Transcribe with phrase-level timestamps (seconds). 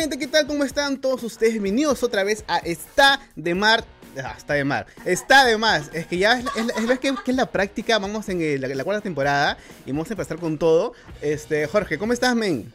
[0.00, 0.46] gente, ¿qué tal?
[0.46, 1.52] ¿Cómo están todos ustedes?
[1.52, 3.84] Bienvenidos otra vez a Está de Mar.
[4.16, 4.86] Ah, está de mar.
[5.04, 5.90] Está de más.
[5.92, 7.98] Es que ya es, es, es, que, es la práctica.
[7.98, 10.94] Vamos en la, la, cuarta temporada y vamos a empezar con todo.
[11.20, 12.72] Este, Jorge, ¿cómo estás, men?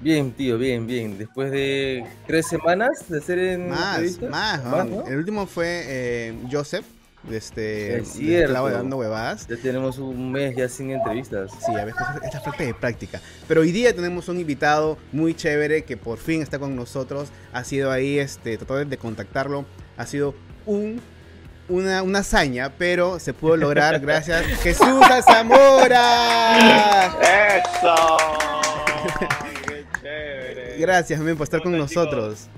[0.00, 1.18] Bien, tío, bien, bien.
[1.18, 3.68] Después de tres semanas de ser en.
[3.68, 4.64] Más, más.
[4.64, 5.06] ¿no?
[5.06, 6.86] El último fue eh, Joseph.
[7.30, 8.66] Este, es cierto.
[8.66, 9.46] De dando huevadas.
[9.46, 11.52] Ya tenemos un mes ya sin entrevistas.
[11.64, 13.20] Sí, a veces es la falta de práctica.
[13.46, 17.28] Pero hoy día tenemos un invitado muy chévere que por fin está con nosotros.
[17.52, 19.64] Ha sido ahí, este, trató de contactarlo.
[19.96, 20.34] Ha sido
[20.66, 21.00] un
[21.68, 27.06] una, una, hazaña, pero se pudo lograr gracias a Jesús Zamora.
[27.20, 27.94] ¡Eso!
[29.68, 30.76] ¡Qué chévere!
[30.78, 32.48] Gracias, men, por estar con nosotros.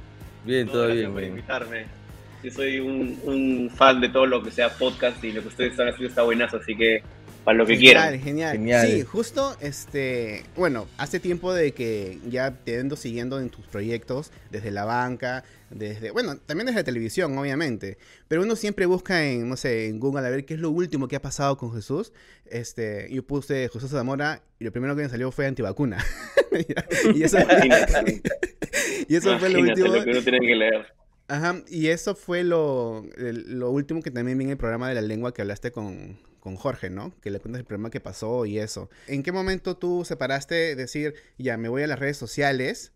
[0.44, 1.32] Bien, todo bien, por bien.
[1.32, 2.03] invitarme.
[2.44, 5.70] Yo soy un, un, fan de todo lo que sea podcast y lo que ustedes
[5.70, 7.02] están haciendo está buenazo, así que
[7.42, 8.20] para lo que genial, quieran.
[8.20, 8.86] Genial, Genial.
[8.86, 14.30] Sí, justo, este, bueno, hace tiempo de que ya te ando siguiendo en tus proyectos,
[14.50, 17.96] desde la banca, desde, bueno, también desde la televisión, obviamente,
[18.28, 21.08] pero uno siempre busca en, no sé, en Google a ver qué es lo último
[21.08, 22.12] que ha pasado con Jesús.
[22.44, 26.04] Este, yo puse Jesús Zamora y lo primero que me salió fue antivacuna.
[27.14, 27.38] y eso,
[29.08, 29.88] y eso fue lo último.
[29.88, 31.03] Lo que uno tiene que leer.
[31.28, 35.00] Ajá, y eso fue lo, lo último que también vi en el programa de la
[35.00, 37.14] lengua que hablaste con, con Jorge, ¿no?
[37.22, 38.90] Que le cuentas el problema que pasó y eso.
[39.08, 42.92] ¿En qué momento tú separaste decir, ya, me voy a las redes sociales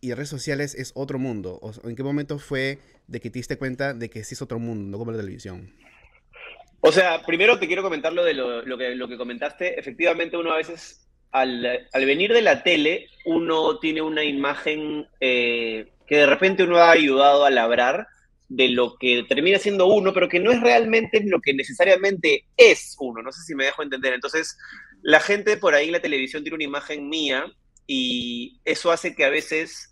[0.00, 1.58] y redes sociales es otro mundo?
[1.60, 4.58] ¿O en qué momento fue de que te diste cuenta de que sí es otro
[4.58, 5.70] mundo, no como la televisión?
[6.80, 9.78] O sea, primero te quiero comentar lo de lo, que, lo que comentaste.
[9.78, 15.92] Efectivamente, uno a veces, al, al venir de la tele, uno tiene una imagen eh,
[16.12, 18.06] que de repente uno ha ayudado a labrar
[18.46, 22.96] de lo que termina siendo uno, pero que no es realmente lo que necesariamente es
[23.00, 23.22] uno.
[23.22, 24.12] No sé si me dejo entender.
[24.12, 24.58] Entonces,
[25.00, 27.46] la gente por ahí en la televisión tiene una imagen mía
[27.86, 29.90] y eso hace que a veces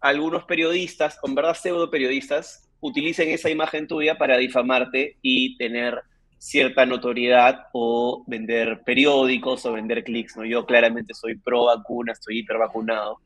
[0.00, 6.02] algunos periodistas, con verdad pseudo periodistas, utilicen esa imagen tuya para difamarte y tener
[6.36, 10.44] cierta notoriedad o vender periódicos o vender clics, ¿no?
[10.44, 13.20] Yo claramente soy pro vacuna, estoy hiper vacunado.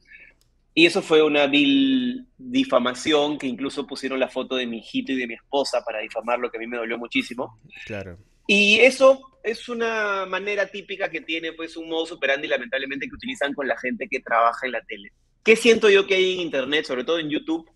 [0.75, 5.17] Y eso fue una vil difamación que incluso pusieron la foto de mi hijito y
[5.17, 7.61] de mi esposa para difamar, lo que a mí me dolió muchísimo.
[7.87, 8.19] Claro.
[8.49, 13.55] Y eso es una manera típica que tiene pues un modo superandi lamentablemente que utilizan
[13.55, 15.13] con la gente que trabaja en la tele.
[15.45, 17.71] ¿Qué siento yo que hay en internet, sobre todo en YouTube?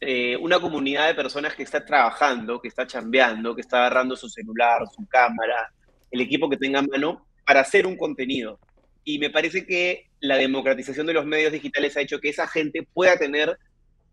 [0.00, 4.28] Eh, una comunidad de personas que está trabajando, que está chambeando, que está agarrando su
[4.28, 5.72] celular, su cámara,
[6.10, 8.60] el equipo que tenga a mano para hacer un contenido.
[9.08, 12.86] Y me parece que la democratización de los medios digitales ha hecho que esa gente
[12.92, 13.58] pueda tener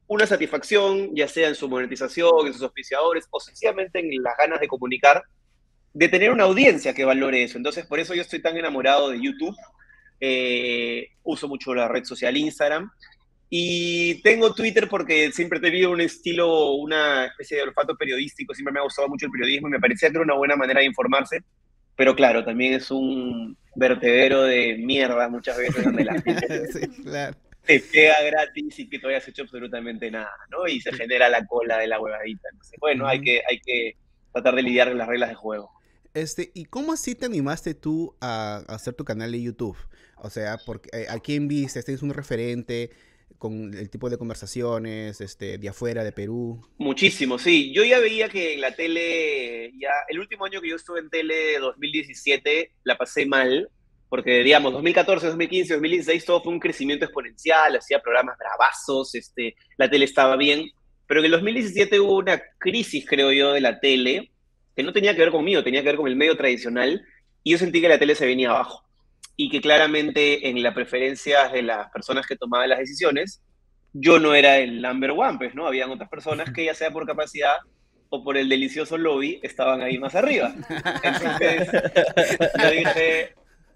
[0.07, 4.61] una satisfacción, ya sea en su monetización, en sus auspiciadores, o sencillamente en las ganas
[4.61, 5.21] de comunicar,
[5.93, 7.57] de tener una audiencia que valore eso.
[7.57, 9.53] Entonces, por eso yo estoy tan enamorado de YouTube.
[10.21, 12.89] Eh, uso mucho la red social Instagram.
[13.49, 18.71] Y tengo Twitter porque siempre he tenido un estilo, una especie de olfato periodístico, siempre
[18.71, 20.85] me ha gustado mucho el periodismo y me parecía que era una buena manera de
[20.85, 21.41] informarse.
[21.95, 27.35] Pero claro, también es un vertedero de mierda muchas veces donde la gente sí, claro.
[27.65, 30.67] te pega gratis y que todavía has hecho absolutamente nada, ¿no?
[30.67, 32.49] Y se genera la cola de la huevadita.
[32.51, 33.11] Entonces, bueno, uh -huh.
[33.11, 33.97] hay, que, hay que
[34.33, 35.71] tratar de lidiar con las reglas de juego.
[36.13, 39.77] Este, ¿y cómo así te animaste tú a, a hacer tu canal de YouTube?
[40.15, 41.83] O sea, porque, eh, ¿a quién viste?
[41.83, 42.91] ¿Tienes un referente?
[43.37, 46.65] Con el tipo de conversaciones este, de afuera, de Perú?
[46.77, 47.73] Muchísimo, sí.
[47.73, 51.09] Yo ya veía que en la tele, ya el último año que yo estuve en
[51.09, 53.69] tele, 2017, la pasé mal,
[54.09, 59.89] porque digamos, 2014, 2015, 2016, todo fue un crecimiento exponencial, hacía programas bravazos, este, la
[59.89, 60.69] tele estaba bien,
[61.07, 64.31] pero en el 2017 hubo una crisis, creo yo, de la tele,
[64.75, 67.03] que no tenía que ver conmigo, tenía que ver con el medio tradicional,
[67.43, 68.84] y yo sentí que la tele se venía abajo
[69.37, 73.41] y que claramente en las preferencias de las personas que tomaban las decisiones,
[73.93, 75.67] yo no era el number one, pues, ¿no?
[75.67, 77.55] Habían otras personas que ya sea por capacidad
[78.09, 80.53] o por el delicioso lobby estaban ahí más arriba.
[81.03, 81.69] Entonces,
[82.61, 83.33] yo dije,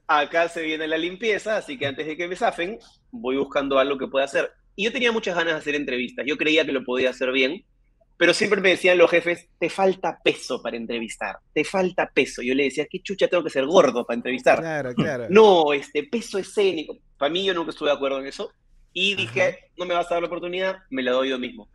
[0.08, 2.80] acá se viene la limpieza, así que antes de que me zafen,
[3.12, 4.52] voy buscando algo que pueda hacer.
[4.76, 7.66] Y yo tenía muchas ganas de hacer entrevistas, yo creía que lo podía hacer bien,
[8.20, 12.42] pero siempre me decían los jefes, te falta peso para entrevistar, te falta peso.
[12.42, 14.60] Yo le decía, ¿qué chucha tengo que ser gordo para entrevistar?
[14.60, 15.28] Claro, claro.
[15.30, 16.98] No, este peso escénico.
[17.18, 18.52] Para mí yo nunca estuve de acuerdo en eso.
[18.92, 19.58] Y dije, Ajá.
[19.78, 21.70] no me vas a dar la oportunidad, me la doy yo mismo.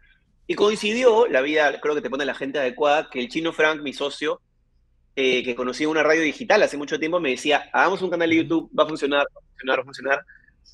[0.47, 3.81] Y coincidió, la vida creo que te pone la gente adecuada, que el chino Frank,
[3.81, 4.43] mi socio,
[5.17, 8.29] eh, que conocí en una radio digital hace mucho tiempo, me decía, hagamos un canal
[8.29, 10.25] de YouTube, va a funcionar, va a funcionar, va a funcionar.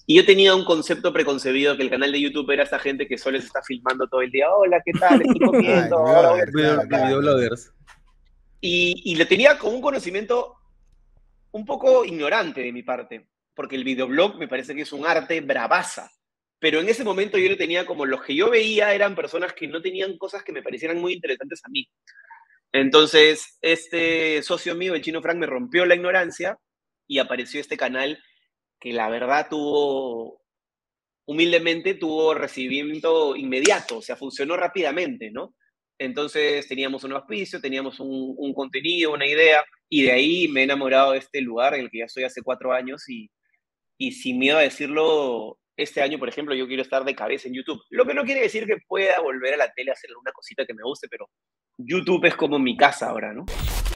[0.06, 3.16] Y yo tenía un concepto preconcebido que el canal de YouTube era esta gente que
[3.16, 4.50] solo se está filmando todo el día.
[4.52, 5.22] Hola, ¿qué tal?
[5.22, 6.04] Estoy comiendo.
[6.06, 6.40] Ay.
[8.60, 10.56] Y, y lo tenía con un conocimiento
[11.52, 15.40] un poco ignorante de mi parte, porque el videoblog me parece que es un arte
[15.40, 16.10] bravaza.
[16.58, 19.66] pero en ese momento yo no tenía como los que yo veía eran personas que
[19.66, 21.88] no tenían cosas que me parecieran muy interesantes a mí.
[22.72, 26.58] Entonces, este socio mío, el chino Frank, me rompió la ignorancia
[27.06, 28.22] y apareció este canal
[28.80, 30.42] que la verdad tuvo,
[31.26, 35.54] humildemente, tuvo recibimiento inmediato, o sea, funcionó rápidamente, ¿no?
[35.98, 41.12] Entonces teníamos un auspicio, teníamos un, contenido, una idea, y de ahí me he enamorado
[41.12, 43.30] de este lugar en el que ya estoy hace cuatro años y,
[43.98, 47.54] y sin miedo a decirlo, este año, por ejemplo, yo quiero estar de cabeza en
[47.54, 47.80] YouTube.
[47.90, 50.64] Lo que no quiere decir que pueda volver a la tele a hacer una cosita
[50.64, 51.28] que me guste, pero
[51.76, 53.44] YouTube es como mi casa ahora, ¿no?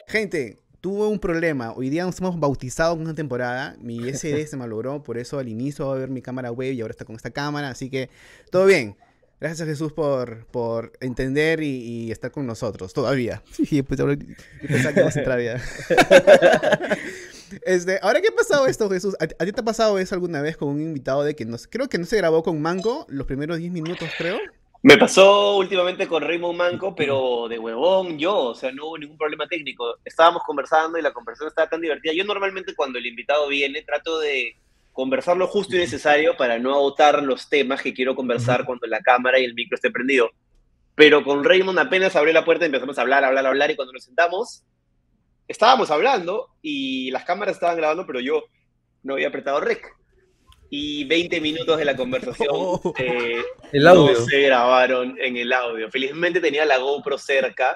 [0.07, 1.73] Gente, tuve un problema.
[1.75, 3.75] Hoy día nos hemos bautizado con una temporada.
[3.81, 6.81] Mi SD se malogró, por eso al inicio va a ver mi cámara web y
[6.81, 7.69] ahora está con esta cámara.
[7.69, 8.11] Así que
[8.51, 8.95] todo bien.
[9.41, 13.41] Gracias a Jesús por, por entender y, y, estar con nosotros todavía.
[13.67, 14.15] Sí, pues ahora
[14.61, 15.59] pensaba que vamos a entrar ya.
[17.63, 20.41] Este, ahora que ha pasado esto, Jesús, ¿A, ¿a, ti te ha pasado eso alguna
[20.41, 23.25] vez con un invitado de que no creo que no se grabó con Manco los
[23.25, 24.37] primeros 10 minutos, creo?
[24.87, 29.17] Me pasó últimamente con Raymond Manco, pero de huevón yo, o sea, no hubo ningún
[29.17, 29.95] problema técnico.
[30.05, 32.13] Estábamos conversando y la conversación estaba tan divertida.
[32.13, 34.55] Yo normalmente cuando el invitado viene trato de
[34.91, 39.01] conversar lo justo y necesario para no agotar los temas que quiero conversar cuando la
[39.01, 40.29] cámara y el micro esté prendido.
[40.93, 43.91] Pero con Raymond apenas abrió la puerta y empezamos a hablar, hablar, hablar y cuando
[43.91, 44.65] nos sentamos
[45.47, 48.43] estábamos hablando y las cámaras estaban grabando, pero yo
[49.01, 49.95] no había apretado rec.
[50.77, 52.93] Y 20 minutos de la conversación Oh.
[52.99, 53.41] eh,
[53.71, 54.11] El audio.
[54.19, 55.89] no se grabaron en el audio.
[55.89, 57.75] Felizmente tenía la GoPro cerca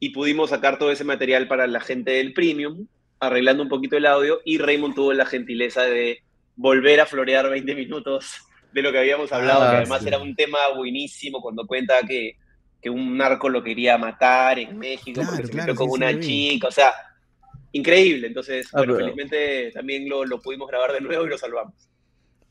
[0.00, 2.86] y pudimos sacar todo ese material para la gente del Premium,
[3.20, 4.40] arreglando un poquito el audio.
[4.44, 6.22] Y Raymond tuvo la gentileza de
[6.56, 8.32] volver a florear 20 minutos
[8.72, 10.08] de lo que habíamos hablado, Ah, que además sí.
[10.08, 12.32] era un tema buenísimo cuando cuenta que,
[12.82, 15.96] que un narco lo quería matar en México Claro, porque se claro, metió con sí,
[16.04, 16.92] una chica, o sea,
[17.72, 18.26] increíble.
[18.26, 21.87] Entonces, Ah, bueno, pero- felizmente también lo, lo pudimos grabar de nuevo y lo salvamos.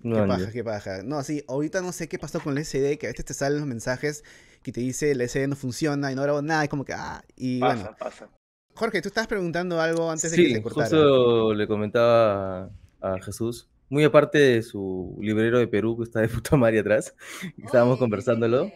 [0.02, 1.04] Qué No, paja, qué paja.
[1.04, 3.60] No, sí, ahorita no sé qué pasó con el SD, que a veces te salen
[3.60, 4.24] los mensajes
[4.64, 7.24] que te dice el SD no funciona y no grabo nada, y como que, ah,
[7.36, 7.98] y Pasa, bueno.
[8.00, 8.30] pasa.
[8.76, 10.90] Jorge, tú estabas preguntando algo antes de que Sí, te cortara.
[10.90, 12.70] justo le comentaba
[13.02, 17.16] a, Jesús, muy aparte de su librero de Perú que está de puta madre atrás,
[17.56, 18.72] que estábamos conversándolo.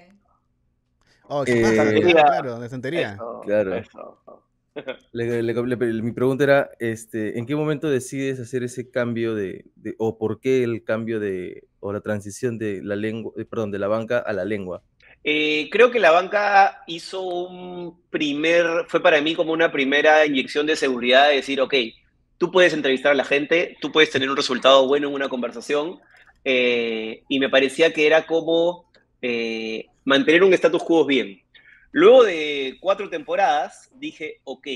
[1.30, 3.14] Oh, qué Eh, paja, claro, de santería.
[3.14, 3.76] Eso, Claro.
[3.76, 4.41] eso.
[5.14, 9.66] Mi pregunta era, este, ¿en qué momento decides hacer ese cambio de,
[9.98, 13.80] o por qué el cambio de, o la transición de la lengua, eh, perdón, de
[13.80, 14.84] la banca a la lengua?
[15.24, 20.66] Eh, creo que la banca hizo un primer, fue para mí como una primera inyección
[20.66, 21.76] de seguridad de decir, ok,
[22.38, 26.00] tú puedes entrevistar a la gente, tú puedes tener un resultado bueno en una conversación,
[26.44, 28.90] eh, y me parecía que era como
[30.06, 31.42] mantener un status quo bien.
[31.92, 34.68] Luego de cuatro temporadas, dije, ok,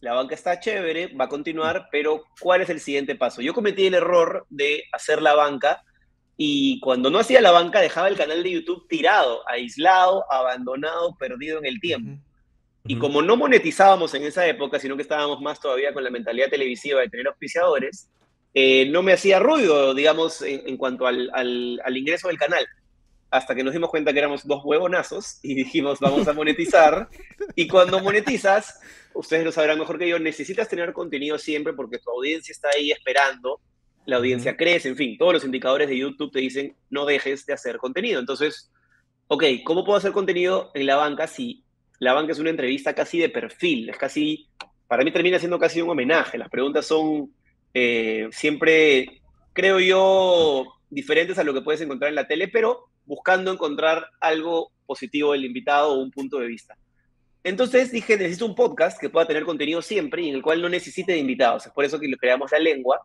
[0.00, 3.40] la banca está chévere, va a continuar, pero ¿cuál es el siguiente paso?
[3.40, 5.82] Yo cometí el error de hacer la banca
[6.36, 11.58] y cuando no hacía la banca dejaba el canal de YouTube tirado, aislado, abandonado, perdido
[11.58, 12.10] en el tiempo.
[12.84, 16.48] Y como no monetizábamos en esa época, sino que estábamos más todavía con la mentalidad
[16.50, 18.08] televisiva de tener auspiciadores,
[18.54, 22.66] eh, no me hacía ruido, digamos, en, en cuanto al, al- al ingreso del canal.
[23.32, 27.08] Hasta que nos dimos cuenta que éramos dos huevonazos y dijimos, vamos a monetizar.
[27.56, 28.78] y cuando monetizas,
[29.14, 32.90] ustedes lo sabrán mejor que yo, necesitas tener contenido siempre porque tu audiencia está ahí
[32.90, 33.58] esperando,
[34.04, 34.58] la audiencia Ujú.
[34.58, 38.20] crece, en fin, todos los indicadores de YouTube te dicen, no dejes de hacer contenido.
[38.20, 38.70] Entonces,
[39.28, 41.64] ok, ¿cómo puedo hacer contenido en la banca si
[42.00, 43.88] la banca es una entrevista casi de perfil?
[43.88, 44.50] Es casi,
[44.86, 46.36] para mí termina siendo casi un homenaje.
[46.36, 47.32] Las preguntas son
[47.72, 49.22] eh, siempre,
[49.54, 54.72] creo yo, diferentes a lo que puedes encontrar en la tele, pero buscando encontrar algo
[54.86, 56.76] positivo del invitado o un punto de vista.
[57.44, 60.68] Entonces dije, necesito un podcast que pueda tener contenido siempre y en el cual no
[60.68, 61.66] necesite de invitados.
[61.66, 63.00] Es por eso que lo creamos La Lengua.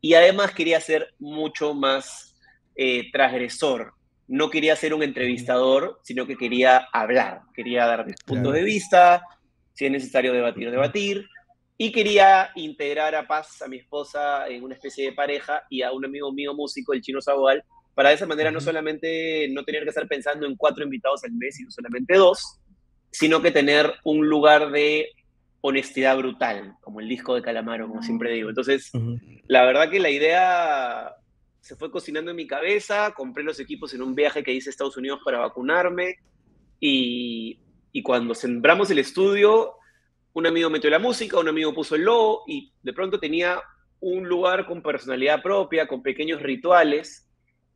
[0.00, 2.36] Y además quería ser mucho más
[2.74, 3.92] eh, transgresor.
[4.28, 7.42] No quería ser un entrevistador, sino que quería hablar.
[7.54, 9.22] Quería dar mis puntos de vista,
[9.74, 11.28] si es necesario debatir, debatir.
[11.78, 15.92] Y quería integrar a Paz, a mi esposa, en una especie de pareja y a
[15.92, 17.62] un amigo mío músico, el chino Saboal,
[17.96, 21.32] para de esa manera no solamente no tener que estar pensando en cuatro invitados al
[21.32, 22.60] mes, sino solamente dos,
[23.10, 25.08] sino que tener un lugar de
[25.62, 28.50] honestidad brutal, como el disco de Calamaro, como siempre digo.
[28.50, 29.18] Entonces, Ujú.
[29.48, 31.10] la verdad que la idea
[31.62, 34.72] se fue cocinando en mi cabeza, compré los equipos en un viaje que hice a
[34.72, 36.16] Estados Unidos para vacunarme
[36.78, 37.58] y,
[37.92, 39.72] y cuando sembramos el estudio,
[40.34, 43.58] un amigo metió la música, un amigo puso el logo y de pronto tenía
[44.00, 47.25] un lugar con personalidad propia, con pequeños rituales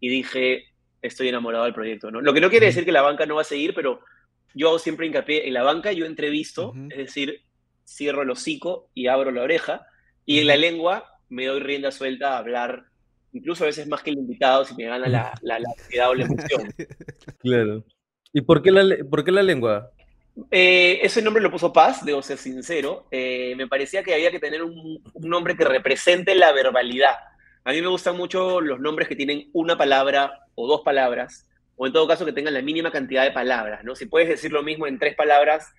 [0.00, 0.64] y dije,
[1.02, 2.10] estoy enamorado del proyecto.
[2.10, 2.20] ¿no?
[2.20, 4.00] Lo que no quiere decir que la banca no va a seguir, pero
[4.54, 7.42] yo hago siempre hincapié en la banca, yo entrevisto, es decir,
[7.86, 9.86] cierro el hocico y abro la oreja,
[10.24, 12.84] y en la lengua me doy rienda suelta a hablar
[13.32, 16.14] incluso a veces más que el invitado si me gana la, la, la ansiedad o
[16.14, 16.74] la emoción.
[17.38, 17.84] Claro.
[18.32, 19.90] ¿Y por qué la, por qué la lengua?
[20.50, 23.06] Eh, ese nombre lo puso Paz, debo ser sincero.
[23.10, 27.14] Eh, me parecía que había que tener un, un nombre que represente la verbalidad.
[27.64, 31.86] A mí me gustan mucho los nombres que tienen una palabra o dos palabras, o
[31.86, 33.94] en todo caso que tengan la mínima cantidad de palabras, ¿no?
[33.94, 35.72] Si puedes decir lo mismo en tres palabras,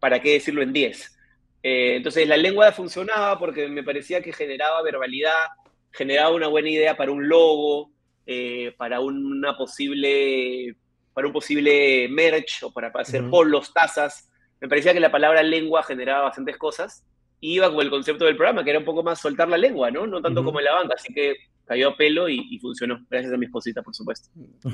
[0.00, 1.16] ¿para qué decirlo en diez?
[1.62, 5.32] Eh, entonces la lengua funcionaba porque me parecía que generaba verbalidad,
[5.92, 7.90] generaba una buena idea para un logo,
[8.26, 10.76] eh, para una posible,
[11.12, 14.28] para un posible merch o para, para hacer polos, tazas.
[14.60, 17.04] Me parecía que la palabra lengua generaba bastantes cosas.
[17.40, 20.06] Iba con el concepto del programa, que era un poco más soltar la lengua, ¿no?
[20.06, 20.94] No tanto como en la banca.
[20.96, 21.34] Así que
[21.66, 23.04] cayó a pelo y, y funcionó.
[23.10, 24.28] Gracias a mi esposita, por supuesto.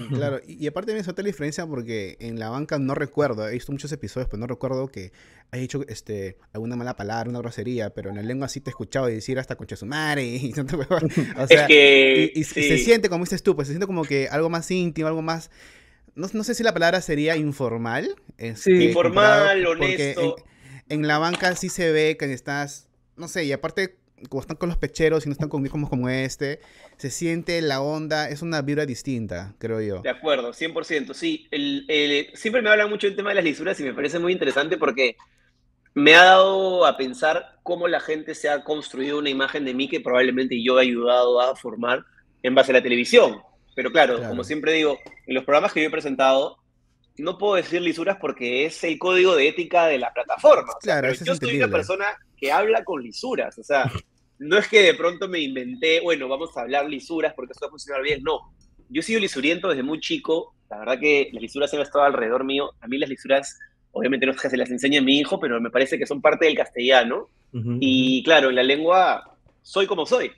[0.09, 3.52] Claro, y, y aparte me solté la diferencia porque en la banca no recuerdo, he
[3.52, 5.12] visto muchos episodios, pero no recuerdo que
[5.50, 8.73] haya dicho este, alguna mala palabra, una grosería, pero en la lengua sí te he
[8.73, 11.07] escuchado decir hasta concha su madre y tanta huevada.
[11.38, 12.33] O sea, es que.
[12.35, 12.62] y, y sí.
[12.62, 15.50] se siente, como dices tú, pues se siente como que algo más íntimo, algo más...
[16.17, 18.17] No, no sé si la palabra sería informal.
[18.37, 18.85] este, Sí.
[18.87, 20.37] Informal, honesto.
[20.38, 20.50] En,
[20.90, 23.97] en la banca sí se ve que estás, no sé, y aparte,
[24.28, 26.61] como están con los pecheros y no están con como, como este,
[26.99, 30.00] se siente la onda, es una vibra distinta, creo yo.
[30.02, 31.14] De acuerdo, 100%.
[31.14, 34.18] Sí, el, el- siempre me hablan mucho del tema de las lisuras y me parece
[34.18, 35.16] muy interesante porque
[35.94, 39.88] me ha dado a pensar cómo la gente se ha construido una imagen de mí
[39.88, 42.04] que probablemente yo he ayudado a formar
[42.42, 43.40] en base a la televisión.
[43.75, 44.30] Pero claro, Claro.
[44.30, 46.59] como siempre digo, en los programas que yo he presentado,
[47.19, 50.73] no puedo decir lisuras porque es el código de ética de la plataforma.
[50.73, 53.59] O sea, Claro, eso es yo soy una persona que habla con lisuras.
[53.59, 53.85] O sea,
[54.38, 57.69] no es que de pronto me inventé, bueno, vamos a hablar lisuras porque eso va
[57.69, 58.23] a funcionar bien.
[58.23, 58.52] No,
[58.88, 60.55] yo he sido lisuriento desde muy chico.
[60.71, 62.71] La verdad que las lisuras han estado alrededor mío.
[62.81, 63.59] A mí las lisuras,
[63.93, 66.21] obviamente no es que se las enseñe a mi hijo, pero me parece que son
[66.21, 67.29] parte del castellano.
[67.52, 67.79] Ujú.
[67.81, 70.33] Y claro, en la lengua soy como soy.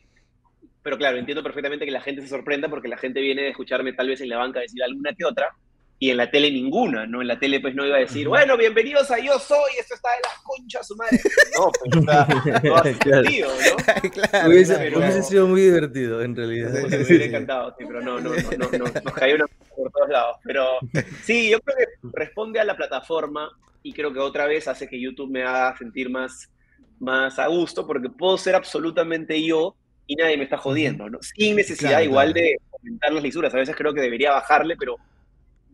[0.82, 3.92] Pero claro, entiendo perfectamente que la gente se sorprenda porque la gente viene a escucharme
[3.92, 5.54] tal vez en la banca decir alguna que otra
[6.02, 7.22] y en la tele ninguna, ¿no?
[7.22, 10.08] En la tele pues no iba a decir, bueno, bienvenidos a Yo Soy, esto está
[10.08, 11.20] de la concha su madre.
[11.56, 12.26] No, pues sea,
[12.64, 13.22] no Claro.
[13.22, 14.10] sentido, ¿no?
[14.10, 14.98] claro, Hubiese, claro.
[14.98, 16.72] hubiese sido muy divertido, en realidad.
[16.72, 20.08] Me hubiera encantado, sí, pero no, no, no, no, no, nos cayó una por todos
[20.08, 20.38] lados.
[20.42, 20.66] Pero
[21.22, 23.48] sí, yo creo que responde a la plataforma
[23.84, 26.50] y creo que otra vez hace que YouTube me haga sentir más,
[26.98, 29.76] más a gusto porque puedo ser absolutamente yo
[30.08, 31.20] y nadie me está jodiendo, ¿no?
[31.22, 32.44] Sin necesidad Claro, igual claro.
[32.48, 33.54] de comentar las lisuras.
[33.54, 34.96] A veces creo que debería bajarle, pero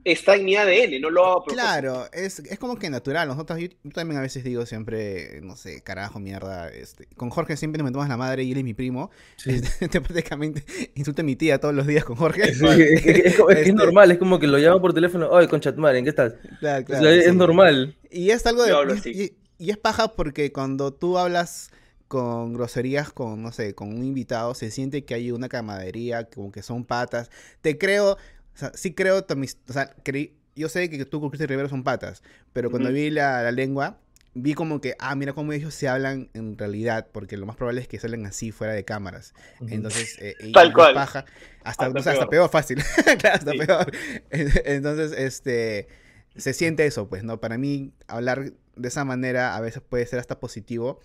[0.05, 1.63] está en mi ADN, no lo hago a propósito.
[1.63, 3.29] Claro, es, es como que natural.
[3.29, 6.71] Nosotros, yo, yo también a veces digo siempre, no sé, carajo, mierda.
[6.71, 9.11] Este, con Jorge siempre nos metemos la madre y él es mi primo.
[9.37, 9.51] Sí.
[9.81, 10.65] Este, prácticamente
[10.95, 12.55] insulta a mi tía todos los días con Jorge.
[12.55, 15.99] Sí, es, Este- normal, es como que lo llaman por teléfono, oye, concha tu madre,
[15.99, 16.35] ¿en qué estás?
[16.61, 17.97] Claro, O claro, es normal.
[18.11, 18.71] Y es algo de.
[18.71, 19.09] Yo hablo y.
[19.09, 21.71] Y, y es paja porque cuando tú hablas
[22.09, 26.51] con groserías, con, no sé, con un invitado, se siente que hay una camaradería, como
[26.51, 27.31] que son patas.
[27.61, 28.17] Te creo,
[28.59, 31.85] o sea, sí creo, o sea, creí- yo sé que tú con Cristian Rivero son
[31.85, 32.23] patas,
[32.53, 32.97] pero cuando Ujú.
[32.97, 34.01] vi la, la lengua,
[34.35, 37.81] vi como que, ah, mira cómo ellos se hablan en realidad, porque lo más probable
[37.81, 39.33] es que salen así fuera de cámaras.
[39.61, 39.73] Ujú.
[39.73, 40.95] Entonces, eh, Tal cual.
[40.95, 41.25] paja.
[41.63, 42.49] Hasta, Hasta o sea, hasta peor.
[42.49, 42.79] peor, fácil.
[43.21, 43.59] Claro, hasta Sí.
[43.59, 43.93] peor.
[44.31, 45.89] Entonces, este,
[46.37, 47.41] se siente eso, pues, ¿no?
[47.41, 51.01] Para mí, hablar de esa manera a veces puede ser hasta positivo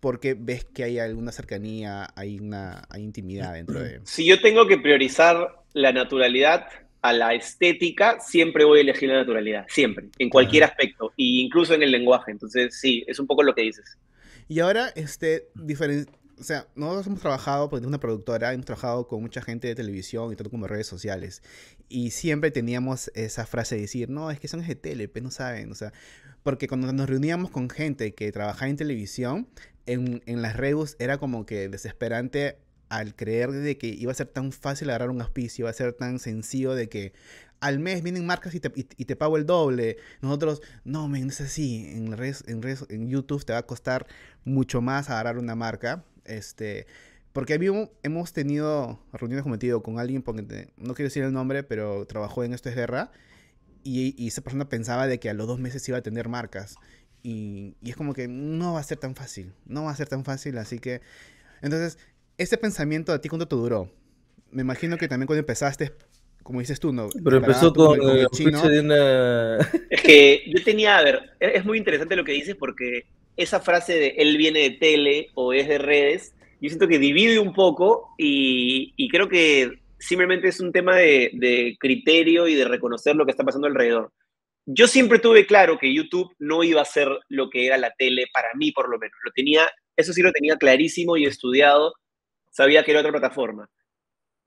[0.00, 4.00] porque ves que hay alguna cercanía, hay una hay intimidad dentro de...
[4.04, 6.66] Si yo tengo que priorizar la naturalidad
[7.02, 11.74] a la estética, siempre voy a elegir la naturalidad, siempre, en cualquier aspecto, e incluso
[11.74, 12.30] en el lenguaje.
[12.30, 13.98] Entonces, sí, es un poco lo que dices.
[14.48, 19.20] Y ahora, este, diferen- o sea, nosotros hemos trabajado, porque una productora, hemos trabajado con
[19.22, 21.42] mucha gente de televisión y tanto como redes sociales.
[21.88, 25.30] Y siempre teníamos esa frase de decir, no, es que son de tele, pues no
[25.30, 25.92] saben, o sea,
[26.42, 29.48] porque cuando nos reuníamos con gente que trabajaba en televisión,
[29.86, 32.56] en, en las redes era como que desesperante
[32.90, 35.94] al creer de que iba a ser tan fácil agarrar un auspicio, iba a ser
[35.94, 37.12] tan sencillo de que
[37.60, 39.98] al mes vienen marcas y te, y, pago el doble.
[40.20, 41.86] Nosotros, no, men, es así.
[41.94, 44.06] En redes, en YouTube te va a costar
[44.44, 46.04] mucho más agarrar una marca.
[46.24, 46.86] Este,
[47.32, 50.24] porque habíamos, hemos tenido reuniones digo, con alguien,
[50.76, 53.12] no quiero decir el nombre, pero trabajó en Esto es Guerra.
[53.84, 56.76] Y, esa persona pensaba de que a los dos meses iba a tener marcas.
[57.22, 59.52] Y es como que no va a ser tan fácil.
[59.66, 61.02] No va a ser tan fácil, así que...
[61.62, 61.98] Entonces,
[62.42, 63.90] ese pensamiento a ti, ¿cuánto te duró?
[64.50, 65.92] Me imagino que también cuando empezaste,
[66.42, 67.08] como dices tú, ¿no?
[67.22, 68.62] Pero empezó con tu- el el chino.
[68.68, 69.58] de una...
[69.90, 73.04] Es que yo tenía, a ver, es es muy interesante lo que dices porque
[73.36, 77.38] esa frase de él viene de tele o es de redes, yo siento que divide
[77.38, 82.64] un poco y, y creo que simplemente es un tema de, de criterio y de
[82.66, 84.12] reconocer lo que está pasando alrededor.
[84.66, 88.26] Yo siempre tuve claro que YouTube no iba a ser lo que era la tele,
[88.32, 89.16] para mí por lo menos.
[89.24, 91.94] Lo tenía, eso sí lo tenía clarísimo y estudiado,
[92.50, 93.68] sabía que era otra plataforma.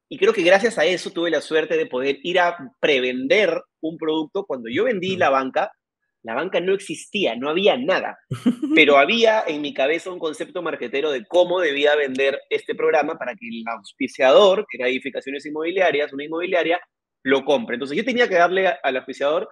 [0.10, 3.98] Y creo que gracias a eso tuve la suerte de poder ir a prevender un
[3.98, 4.46] producto.
[4.46, 5.72] Cuando yo vendí la banca,
[6.22, 8.20] la banca no existía, no había nada.
[8.76, 13.34] Pero había en mi cabeza un concepto marquetero de cómo debía vender este programa para
[13.34, 16.80] que el auspiciador, que era edificaciones inmobiliarias, una inmobiliaria,
[17.24, 17.76] lo compre.
[17.76, 19.50] Entonces yo tenía que darle al auspiciador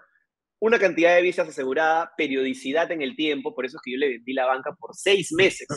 [0.59, 4.09] una cantidad de visas asegurada, periodicidad en el tiempo, por eso es que yo le
[4.09, 5.67] vendí la banca por seis meses.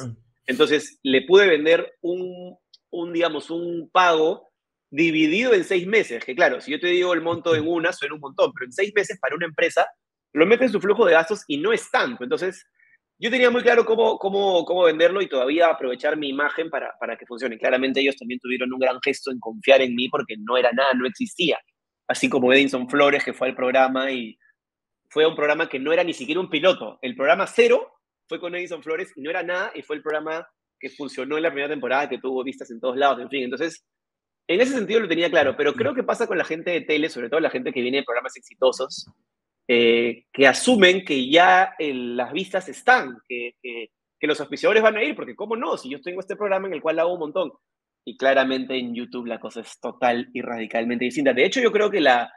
[0.47, 2.59] Entonces le pude vender un,
[2.95, 4.51] un digamos, un pago
[4.91, 8.15] dividido en seis meses, que claro, si yo te digo el monto en una, suena
[8.15, 9.87] un montón, pero en seis meses para una empresa
[10.33, 12.23] lo mete en su flujo de gastos y no es tanto.
[12.23, 12.65] Entonces,
[13.19, 17.17] yo tenía muy claro cómo, cómo, cómo venderlo y todavía aprovechar mi imagen para, para
[17.17, 17.59] que funcione.
[17.59, 20.93] Claramente ellos también tuvieron un gran gesto en confiar en mí porque no era nada,
[20.95, 21.59] no existía.
[22.09, 24.37] Así como Edinson Flores, que fue al programa y
[25.09, 26.99] fue un programa que no era ni siquiera un piloto.
[27.03, 27.93] El programa cero
[28.29, 30.47] fue con Edison Flores y no era nada y fue el programa
[30.85, 33.45] que funcionó en la primera temporada, que tuvo vistas en todos lados, en fin.
[33.45, 33.87] Entonces,
[34.47, 37.09] en ese sentido lo tenía claro, pero creo que pasa con la gente de tele,
[37.09, 39.07] sobre todo la gente que viene de programas exitosos,
[39.67, 43.91] eh, que asumen que ya las vistas están, que, que,
[44.27, 46.83] los auspiciadores van a ir, porque cómo no, si yo tengo este programa en el
[46.83, 47.53] cual hago un montón.
[48.07, 51.33] Y claramente en YouTube la cosa es total y radicalmente distinta.
[51.35, 52.33] De hecho, yo creo que la,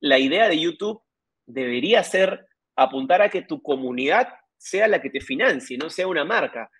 [0.00, 1.02] la idea de YouTube
[1.46, 2.46] debería ser
[2.76, 6.70] apuntar a que tu comunidad sea la que te financie, no sea una marca.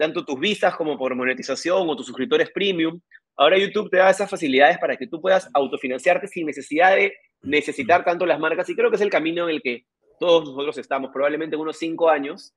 [0.00, 2.98] Tanto tus vistas como por monetización o tus suscriptores premium.
[3.36, 8.02] Ahora YouTube te da esas facilidades para que tú puedas autofinanciarte sin necesidad de necesitar
[8.02, 8.66] tanto las marcas.
[8.70, 9.84] Y creo que es el camino en el que
[10.18, 11.10] todos nosotros estamos.
[11.12, 12.54] Probablemente en unos cinco años,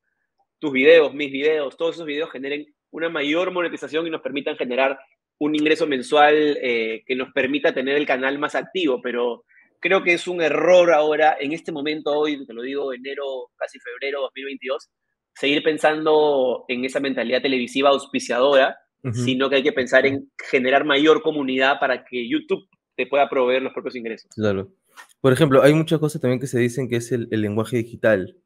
[0.58, 4.98] tus videos, mis videos, todos esos videos generen una mayor monetización y nos permitan generar
[5.38, 9.02] un ingreso mensual eh, que nos permita tener el canal más activo.
[9.02, 9.44] Pero
[9.82, 13.80] creo que es un error ahora, en este momento, hoy, te lo digo, enero, casi
[13.80, 14.90] febrero 2022,
[15.36, 18.78] seguir pensando en esa mentalidad televisiva auspiciadora,
[19.12, 23.62] sino que hay que pensar en generar mayor comunidad para que YouTube te pueda proveer
[23.62, 24.29] los propios ingresos.
[24.34, 24.72] Claro.
[25.20, 28.38] Por ejemplo, hay muchas cosas también que se dicen que es el, el lenguaje digital,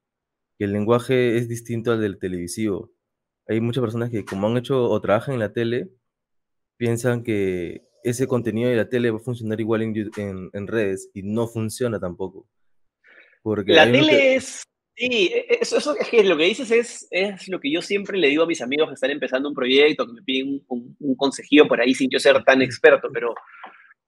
[0.57, 2.91] que el lenguaje es distinto al del televisivo.
[3.47, 5.89] Hay muchas personas que como han hecho o trabajan en la tele,
[6.77, 11.23] piensan que ese contenido de la tele va a funcionar igual en, en, redes y
[11.23, 12.47] no funciona tampoco.
[13.41, 14.63] Porque la tele es...
[14.97, 18.17] Sí, e, e, eso, es que lo que dices es, es lo que yo siempre
[18.17, 21.15] le digo a mis amigos que están empezando un proyecto, que me piden un, un,
[21.15, 23.35] consejillo por ahí sin yo ser tan experto, pero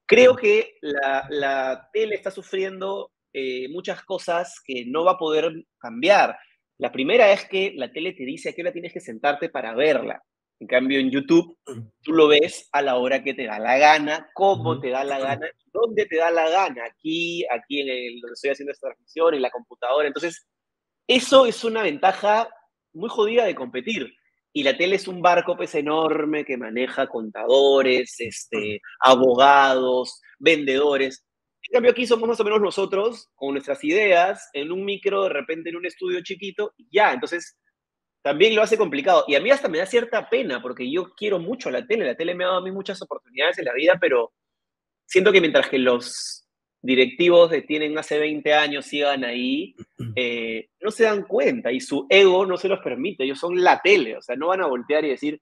[0.08, 5.64] creo que la, la tele está sufriendo eh, muchas cosas que no va a poder
[5.78, 6.36] cambiar.
[6.80, 9.76] La primera es que la tele te dice a qué hora tienes que sentarte para
[9.76, 10.24] verla.
[10.60, 11.56] En cambio, en YouTube,
[12.02, 15.20] tú lo ves a la hora que te da la gana, cómo te da la
[15.20, 19.36] gana, dónde te da la gana, aquí, aquí en el, donde estoy haciendo esta transmisión,
[19.36, 20.08] en la computadora.
[20.08, 20.48] Entonces,
[21.10, 22.48] eso es una ventaja
[22.94, 24.14] muy jodida de competir.
[24.54, 31.26] Y la tele es un barco pues enorme que maneja contadores, este, abogados, vendedores.
[31.64, 35.30] En cambio aquí somos más o menos nosotros, con nuestras ideas, en un micro, de
[35.30, 37.12] repente en un estudio chiquito, y ya.
[37.12, 37.58] Entonces,
[38.22, 39.26] también lo hace complicado.
[39.28, 42.06] Y a mí hasta me da cierta pena, porque yo quiero mucho la tele.
[42.06, 44.32] La tele me ha dado a mí muchas oportunidades en la vida, pero
[45.08, 46.48] siento que mientras que los
[46.82, 49.76] directivos de tienen hace 20 años sigan ahí,
[50.16, 53.24] eh, no se dan cuenta y su ego no se los permite.
[53.24, 55.42] Ellos son la tele, o sea, no van a voltear y decir,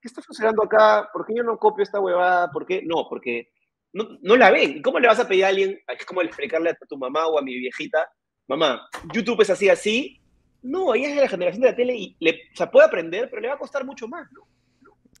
[0.00, 1.08] ¿qué está funcionando acá?
[1.12, 2.50] ¿Por qué yo no copio esta huevada?
[2.50, 2.82] ¿Por qué?
[2.84, 3.50] No, porque
[3.92, 4.82] no, no la ven.
[4.82, 7.42] ¿Cómo le vas a pedir a alguien, es como explicarle a tu mamá o a
[7.42, 8.10] mi viejita,
[8.48, 10.20] mamá, YouTube es así, así,
[10.62, 13.28] no, ella es de la generación de la tele y le, o sea, puede aprender,
[13.28, 14.46] pero le va a costar mucho más, ¿no?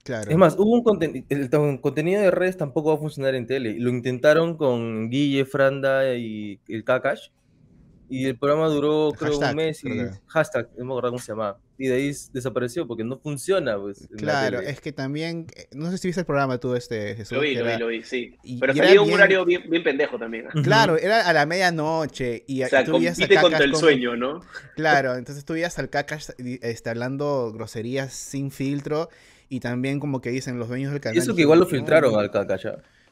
[0.04, 0.30] Claro.
[0.30, 3.76] Es más, hubo un contenido, el, contenido de redes tampoco va a funcionar en tele.
[3.78, 7.28] Lo intentaron con Guille, Franda y el Kakash.
[8.08, 9.88] Y el programa duró, creo, un mes y
[10.26, 11.56] hashtag, no me acuerdo cómo se llama.
[11.78, 14.06] Y de ahí desapareció porque no funciona, pues.
[14.18, 17.32] Claro, es que también, eh, no sé si viste el programa tú, este, Jesús.
[17.32, 18.36] Lo vi, lo vi, lo vi, sí.
[18.60, 20.44] Pero salía un horario bien, bien, pendejo también.
[20.62, 22.44] Claro, era a la medianoche.
[22.46, 24.42] Y, o sea, tú compite contra el sueño, ¿no?
[24.76, 29.08] Claro, entonces tú veías al Kakash este, hablando groserías sin filtro.
[29.52, 31.14] Y también como que dicen los dueños del canal.
[31.14, 32.68] Y eso que igual lo filtraron al Kakash.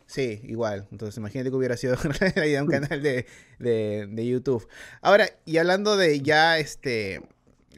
[0.07, 0.88] Sí, igual.
[0.90, 1.96] Entonces imagínate que hubiera sido
[2.62, 3.26] un canal de,
[3.59, 4.66] de, YouTube.
[5.03, 7.20] Ahora, y hablando de ya este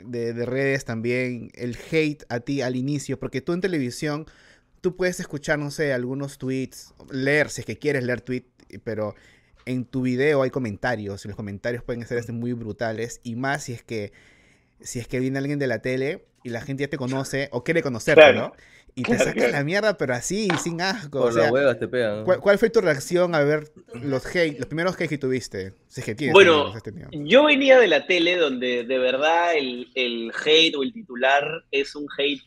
[0.05, 4.27] de, redes también, el hate a ti al inicio, porque tú en televisión,
[4.81, 8.47] tú puedes escuchar, no sé, algunos tweets, leer, si es que quieres leer tweets,
[8.85, 9.17] pero
[9.67, 13.65] en tu video hay comentarios, y los comentarios pueden ser este, muy brutales, y más
[13.65, 14.13] si es que
[14.81, 17.65] si es que viene alguien de la tele y la gente ya te conoce o
[17.65, 18.53] quiere conocerte, ¿no?
[18.95, 21.21] Y te saca la mierda, pero así, sin asco.
[21.21, 22.25] Por las huevas te pegan.
[22.25, 25.73] ¿cuál, fue tu reacción a ver los hate, los primeros hate que tuviste?
[26.33, 26.75] bueno,
[27.13, 32.07] yo venía de la tele donde de verdad el, hate o el titular es un
[32.19, 32.43] hate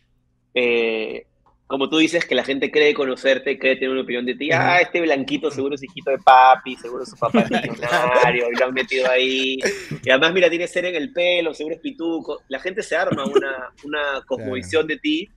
[0.53, 1.25] eh,
[1.67, 4.51] como tú dices, que la gente cree conocerte, cree tener una opinión de ti.
[4.51, 8.65] Ah, este blanquito seguro es hijito de papi, seguro su papá es millonario, y lo
[8.65, 9.58] han metido ahí.
[10.04, 12.41] Y además, mira, tiene ser en el pelo, seguro es pituco.
[12.49, 15.30] La gente se arma una, una cosmovisión de ti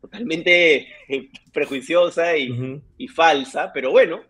[0.00, 4.20] totalmente eh, prejuiciosa y, y, falsa, pero bueno.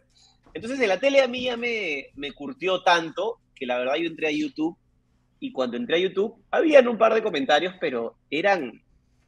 [0.55, 4.07] Entonces, en la tele a mí ya me, me curtió tanto que la verdad yo
[4.07, 4.77] entré a YouTube
[5.41, 8.82] y cuando entré a YouTube habían un par de comentarios, pero eran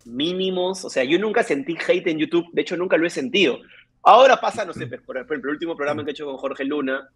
[0.04, 0.84] mínimos.
[0.84, 3.58] O sea, yo nunca sentí hate en YouTube, de hecho nunca lo he sentido.
[4.02, 7.08] Ahora pasa, no sé, por ejemplo, el último programa que he hecho con Jorge Luna,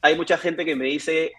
[0.00, 1.32] hay mucha gente que me dice,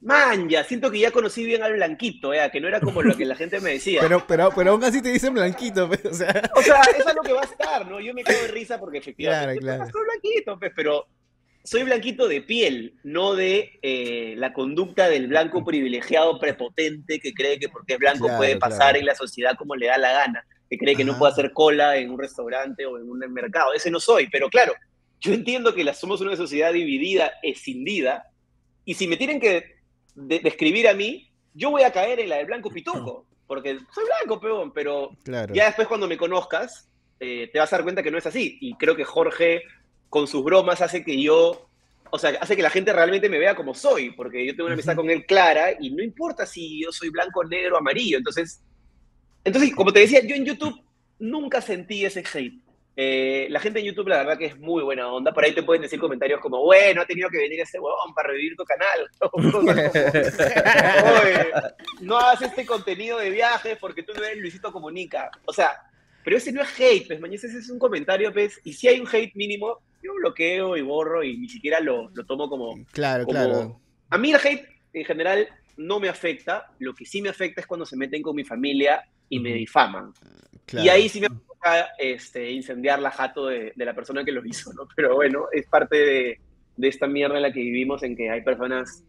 [0.00, 3.16] man, ya, siento que ya conocí bien al blanquito, eh, que no era como lo
[3.16, 4.00] que la gente me decía.
[4.00, 6.50] Pero, pero, pero aún así te dicen blanquito, pues, o sea.
[6.54, 8.00] O sea, eso es lo que va a estar, ¿no?
[8.00, 10.06] Yo me quedo de risa porque efectivamente, claro, claro.
[10.06, 11.06] blanquito, pues, pero
[11.62, 17.58] soy blanquito de piel, no de eh, la conducta del blanco privilegiado prepotente que cree
[17.58, 20.78] que porque es blanco puede pasar en la sociedad como le da la gana, que
[20.78, 23.72] cree que no puede hacer cola en un restaurante o en un mercado.
[23.72, 24.72] Ese no soy, pero claro,
[25.20, 28.30] yo entiendo que la, somos una sociedad dividida, escindida,
[28.84, 29.76] y si me tienen que
[30.14, 34.40] describir a mí, yo voy a caer en la del blanco pituco, porque soy blanco,
[34.40, 35.10] peón, pero
[35.52, 38.56] ya después cuando me conozcas, eh, te vas a dar cuenta que no es así.
[38.60, 39.62] Y creo que Jorge
[40.10, 41.66] con sus bromas hace que yo,
[42.10, 44.74] o sea, hace que la gente realmente me vea como soy, porque yo tengo una
[44.74, 48.18] amistad con él clara y no importa si yo soy blanco, negro, amarillo.
[48.18, 48.60] Entonces,
[49.44, 50.78] entonces como te decía, yo en YouTube
[51.20, 52.60] nunca sentí ese hate.
[52.96, 55.32] Eh, la gente en YouTube, la verdad que es muy buena onda.
[55.32, 58.30] Por ahí te pueden decir comentarios como, bueno, ha tenido que venir ese huevón para
[58.30, 59.08] revivir tu canal.
[62.00, 65.30] no hagas este contenido de viajes porque tú no eres Luisito Comunica.
[65.46, 65.80] O sea,
[66.22, 69.00] pero ese no es hate, pues, mañana ese es un comentario, pues, y si hay
[69.00, 72.84] un hate mínimo, yo bloqueo y borro y ni siquiera lo, lo tomo como...
[72.92, 73.80] Claro, claro.
[74.08, 77.66] A mí el hate en general no me afecta, lo que sí me afecta es
[77.66, 80.12] cuando se meten con mi familia y me difaman.
[80.72, 84.44] Y ahí sí me toca este, incendiar la jato de, de, la persona que lo
[84.44, 84.88] hizo, ¿no?
[84.94, 86.40] Pero bueno, es parte de,
[86.76, 89.04] de, esta mierda en la que vivimos, en que hay personas,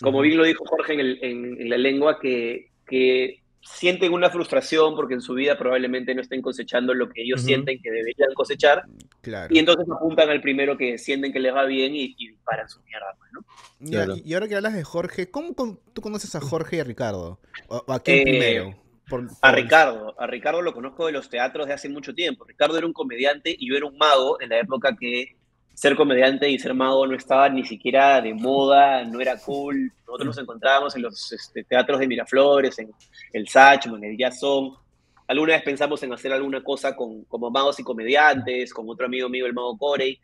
[0.00, 4.30] como bien lo dijo Jorge en, el, en, en la lengua, que, que sienten una
[4.30, 8.32] frustración porque en su vida probablemente no estén cosechando lo que ellos sienten que deberían
[8.34, 8.84] cosechar.
[9.50, 12.80] Y entonces apuntan al primero que sienten que les va bien y, y disparan su
[12.82, 13.06] mierda.
[13.18, 14.16] Pues, ¿no?
[14.24, 17.40] Y, ahora que hablas de Jorge, ¿cómo, tú conoces a Jorge y a Ricardo?
[17.68, 18.84] ¿O a quién eh, primero?
[19.42, 20.14] A Ricardo.
[20.18, 22.44] A Ricardo lo conozco de los teatros de hace mucho tiempo.
[22.44, 25.36] Ricardo era un comediante y yo era un mago en la época que
[25.74, 29.92] ser comediante y ser mago no estaba ni siquiera de moda, no era cool.
[30.06, 32.92] Nosotros nos encontrábamos en los este, teatros de Miraflores, en
[33.32, 34.74] el Sachmo, en el Jazzón.
[35.26, 39.28] Alguna vez pensamos en hacer alguna cosa con, como magos y comediantes, con otro amigo
[39.28, 40.18] mío, el mago Corey,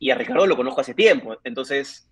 [0.00, 1.36] y a Ricardo lo conozco hace tiempo.
[1.44, 2.10] Entonces,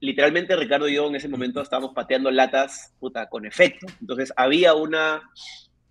[0.00, 3.86] literalmente Ricardo y yo en ese momento estábamos pateando latas, puta, con efecto.
[4.00, 5.22] Entonces, había una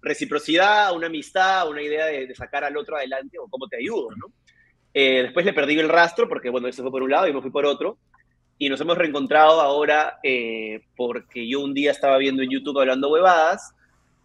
[0.01, 4.09] reciprocidad, una amistad, una idea de, de sacar al otro adelante o cómo te ayudo,
[4.17, 4.27] ¿no?
[4.93, 7.41] Eh, después le perdí el rastro porque, bueno, eso fue por un lado y me
[7.41, 7.97] fui por otro.
[8.57, 13.09] Y nos hemos reencontrado ahora eh, porque yo un día estaba viendo en YouTube hablando
[13.09, 13.73] huevadas,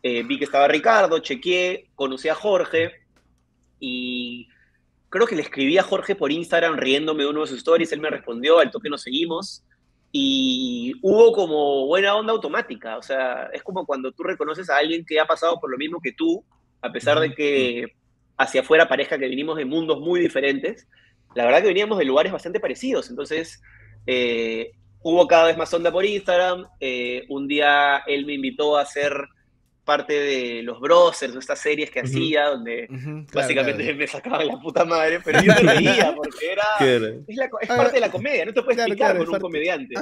[0.03, 2.93] eh, vi que estaba Ricardo, chequeé, conocí a Jorge
[3.81, 4.49] y
[5.09, 8.01] creo que le escribí a Jorge por Instagram riéndome de uno de sus stories, él
[8.01, 9.65] me respondió, al toque nos seguimos
[10.13, 15.05] y hubo como buena onda automática, o sea, es como cuando tú reconoces a alguien
[15.05, 16.45] que ha pasado por lo mismo que tú,
[16.81, 17.98] a pesar de que
[18.39, 20.87] hacia afuera pareja que vinimos de mundos muy diferentes,
[21.35, 23.11] la verdad que veníamos de lugares bastante parecidos.
[23.11, 23.61] Entonces,
[24.07, 24.73] eh,
[25.03, 26.67] hubo cada vez más onda por Instagram.
[26.81, 29.13] Eh, un día él me invitó a ser
[29.85, 32.87] parte de los Brosers, de estas series que hacía, donde
[33.33, 38.01] básicamente me sacaba la puta madre, pero yo me reía porque era, es, parte de
[38.01, 39.95] la comedia, no te puedes explicar con un comediante.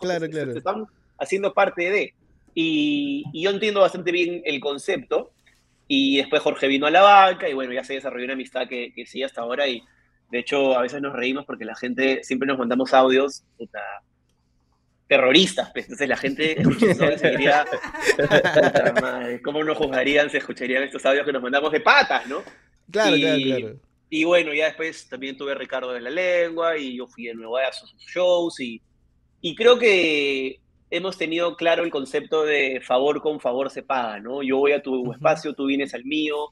[0.00, 0.52] claro, claro.
[0.52, 0.86] Te están
[1.18, 2.14] haciendo parte de.
[2.54, 5.32] Y, y, yo entiendo bastante bien el concepto,
[5.94, 8.94] y después Jorge vino a la banca y bueno, ya se desarrolló una amistad que,
[8.94, 9.82] que sigue hasta ahora y
[10.30, 13.78] de hecho a veces nos reímos porque la gente, siempre nos mandamos audios puta,
[15.06, 15.84] terroristas, pues.
[15.84, 16.56] entonces la gente
[17.18, 17.66] se diría,
[19.44, 22.42] ¿cómo nos juzgarían si escucharían estos audios que nos mandamos de patas, no?
[22.90, 23.76] Claro, claro, claro.
[24.08, 27.34] Y bueno, ya después también tuve a Ricardo de la Lengua y yo fui de
[27.34, 28.80] nuevo a sus shows y,
[29.42, 30.58] y creo que
[30.92, 34.42] hemos tenido claro el concepto de favor con favor se paga, ¿no?
[34.42, 36.50] Yo voy a tu espacio, tú vienes al mío,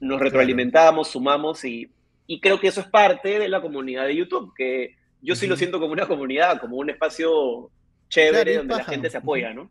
[0.00, 1.90] nos retroalimentamos, sumamos y,
[2.26, 5.56] y, creo que eso es parte de la comunidad de YouTube, que yo sí lo
[5.56, 7.70] siento como una comunidad, como un espacio
[8.08, 9.70] chévere donde la gente se apoya, ¿no?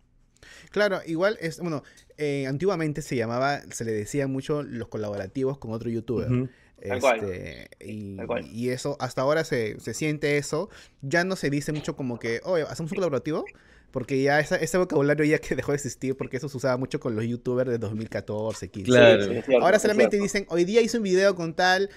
[0.69, 1.83] Claro, igual es, bueno,
[2.17, 6.49] eh, antiguamente se llamaba, se le decía mucho los colaborativos con otro youtuber.
[6.79, 8.17] Este, y,
[8.51, 10.69] y, eso, hasta ahora se, se, siente eso.
[11.01, 13.45] Ya no se dice mucho como que, oye, ¿hacemos un colaborativo?
[13.93, 16.99] Porque ya esa- ese vocabulario ya que dejó de existir, porque eso se usaba mucho
[16.99, 18.89] con los youtubers de 2014, 15.
[18.89, 19.23] Claro.
[19.23, 21.89] Sí, cierto, Ahora solamente dicen, hoy día hice un video con tal,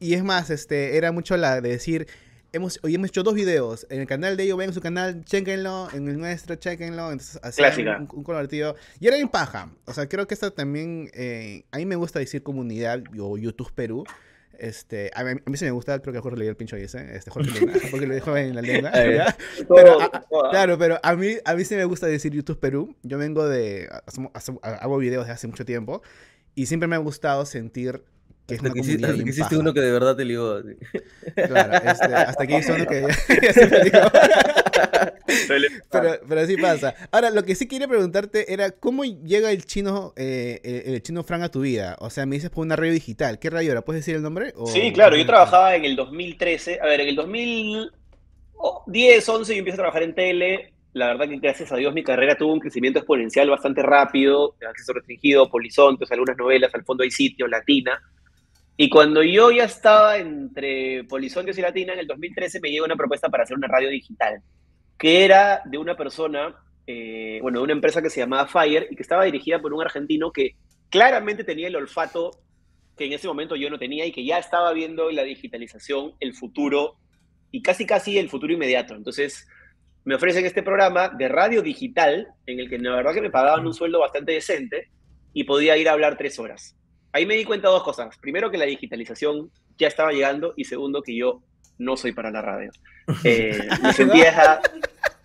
[0.00, 2.08] y es más, este, era mucho la de decir,
[2.52, 5.24] hemos, hoy hemos hecho dos videos, en el canal de ellos, ven en su canal,
[5.24, 7.98] chequenlo, en el nuestro, chequenlo, entonces Clásica.
[8.00, 11.78] un, un convertido, y era en paja, o sea, creo que esto también, eh, a
[11.78, 14.04] mí me gusta decir comunidad o YouTube Perú,
[14.58, 16.76] este, a mí, a mí sí me gusta, creo que Jorge le dio el pincho
[16.76, 19.10] ese, este Jorge Luna, porque lo dijo en la lengua, Ah, ya.
[19.12, 19.36] ¿ya?
[19.74, 22.58] Pero, a- a- todo- Claro, pero a mí, a mí sí me gusta decir YouTube
[22.60, 22.94] Perú.
[23.02, 23.88] Yo vengo de.
[24.62, 26.02] hago videos desde hace mucho tiempo.
[26.54, 28.02] Y siempre me ha gustado sentir
[28.46, 30.60] que es Hasta una que, hiciste, hasta que hiciste uno que de verdad te ligó.
[31.34, 33.00] Claro, este, hasta que hizo uno que.
[33.42, 33.98] ya siempre digo.
[35.90, 36.94] Pero, pero así pasa.
[37.10, 41.22] Ahora, lo que sí quería preguntarte era: ¿cómo llega el chino, eh, el, el chino
[41.22, 41.96] Fran a tu vida?
[42.00, 43.38] O sea, me dices por una radio digital.
[43.38, 43.82] ¿Qué radio era?
[43.82, 44.52] ¿Puedes decir el nombre?
[44.56, 49.58] O- Sí, claro, yo trabajaba en el 2013, a ver, en el 2010, 11 yo
[49.58, 52.60] empiezo a trabajar en tele, la verdad que gracias a Dios mi carrera tuvo un
[52.60, 58.00] crecimiento exponencial bastante rápido, acceso restringido, Polizontes, algunas novelas, al fondo hay sitio, Latina,
[58.76, 62.96] y cuando yo ya estaba entre Polizontes y Latina, en el 2013 me llega una
[62.96, 64.40] propuesta para hacer una radio digital,
[64.98, 66.54] que era de una persona,
[66.86, 69.82] eh, bueno, de una empresa que se llamaba Fire y que estaba dirigida por un
[69.82, 70.56] argentino que
[70.90, 72.30] claramente tenía el olfato
[72.96, 76.12] que en ese momento yo no tenía y que ya estaba viendo en la digitalización
[76.20, 76.96] el futuro
[77.50, 78.94] y casi casi el futuro inmediato.
[78.94, 79.48] Entonces
[80.04, 83.66] me ofrecen este programa de radio digital en el que la verdad que me pagaban
[83.66, 84.90] un sueldo bastante decente
[85.32, 86.76] y podía ir a hablar tres horas.
[87.12, 88.16] Ahí me di cuenta de dos cosas.
[88.18, 91.42] Primero que la digitalización ya estaba llegando y segundo que yo
[91.78, 92.70] no soy para la radio.
[93.24, 94.60] Eh, me sentía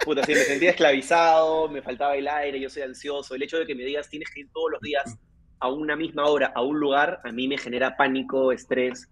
[0.04, 3.36] puta, sí, me sentía esclavizado, me faltaba el aire, yo soy ansioso.
[3.36, 5.18] El hecho de que me digas tienes que ir todos los días
[5.60, 9.08] a una misma hora a un lugar, a mí me genera pánico, estrés,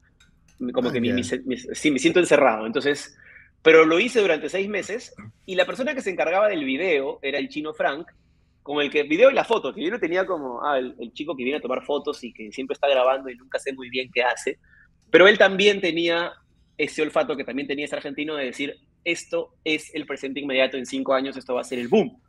[0.73, 2.65] como Ah, que mi- mi- mi- sí, me siento encerrado.
[2.65, 3.17] Entonces,
[3.61, 5.13] pero lo hice durante seis meses
[5.45, 8.07] y la persona que se encargaba del video era el chino Frank,
[8.63, 11.13] con el que video y la foto, que yo no tenía como ah, el, el
[11.13, 13.89] chico que viene a tomar fotos y que siempre está grabando y nunca sé muy
[13.89, 14.59] bien qué hace,
[15.09, 16.33] pero él también tenía
[16.77, 20.85] ese olfato que también tenía ese argentino de decir, esto es el presente inmediato, en
[20.85, 22.21] cinco años esto va a ser el boom.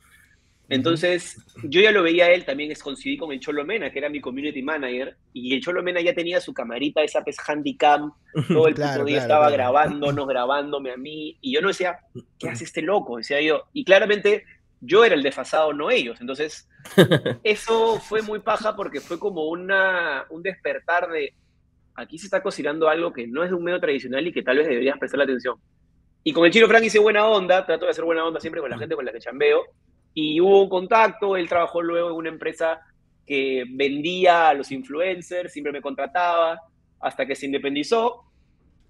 [0.71, 3.99] Entonces, yo ya lo veía a él, también es- coincidí con el Cholo Mena, que
[3.99, 8.13] era mi community manager, y el Cholo Mena ya tenía su camarita, esa pues handycam,
[8.53, 9.53] todo el Claro, puto día claro, estaba claro.
[9.55, 11.99] grabándonos, grabándome a mí, y yo no decía,
[12.39, 13.17] ¿qué hace este loco?
[13.17, 14.45] Decía yo, y claramente
[14.81, 16.69] yo era el desfasado, no ellos, entonces
[17.43, 21.35] eso fue muy paja porque fue como una, un despertar de,
[21.99, 24.59] aquí se está cocinando algo que no es de un medio tradicional y que tal
[24.59, 25.57] vez deberías prestarle atención.
[26.23, 28.71] Y con el Chino Frank hice buena onda, trato de hacer buena onda siempre con
[28.71, 29.65] la gente con la que chambeo,
[30.15, 32.81] y hubo un contacto, él trabajó luego en una empresa
[33.27, 36.61] que vendía a los influencers, siempre me contrataba,
[37.01, 38.25] hasta que se independizó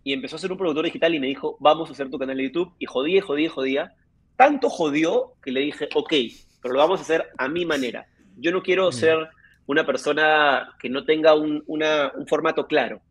[0.04, 2.36] y empezó a ser un productor digital y me dijo, vamos a hacer tu canal
[2.36, 3.92] de YouTube, y jodía, jodía, jodía.
[4.36, 6.12] Tanto jodió que le dije, ok,
[6.60, 8.06] pero lo vamos a hacer a mi manera.
[8.36, 9.28] Yo no quiero ser
[9.68, 13.02] una persona que no tenga un, una- un formato claro.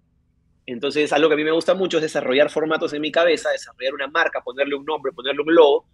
[0.66, 3.94] Entonces, algo que a mí me gusta mucho es desarrollar formatos en mi cabeza, desarrollar
[3.96, 5.86] una marca, ponerle un nombre, ponerle un logo.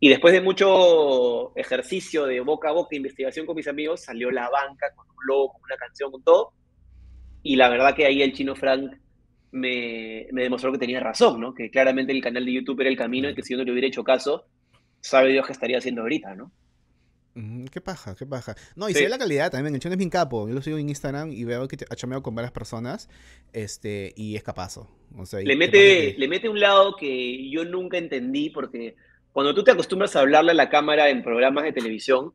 [0.00, 4.50] Y después de mucho ejercicio de boca a boca, investigación con mis amigos, salió la
[4.50, 6.52] banca con un logo, con una canción, con todo.
[7.42, 8.92] Y la verdad que ahí el chino Frank
[9.52, 11.54] me, me demostró que tenía razón, ¿no?
[11.54, 13.72] Que claramente el canal de YouTube era el camino y que si yo no le
[13.72, 14.46] hubiera hecho caso,
[15.00, 16.52] sabe Dios qué estaría haciendo ahorita, ¿no?
[17.70, 18.54] Qué paja, qué paja.
[18.76, 18.98] No, y Sí.
[18.98, 19.74] se ve la calidad también.
[19.74, 20.48] El chino es bien capo.
[20.48, 23.08] Yo lo sigo en Instagram y veo que ha chameado con varias personas.
[23.52, 24.88] Este, y es capazo.
[25.16, 25.78] O sea, Le mete,
[26.12, 28.96] que- le mete un lado que yo nunca entendí, porque
[29.32, 32.32] cuando tú te acostumbras a hablarle a la cámara en programas de televisión,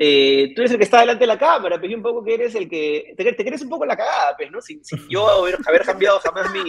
[0.00, 2.34] eh, tú eres el que está delante de la cámara, pero yo un poco que
[2.34, 3.14] eres el que.
[3.16, 4.60] Te, te crees un poco la cagada, pues, ¿no?
[4.60, 6.60] Sin, sin yo haber, haber cambiado jamás mi,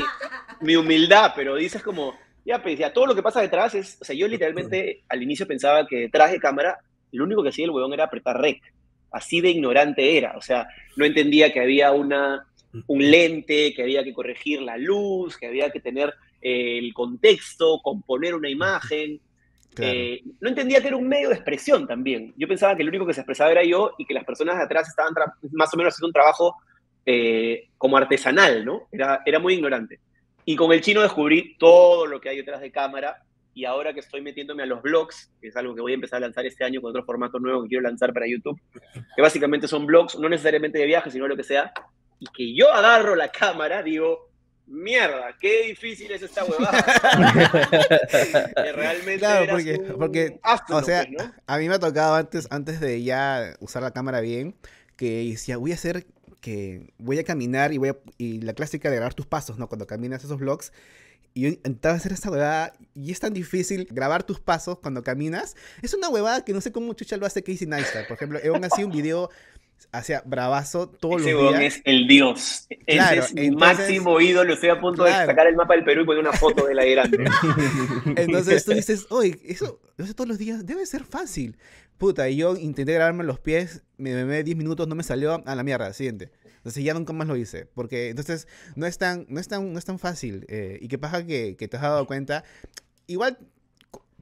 [0.61, 3.97] mi humildad, pero dices como, ya, pues, ya, todo lo que pasa detrás es.
[4.01, 6.79] O sea, yo literalmente al inicio pensaba que detrás de cámara,
[7.11, 8.61] lo único que hacía el huevón era apretar rec.
[9.11, 10.37] Así de ignorante era.
[10.37, 12.45] O sea, no entendía que había una,
[12.87, 17.79] un lente, que había que corregir la luz, que había que tener eh, el contexto,
[17.81, 19.19] componer una imagen.
[19.71, 19.93] Claro.
[19.93, 22.33] Eh, no entendía que era un medio de expresión también.
[22.35, 24.63] Yo pensaba que el único que se expresaba era yo y que las personas de
[24.63, 25.13] atrás estaban
[25.51, 26.55] más o menos haciendo un trabajo
[27.05, 28.87] eh, como artesanal, ¿no?
[28.91, 29.99] Era, era muy ignorante.
[30.43, 33.23] Y con el chino descubrí todo lo que hay detrás de cámara
[33.59, 36.17] y ahora que estoy metiéndome a los blogs, que es algo que voy a empezar
[36.17, 38.57] a lanzar este año con otro formato nuevo que quiero lanzar para YouTube,
[39.15, 41.73] que básicamente son blogs, no necesariamente de viajes, sino lo que sea,
[42.19, 44.29] y que yo agarro la cámara, digo,
[44.65, 46.83] mierda, qué difícil es esta huevada.
[48.55, 51.33] que realmente Claro, porque- un porque, áspero, O sea, pues, ¿no?
[51.47, 54.55] a mí me ha tocado antes, antes de ya usar la cámara bien,
[54.95, 56.05] que decía, voy a hacer
[56.41, 59.67] que voy a caminar y voy a, y la clásica de grabar tus pasos, ¿no?
[59.67, 60.71] Cuando caminas esos vlogs.
[61.33, 65.55] Y yo intentaba hacer esta huevada y es tan difícil grabar tus pasos cuando caminas.
[65.81, 68.07] Es una huevada que no sé cómo chucha lo hace Casey Neistat.
[68.07, 69.29] Por ejemplo, aún así un video
[69.91, 71.75] hacia bravazo todos Ese los días.
[71.77, 72.67] es el dios.
[72.85, 74.53] Claro, Ese es mi entonces- máximo ídolo.
[74.53, 76.85] Estoy a punto de sacar el mapa del Perú y poner una foto de la
[76.85, 77.17] grande.
[78.15, 81.57] Entonces tú dices, oye, eso lo hace todos los días, debe ser fácil.
[81.97, 85.55] Puta, y yo intenté grabarme los pies, me demoré 10 minutos, no me salió, a
[85.55, 86.31] la mierda, siguiente.
[86.57, 89.79] Entonces ya nunca más lo hice, porque entonces no es tan, no es tan, no
[89.79, 90.45] es tan fácil.
[90.49, 92.43] eh, y qué pasa que, que te has dado cuenta,
[93.07, 93.37] igual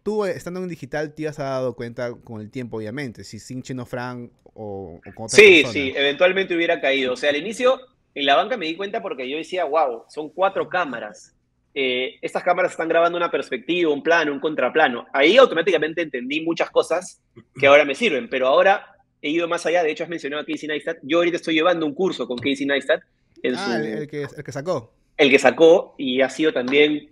[0.07, 3.61] tú eh, estando en digital te has dado cuenta con el tiempo, obviamente, si sin
[3.61, 5.73] Chino Frank o, o con otra Sí, persona.
[5.73, 7.11] sí, eventualmente hubiera caído.
[7.11, 7.77] O sea, al inicio
[8.15, 11.33] en la banca me di cuenta porque yo decía, wow, son cuatro cámaras.
[11.73, 15.05] Eh, estas cámaras están grabando una perspectiva, un plano, un contraplano.
[15.11, 17.21] Ahí automáticamente entendí muchas cosas
[17.59, 18.85] que ahora me sirven, pero ahora
[19.21, 19.83] he ido más allá.
[19.83, 20.99] De hecho, has mencionado a Casey Neistat.
[21.03, 23.01] Yo ahorita estoy llevando un curso con Casey Neistat,
[23.43, 24.93] en Ah, su- el que, el que sacó.
[25.17, 27.09] el que sacó y ha sido también,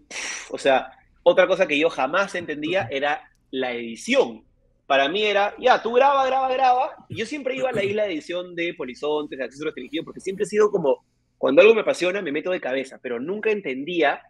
[0.49, 0.91] o sea,
[1.28, 4.44] otra cosa que yo jamás entendía era la edición.
[4.86, 6.96] Para mí era, ya, tú graba, graba, graba.
[7.10, 10.20] Y yo siempre iba a la isla de edición de Polizontes, de acceso restringido, porque
[10.20, 11.04] siempre he sido como,
[11.40, 14.22] cuando algo me apasiona, me meto de cabeza, pero nunca entendía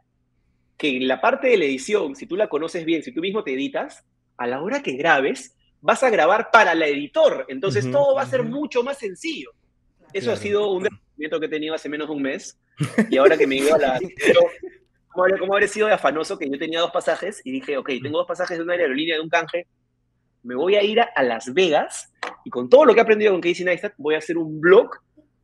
[0.78, 3.44] que en la parte de la edición, si tú la conoces bien, si tú mismo
[3.44, 4.06] te editas,
[4.38, 7.46] a la hora que grabes, vas a grabar para la editor.
[7.50, 9.52] Entonces todo va a ser mucho más sencillo.
[10.14, 10.32] Eso Claro.
[10.32, 12.58] ha sido un descubrimiento que he tenido hace menos de un mes.
[13.10, 14.00] Y ahora que me iba a la...
[15.16, 18.20] ¿Cómo cómo habré sido de afanoso que yo tenía dos pasajes y dije, ok, tengo
[18.20, 19.66] dos pasajes de una aerolínea, de un canje,
[20.44, 23.32] me voy a ir a, a Las Vegas y con todo lo que he aprendido
[23.32, 24.90] con Casey Neistat voy a hacer un blog,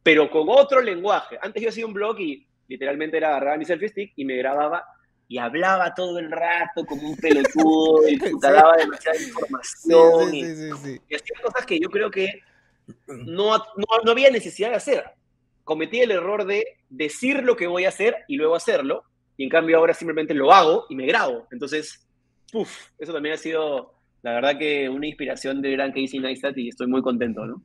[0.03, 1.39] pero con otro lenguaje.
[1.41, 4.83] Antes yo hacía un blog y literalmente era agarraba mi selfie stick y me grababa
[5.27, 8.53] y hablaba todo el rato como un pelotudo y puta, Sí.
[8.53, 11.01] daba demasiada información sí, y, sí, sí.
[11.07, 12.41] y hacía cosas que yo creo que
[13.07, 15.05] no, no, no había necesidad de hacer.
[15.63, 19.05] Cometí el error de decir lo que voy a hacer y luego hacerlo,
[19.37, 21.47] y en cambio ahora simplemente lo hago y me grabo.
[21.51, 22.05] Entonces,
[22.51, 26.69] puf, eso también ha sido, la verdad que una inspiración de gran Casey Neistat y
[26.69, 27.61] estoy muy contento, ¿no?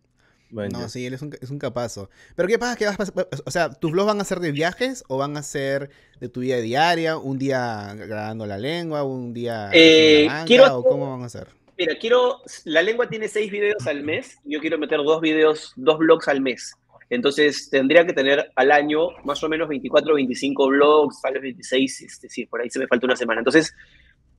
[0.48, 2.08] Bueno, No, sí, él es un, es un capazo.
[2.36, 2.76] Pero ¿qué pasa?
[2.76, 3.12] ¿Qué vas a?
[3.44, 6.38] O sea, ¿tus vlogs van a ser de viajes o van a ser de tu
[6.40, 7.16] vida diaria?
[7.18, 9.02] ¿Un día grabando la lengua?
[9.02, 11.48] ¿Un día Eh, quiero- ¿O cómo van a ser?
[11.76, 15.98] Mira, quiero, la lengua tiene seis videos al mes, yo quiero meter dos videos, dos
[15.98, 16.74] blogs al mes.
[17.08, 21.42] Entonces tendría que tener al año más o menos 24 o 25 blogs, tal vez
[21.42, 23.40] 26, este, sí, por ahí se me falta una semana.
[23.40, 23.74] Entonces,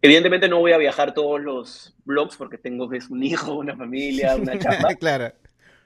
[0.02, 4.36] evidentemente no voy a viajar todos los blogs porque tengo pues, un hijo, una familia,
[4.36, 5.34] una chamba, claro.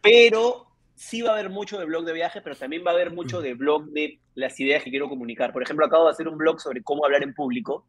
[0.01, 3.11] pero sí va a haber mucho de blog de viaje, pero también va a haber
[3.11, 5.51] mucho de blog de las ideas que quiero comunicar.
[5.51, 7.85] Por ejemplo, acabo de hacer un blog sobre cómo hablar en público,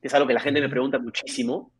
[0.00, 1.70] que es algo que la gente me pregunta muchísimo.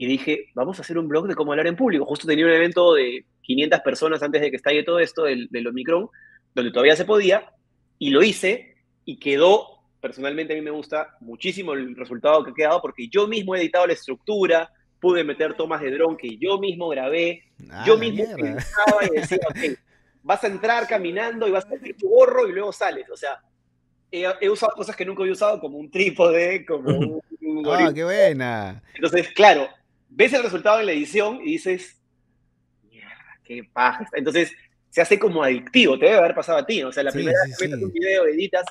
[0.00, 2.06] Y dije, vamos a hacer un blog de cómo hablar en público.
[2.06, 5.66] Justo tenía un evento de 500 personas antes de que estalle todo esto del, del
[5.66, 6.08] Omicron,
[6.54, 7.52] donde todavía se podía,
[7.98, 12.54] y lo hice, y quedó, personalmente a mí me gusta muchísimo el resultado que ha
[12.54, 16.58] quedado, porque yo mismo he editado la estructura, pude meter tomas de dron que yo
[16.58, 19.78] mismo grabé, Ah, yo mismo pensaba y decía, ok,
[20.22, 23.04] vas a entrar caminando y vas a salir tu gorro y luego sales.
[23.10, 23.38] O sea,
[24.10, 27.20] he, he usado cosas que nunca había usado, como un trípode, como un...
[27.20, 27.92] Ah, goril.
[27.92, 28.82] qué buena.
[28.94, 29.68] Entonces, claro,
[30.10, 32.00] ves el resultado en la edición y dices,
[32.90, 34.04] mierda, qué paja.
[34.04, 34.18] está".
[34.18, 34.52] Entonces,
[34.90, 36.82] se hace como adictivo, te debe haber pasado a ti.
[36.82, 37.84] O sea, la Sí, primera sí, vez que metes sí.
[37.84, 38.64] un video, editas,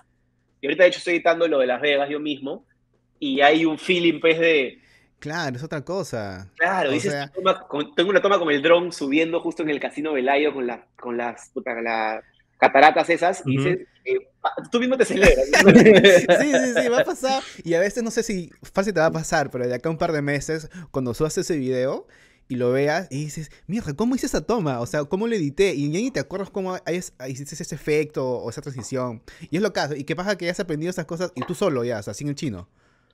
[0.62, 2.65] y ahorita de hecho estoy editando lo de Las Vegas yo mismo,
[3.19, 4.82] y hay un feeling, pues, de,
[5.19, 6.49] Claro, es otra cosa.
[6.58, 9.69] Claro, O dices, sea- toma- con- tengo una toma con el dron subiendo justo en
[9.69, 12.23] el casino Velayo con, la, con las puta, las
[12.58, 13.67] cataratas esas, y Ujú.
[13.69, 14.28] dices, eh,
[14.72, 15.48] tú mismo te celebras.
[16.39, 17.43] Sí, sí, sí, va a pasar.
[17.63, 19.91] Y a veces no sé si fácil te va a pasar, pero de acá a
[19.91, 22.08] un par de meses, cuando subas ese video
[22.48, 24.80] y lo veas y dices, mierda, ¿cómo hice esa toma?
[24.80, 25.76] O sea, ¿cómo lo edité?
[25.76, 29.22] Y ya ni te acuerdas cómo hay- hiciste ese efecto o esa transición.
[29.52, 29.95] Y es lo caso.
[29.95, 32.13] ¿Y qué pasa que ya has aprendido esas cosas y tú solo ya, o sea,
[32.13, 32.67] sin el chino?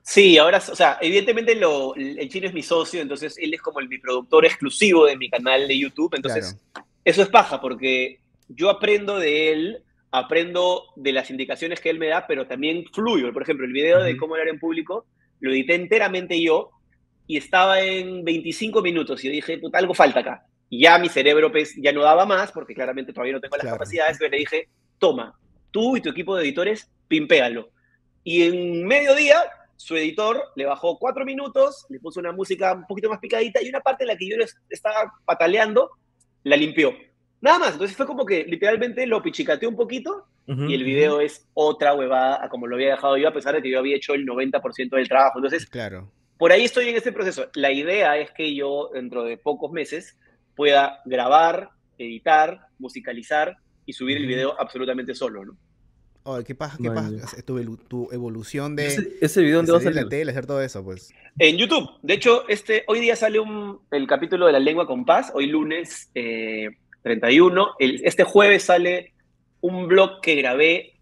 [0.07, 3.79] Sí, ahora, o sea, evidentemente lo, el chino es mi socio, entonces él es como
[3.79, 6.57] el, mi productor exclusivo de mi canal de YouTube, entonces
[7.03, 9.83] eso es paja, porque yo aprendo de él,
[10.17, 13.31] aprendo de las indicaciones que él me da, pero también fluyo.
[13.33, 15.05] Por ejemplo, el video de cómo hablar en público
[15.39, 16.71] lo edité enteramente yo
[17.27, 20.45] y estaba en 25 minutos y yo dije, puta, algo falta acá.
[20.69, 23.63] Y ya mi cerebro pues, ya no daba más, porque claramente todavía no tengo las
[23.63, 23.77] Claro.
[23.77, 25.37] capacidades, pero le dije, toma,
[25.71, 27.69] tú y tu equipo de editores, pimpéalo.
[28.23, 29.37] Y en mediodía,
[29.75, 33.69] su editor le bajó cuatro minutos, le puso una música un poquito más picadita y
[33.69, 34.35] una parte en la que yo
[34.69, 35.91] estaba pataleando,
[36.43, 36.93] la limpió.
[37.45, 40.63] Nada más, entonces fue como que literalmente lo pichicateó un poquito Ujú.
[40.65, 43.61] y el video es otra huevada a como lo había dejado yo, a pesar de
[43.61, 45.37] que yo había hecho el 90% del trabajo.
[45.37, 46.09] Entonces, Claro.
[46.39, 47.45] por ahí estoy en este proceso.
[47.53, 50.17] La idea es que yo, dentro de pocos meses,
[50.55, 51.69] pueda grabar,
[51.99, 55.55] editar, musicalizar y subir el video absolutamente solo, ¿no?
[56.23, 56.79] Oh, ¿Qué pasa?
[56.81, 57.39] ¿Qué pasa?
[57.43, 58.87] Tu, tu, evolución de.
[58.87, 60.01] Ese, ese video dónde va a salir.
[60.01, 61.13] la tele, hacer todo eso, pues.
[61.37, 61.87] En YouTube.
[62.01, 65.45] De hecho, este, hoy día sale un, el capítulo de la lengua con paz, hoy
[65.45, 66.69] lunes eh,
[67.05, 67.75] 31.
[67.77, 69.13] El, este jueves sale
[69.61, 70.93] un blog que grabé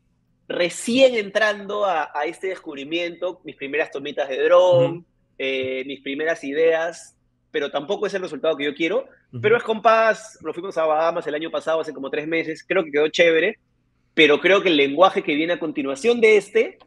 [0.50, 5.06] recién entrando a, a este descubrimiento, mis primeras tomitas de dron, uh -huh.
[5.38, 7.16] eh, mis primeras ideas,
[7.52, 9.06] pero tampoco es el resultado que yo quiero.
[9.32, 9.42] Uh -huh.
[9.42, 12.84] Pero es paz, nos fuimos a Bahamas el año pasado, hace como tres meses, creo
[12.84, 13.58] que quedó chévere
[14.14, 16.78] pero creo que el lenguaje que viene a continuación de este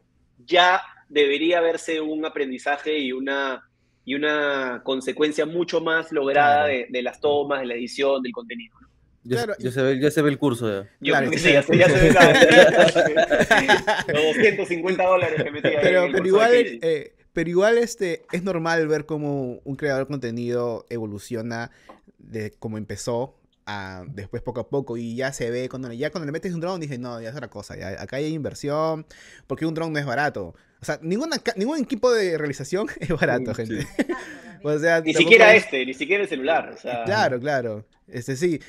[0.45, 3.67] ya debería verse un aprendizaje y una,
[4.05, 8.77] y una consecuencia mucho más lograda de, de, las tomas, de la edición, del contenido.
[9.23, 9.55] Ya, claro.
[9.59, 10.89] ya, se, ve, ya se ve el curso ya.
[11.01, 15.51] Yo claro, creo que sí, ya, se, ya se ve la, los 250 dólares que
[15.51, 15.77] metí ahí.
[15.81, 20.85] Pero, pero igual, eh, pero igual este, es normal ver cómo un creador de contenido
[20.89, 21.71] evoluciona
[22.17, 23.35] de cómo empezó
[23.67, 26.61] a, después poco a poco y ya se ve cuando ya cuando le metes un
[26.61, 29.05] drone dije no ya es otra cosa ya, acá hay inversión
[29.45, 33.53] porque un drone no es barato o sea ninguna, ningún equipo de realización es barato
[33.53, 34.05] sí, gente sí.
[34.63, 35.65] o sea ni siquiera es...
[35.65, 37.03] este ni siquiera el celular o sea...
[37.03, 38.61] claro claro este sí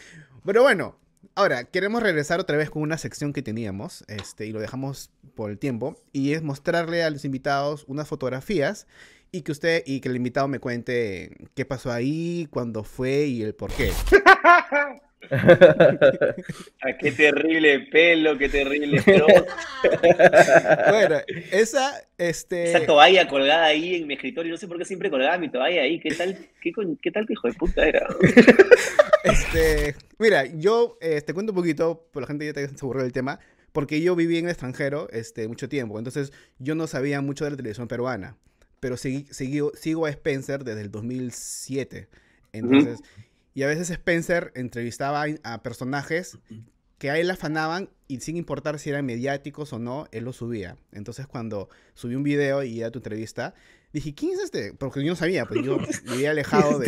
[0.49, 0.97] pero bueno
[1.35, 5.51] ahora queremos regresar otra vez con una sección que teníamos este y lo dejamos por
[5.51, 8.87] el tiempo y es mostrarle a los invitados unas fotografías
[9.31, 13.43] y que usted y que el invitado me cuente qué pasó ahí, cuándo fue y
[13.43, 13.93] el por qué.
[15.31, 19.03] ah, qué terrible pelo, qué terrible
[20.91, 21.17] Bueno,
[21.51, 22.71] esa, este...
[22.71, 25.83] Esa toalla colgada ahí en mi escritorio, no sé por qué siempre colgaba mi toalla
[25.83, 28.07] ahí, ¿qué tal, qué, qué tal que hijo de puta era?
[29.25, 33.03] este, mira, yo eh, te cuento un poquito, por la gente ya te se aburrió
[33.03, 33.41] del tema,
[33.73, 37.51] porque yo viví en el extranjero este, mucho tiempo, entonces yo no sabía mucho de
[37.51, 38.37] la televisión peruana
[38.81, 42.09] pero seguí, seguí, sigo a Spencer desde el 2007.
[42.53, 43.25] Entonces, uh -huh.
[43.59, 46.39] Y a veces Spencer entrevistaba a personajes
[46.97, 50.77] que a él afanaban y sin importar si eran mediáticos o no, él lo subía.
[50.93, 53.55] Entonces, cuando subí un video y era tu entrevista,
[53.93, 54.75] dije, ¿quién es este?
[54.75, 56.87] Porque yo no sabía, pues yo me había alejado de...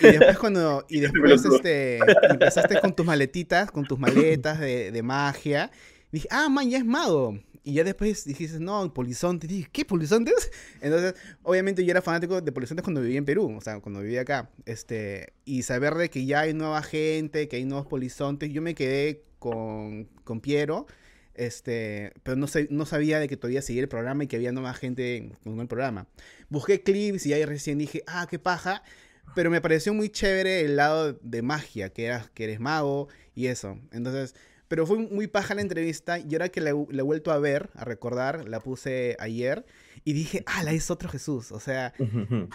[0.00, 5.02] y después cuando, y después este, empezaste con tus maletitas, con tus maletas de, de
[5.04, 5.70] magia,
[6.10, 7.38] dije, ah, man, ya es mago.
[7.66, 9.46] Y ya después dijiste, no, Polizonte.
[9.46, 10.50] Dije, ¿qué Polizontes?
[10.82, 14.20] Entonces, obviamente yo era fanático de Polizontes cuando vivía en Perú, o sea, cuando vivía
[14.20, 14.50] acá.
[14.66, 18.74] Este, y saber de que ya hay nueva gente, que hay nuevos Polizontes, yo me
[18.74, 20.86] quedé con, con Piero,
[21.32, 24.52] este, pero no, sé, no sabía de que todavía seguía el programa y que había
[24.52, 26.06] nueva gente con el programa.
[26.50, 28.82] Busqué clips y ahí recién dije, ah, qué paja.
[29.34, 33.78] Pero me pareció muy chévere el lado de magia, que, que eres mago y eso.
[33.90, 34.34] Entonces,
[34.68, 37.70] pero fue muy paja la entrevista y ahora que la, la, he vuelto a ver,
[37.74, 39.64] a recordar, la puse ayer
[40.06, 41.50] y dije, ah, la es otro Jesús.
[41.50, 41.94] O sea,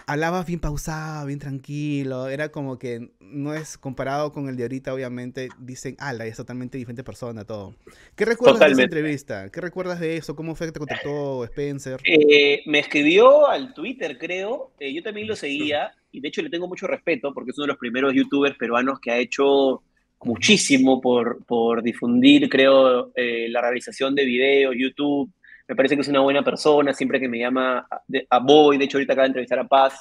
[0.05, 2.29] hablaba bien pausado, bien tranquilo.
[2.29, 5.49] Era como que no es comparado con el de ahorita, obviamente.
[5.57, 7.75] Dicen, ah, la es totalmente diferente persona, todo.
[8.15, 8.65] ¿Qué recuerdas Totalmente.
[8.65, 9.51] de esa entrevista?
[9.51, 10.35] ¿Qué recuerdas de eso?
[10.35, 11.99] ¿Cómo fue que te contactó Spencer?
[12.03, 14.71] Eh, me escribió al Twitter, creo.
[14.79, 17.65] Eh, yo también lo seguía y de hecho le tengo mucho respeto porque es uno
[17.65, 19.81] de los primeros youtubers peruanos que ha hecho
[20.23, 25.31] muchísimo por, por difundir, creo, eh, la realización de videos, YouTube.
[25.67, 28.85] Me parece que es una buena persona, siempre que me llama a, a Boy, de
[28.85, 29.99] hecho ahorita acaba de entrevistar a Paz,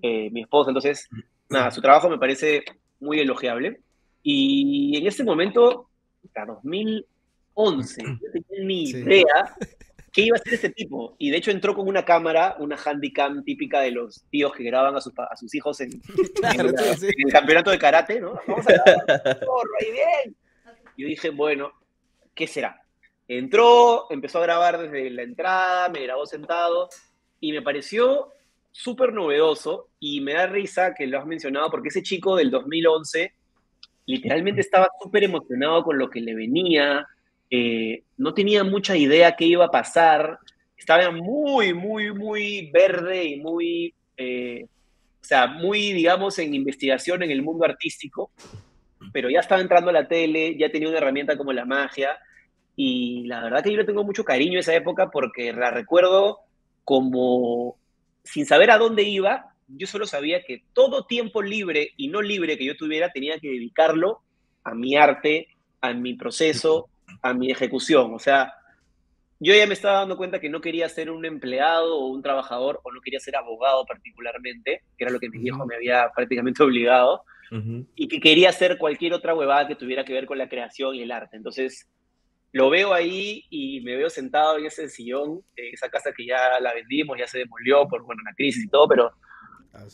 [0.00, 1.08] eh, mi esposa, entonces,
[1.48, 2.64] nada, su trabajo me parece
[3.00, 3.80] muy elogiable.
[4.22, 5.88] Y en ese momento,
[6.24, 8.98] hasta 2011, no tenía ni sí.
[8.98, 9.56] idea
[10.12, 11.16] qué iba a hacer este tipo.
[11.18, 14.94] Y de hecho entró con una cámara, una handycam típica de los tíos que graban
[14.94, 15.90] a sus, a sus hijos en,
[16.34, 17.06] claro, en, la, sí.
[17.06, 18.38] en, el campeonato de karate, ¿no?
[18.46, 20.36] Vamos a grabar, porro, ahí bien.
[20.96, 21.72] Yo dije, bueno,
[22.34, 22.82] ¿qué será?
[23.26, 26.88] Entró, empezó a grabar desde la entrada, me grabó sentado
[27.40, 28.28] y me pareció
[28.70, 33.34] súper novedoso y me da risa que lo has mencionado porque ese chico del 2011
[34.06, 37.06] literalmente estaba súper emocionado con lo que le venía,
[37.54, 40.38] eh, no tenía mucha idea qué iba a pasar,
[40.74, 47.30] estaba muy, muy, muy verde y muy, eh, o sea, muy, digamos, en investigación en
[47.30, 48.30] el mundo artístico,
[49.12, 52.18] pero ya estaba entrando a la tele, ya tenía una herramienta como la magia,
[52.74, 56.38] y la verdad que yo le tengo mucho cariño a esa época porque la recuerdo
[56.84, 57.76] como,
[58.24, 62.56] sin saber a dónde iba, yo solo sabía que todo tiempo libre y no libre
[62.56, 64.22] que yo tuviera tenía que dedicarlo
[64.64, 65.48] a mi arte,
[65.82, 66.88] a mi proceso,
[67.20, 68.14] a mi ejecución.
[68.14, 68.54] O sea,
[69.40, 72.80] yo ya me estaba dando cuenta que no quería ser un empleado o un trabajador,
[72.84, 76.62] o no quería ser abogado particularmente, que era lo que mi viejo me había prácticamente
[76.64, 77.86] obligado, uh -huh.
[77.94, 81.02] y que quería hacer cualquier otra huevada que tuviera que ver con la creación y
[81.02, 81.36] el arte.
[81.36, 81.88] Entonces,
[82.52, 86.74] lo veo ahí y me veo sentado en ese sillón, esa casa que ya la
[86.74, 89.12] vendimos, ya se demolió por bueno, la crisis y todo, pero
[89.74, 89.86] Ah,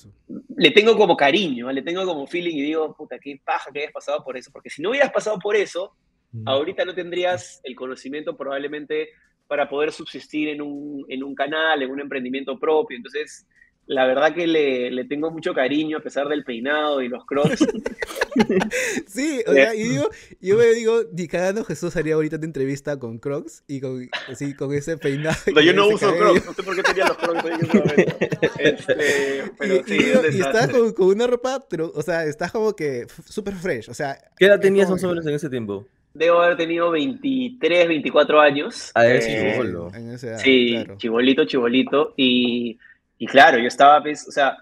[0.57, 3.93] le tengo como cariño, le tengo como feeling y digo, puta, qué paja que hayas
[3.93, 5.95] pasado por eso, porque si no hubieras pasado por eso,
[6.45, 9.11] ahorita no tendrías el conocimiento probablemente
[9.47, 12.97] para poder subsistir en un, en un canal, en un emprendimiento propio.
[12.97, 13.47] Entonces,
[13.87, 17.67] la verdad que le, le tengo mucho cariño a pesar del peinado y los crocs.
[19.09, 20.09] Sí, o sea, y digo,
[20.41, 24.55] yo me digo, ni cagando Jesús haría ahorita una entrevista con Crocs y con, así,
[24.55, 25.37] con ese peinado.
[25.53, 26.35] No, y yo no uso cabello.
[26.35, 28.09] crocs, no sé por qué tenía los crocs ahí en.
[28.59, 32.03] Este, Y, pero y sí, digo, un y estás con, con una ropa, pero, o
[32.03, 35.27] sea, estás como que súper fresh, o sea, ¿Qué edad es tenías más o menos
[35.27, 35.89] en ese tiempo?
[36.19, 38.91] Debo haber tenido 23, 24 años.
[38.95, 39.89] Ah, eres Eh, chibolo.
[39.95, 40.97] en esa edad, Sí, claro.
[40.99, 42.15] chibolito, chibolito.
[42.17, 42.79] Y,
[43.19, 44.57] y claro, yo estaba, pues, o sea,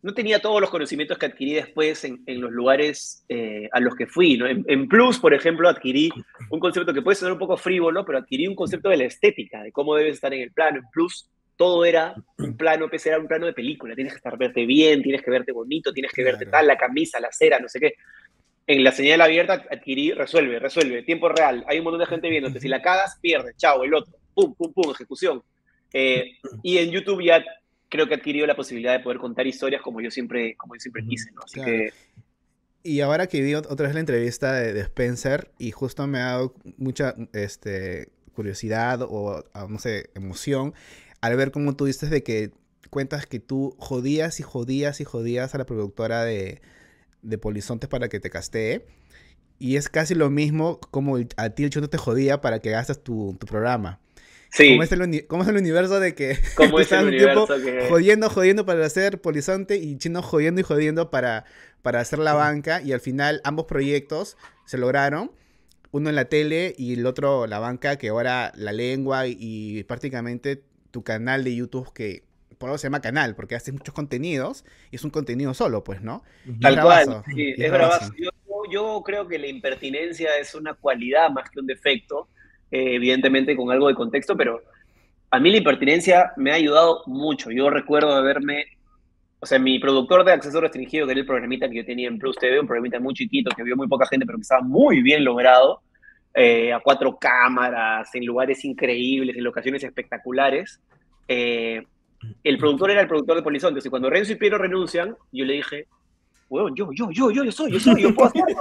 [0.00, 3.94] no tenía todos los conocimientos que adquirí después en, en los lugares eh, a los
[3.94, 4.46] que fui, ¿no?
[4.46, 6.10] En, en Plus, por ejemplo, adquirí
[6.50, 9.62] un concepto que puede sonar un poco frívolo, pero adquirí un concepto de la estética,
[9.62, 10.78] de cómo debes estar en el plano.
[10.78, 13.94] En Plus, todo era un plano, pues era un plano de película.
[13.94, 16.50] Tienes que estar verte bien, tienes que verte bonito, tienes que verte Claro.
[16.58, 17.94] tal, la camisa, la cera, no sé qué.
[18.66, 21.64] En la señal abierta adquirí, resuelve, resuelve, tiempo real.
[21.68, 22.60] Hay un montón de gente viéndote.
[22.60, 23.56] Si la cagas, pierdes.
[23.56, 24.14] Chao, el otro.
[24.34, 25.42] Pum, pum, pum, ejecución.
[25.92, 26.32] Eh,
[26.62, 27.44] y en YouTube ya
[27.88, 30.80] creo que he adquirido la posibilidad de poder contar historias como yo siempre, como yo
[30.80, 31.42] siempre quise, ¿no?
[31.44, 31.70] Así Claro.
[31.70, 31.90] que
[32.84, 36.18] Y ahora que vi ot- otra vez la entrevista de, de Spencer y justo me
[36.18, 40.72] ha dado mucha este, curiosidad o, no sé, emoción
[41.20, 42.50] al ver cómo tú dices de que
[42.90, 46.60] cuentas que tú jodías y jodías y jodías a la productora de,
[47.22, 48.84] de Polizontes para que te castee.
[49.58, 53.02] Y es casi lo mismo como a ti el chuto te jodía para que hagas
[53.02, 54.00] tu, tu programa.
[54.50, 57.44] sí, ¿Cómo, es el, cómo es el universo de que como tú es el tiempo
[57.44, 57.88] universo que...
[57.88, 61.44] jodiendo, jodiendo para hacer Polizonte y Chino jodiendo y jodiendo para,
[61.82, 65.30] para hacer la banca y al final ambos proyectos se lograron.
[65.92, 69.84] Uno en la tele y el otro la banca, que ahora la lengua y, y
[69.84, 72.24] prácticamente tu canal de YouTube que
[72.62, 76.00] por algo se llama canal, porque haces muchos contenidos y es un contenido solo, pues,
[76.00, 76.22] ¿no?
[76.48, 76.60] Ujú.
[76.60, 77.98] Tal bravazo, cual, sí, y es bravazo.
[77.98, 78.14] bravazo.
[78.16, 78.30] Yo,
[78.70, 82.28] yo creo que la impertinencia es una cualidad más que un defecto,
[82.70, 84.62] eh, evidentemente con algo de contexto, pero
[85.32, 87.50] a mí la impertinencia me ha ayudado mucho.
[87.50, 88.66] Yo recuerdo haberme,
[89.40, 92.20] o sea, mi productor de acceso restringido, que era el programita que yo tenía en
[92.20, 95.02] Plus TV, un programita muy chiquito que vio muy poca gente, pero que estaba muy
[95.02, 95.80] bien logrado,
[96.32, 100.80] eh, a cuatro cámaras, en lugares increíbles, en locaciones espectaculares.
[101.26, 101.82] Eh,
[102.44, 105.54] el productor era el productor de Polizontes, y cuando Renzo y Piero renuncian, yo le
[105.54, 105.86] dije,
[106.48, 108.60] weón, yo, yo, yo, yo, yo soy, yo soy, yo puedo hacerlo.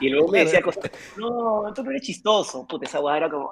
[0.00, 3.50] Y luego me decía cosas, no, tú no eres chistoso, puta, esa guada era como,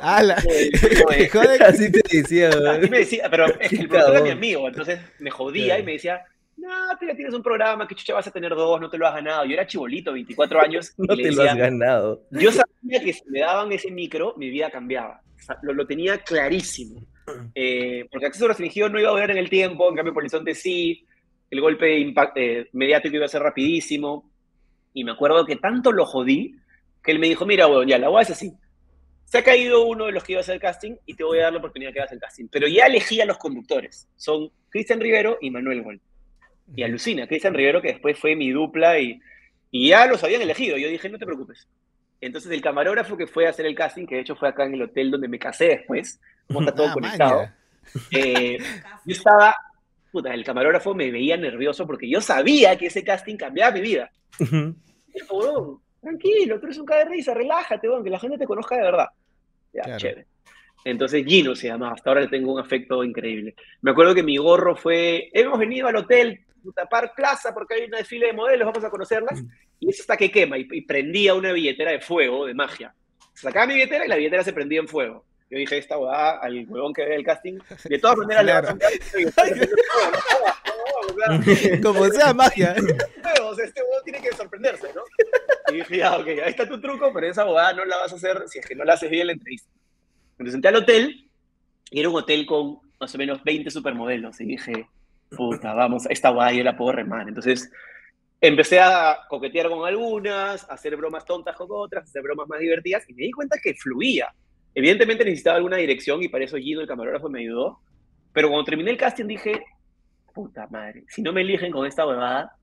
[0.00, 0.36] ah,
[1.32, 4.66] Joder, Así te decía, Así me decía, pero es que el productor era mi amigo,
[4.66, 6.24] entonces me jodía y me decía,
[6.56, 9.06] no, tú ya tienes un programa, que chucha vas a tener dos, no te lo
[9.06, 9.44] has ganado.
[9.44, 12.22] Yo era chibolito, 24 años, No te lo has ganado.
[12.30, 15.22] yo sabía que si me daban ese micro, mi vida cambiaba.
[15.36, 17.02] O sea, Lo, lo tenía clarísimo.
[17.54, 21.06] Eh, porque acceso restringido no iba a durar en el tiempo, en cambio Polizonte sí,
[21.50, 24.30] el golpe impact- eh, mediático iba a ser rapidísimo.
[24.94, 26.56] Y me acuerdo que tanto lo jodí
[27.02, 28.52] que él me dijo, mira, bueno, ya, la voy es así.
[29.24, 31.38] Se ha caído uno de los que iba a hacer el casting y te voy
[31.38, 32.48] a dar la oportunidad que hagas el casting.
[32.50, 34.06] Pero ya elegí a los conductores.
[34.16, 36.00] Son Cristian Rivero y Manuel Gol.
[36.76, 39.18] Y alucina, Cristian Rivero, que después fue mi dupla y,
[39.70, 40.76] y ya los habían elegido.
[40.76, 41.66] Yo dije, no te preocupes.
[42.20, 44.74] Entonces el camarógrafo que fue a hacer el casting, que de hecho fue acá en
[44.74, 47.48] el hotel donde me casé después, como está todo Ah, conectado,
[48.10, 48.58] eh,
[49.06, 49.54] yo estaba,
[50.10, 54.10] puta, el camarógrafo me veía nervioso porque yo sabía que ese casting cambiaba mi vida.
[56.00, 58.82] Tranquilo, tú eres un cae de risa, relájate, weón, que la gente te conozca de
[58.82, 59.06] verdad.
[59.72, 59.98] Ya, Claro.
[59.98, 60.26] chévere.
[60.84, 63.54] Entonces Gino se llamaba, hasta ahora le tengo un afecto increíble.
[63.82, 67.84] Me acuerdo que mi gorro fue, hemos venido al hotel puta, Park Plaza porque hay
[67.84, 69.42] una desfile de modelos, vamos a conocerlas,
[69.78, 72.94] y eso está que quema, y, y prendía una billetera de fuego, de magia.
[73.34, 75.24] Sacaba mi billetera y la billetera se prendía en fuego.
[75.52, 78.58] Yo dije, esta huevada, al huevón que ve el casting, de todas maneras le va
[78.58, 78.78] a Claro.
[78.78, 78.92] cambiar.
[78.94, 80.16] y yo, "No, no,
[80.78, 82.72] no, no, no, o sea, Como sea magia.
[82.72, 85.02] este huevo tiene que sorprenderse, ¿no?
[85.70, 88.16] Y dije, ya, ok, ahí está tu truco, pero esa abogada no la vas a
[88.16, 89.68] hacer si es que no la haces bien la entrevista.
[90.32, 91.28] Entonces entré al hotel,
[91.90, 94.88] y era un hotel con más o menos 20 supermodelos, y dije,
[95.36, 97.28] puta, vamos, esta abogada yo la puedo remar.
[97.28, 97.70] Entonces
[98.40, 102.58] empecé a coquetear con algunas, a hacer bromas tontas con otras, a hacer bromas más
[102.58, 104.32] divertidas, y me di cuenta que fluía.
[104.74, 107.80] Evidentemente necesitaba alguna dirección, y para eso Gino, el camarógrafo, me ayudó.
[108.32, 109.62] Pero cuando terminé el casting dije,
[110.34, 112.56] puta madre, si no me eligen con esta huevada,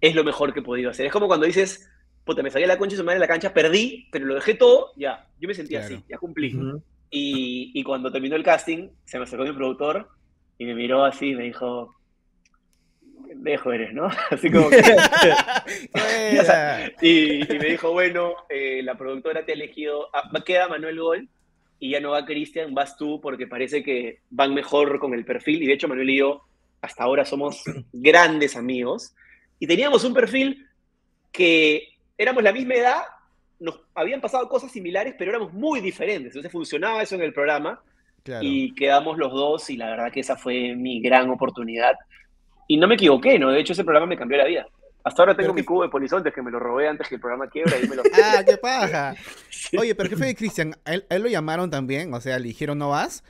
[0.00, 1.06] es lo mejor que he podido hacer.
[1.06, 1.88] Es como cuando dices,
[2.24, 4.34] puta, me salí a la concha de su madre en la cancha, perdí, pero lo
[4.34, 5.26] dejé todo, ya.
[5.40, 5.94] Yo me sentía Claro.
[5.96, 6.54] así, ya cumplí.
[6.56, 6.82] Ujú.
[7.10, 10.08] Y, y cuando terminó el casting, se me acercó mi productor
[10.58, 11.94] y me miró así y me dijo,
[13.28, 14.08] pendejo eres, ¿no?
[14.30, 14.78] Así como que...
[17.00, 21.28] Y, y me dijo, bueno, eh, la productora te ha elegido, ah, queda Manuel Gol
[21.78, 25.62] y ya no va Cristian, vas tú porque parece que van mejor con el perfil.
[25.62, 26.42] Y de hecho Manuel y yo
[26.80, 27.62] hasta ahora somos
[27.92, 29.14] grandes amigos,
[29.58, 30.66] y teníamos un perfil
[31.32, 33.02] que éramos la misma edad,
[33.58, 36.28] nos habían pasado cosas similares, pero éramos muy diferentes.
[36.28, 37.82] Entonces funcionaba eso en el programa
[38.40, 41.96] y quedamos los dos y la verdad que esa fue mi gran oportunidad.
[42.68, 43.50] Y no me equivoqué, ¿no?
[43.50, 44.68] De hecho ese programa me cambió la vida.
[45.02, 47.48] Hasta ahora tengo mi cubo de polizontes que me lo robé antes que el programa
[47.48, 48.02] quiebra y me lo...
[48.12, 49.14] ¡Ah, qué paja!
[49.78, 50.76] Oye, pero ¿qué fue de Cristian?
[50.84, 52.12] ¿Él, ¿Él, lo llamaron también?
[52.12, 53.24] O sea, ¿le dijeron no vas?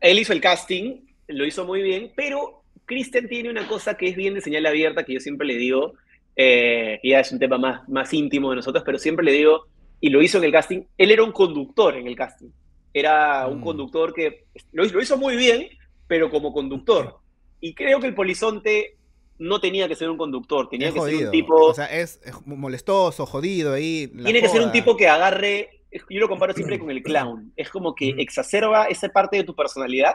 [0.00, 4.16] Él hizo el casting, lo hizo muy bien, pero Cristian tiene una cosa que es
[4.16, 5.94] bien de señal abierta, que yo siempre le digo,
[6.36, 9.66] eh, ya es un tema más, más íntimo de nosotros, pero siempre le digo,
[10.00, 12.50] y lo hizo en el casting, él era un conductor en el casting.
[12.92, 13.62] Era un mm.
[13.62, 15.68] conductor que lo, lo, hizo muy bien,
[16.06, 17.18] pero como conductor.
[17.66, 18.96] Y creo que el polizonte
[19.38, 21.56] no tenía que ser un conductor, tenía que ser un tipo...
[21.56, 24.06] O sea, es, molestoso, jodido ahí.
[24.06, 27.68] Tiene que ser un tipo que agarre, yo lo comparo siempre con el clown, es
[27.68, 30.14] como que exacerba esa parte de tu personalidad,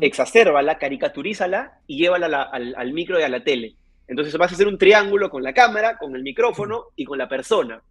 [0.00, 3.76] exacerbala, caricaturízala y llévala al, al, micro y a la tele.
[4.08, 7.28] Entonces vas a hacer un triángulo con la cámara, con el micrófono y con la
[7.28, 7.82] persona.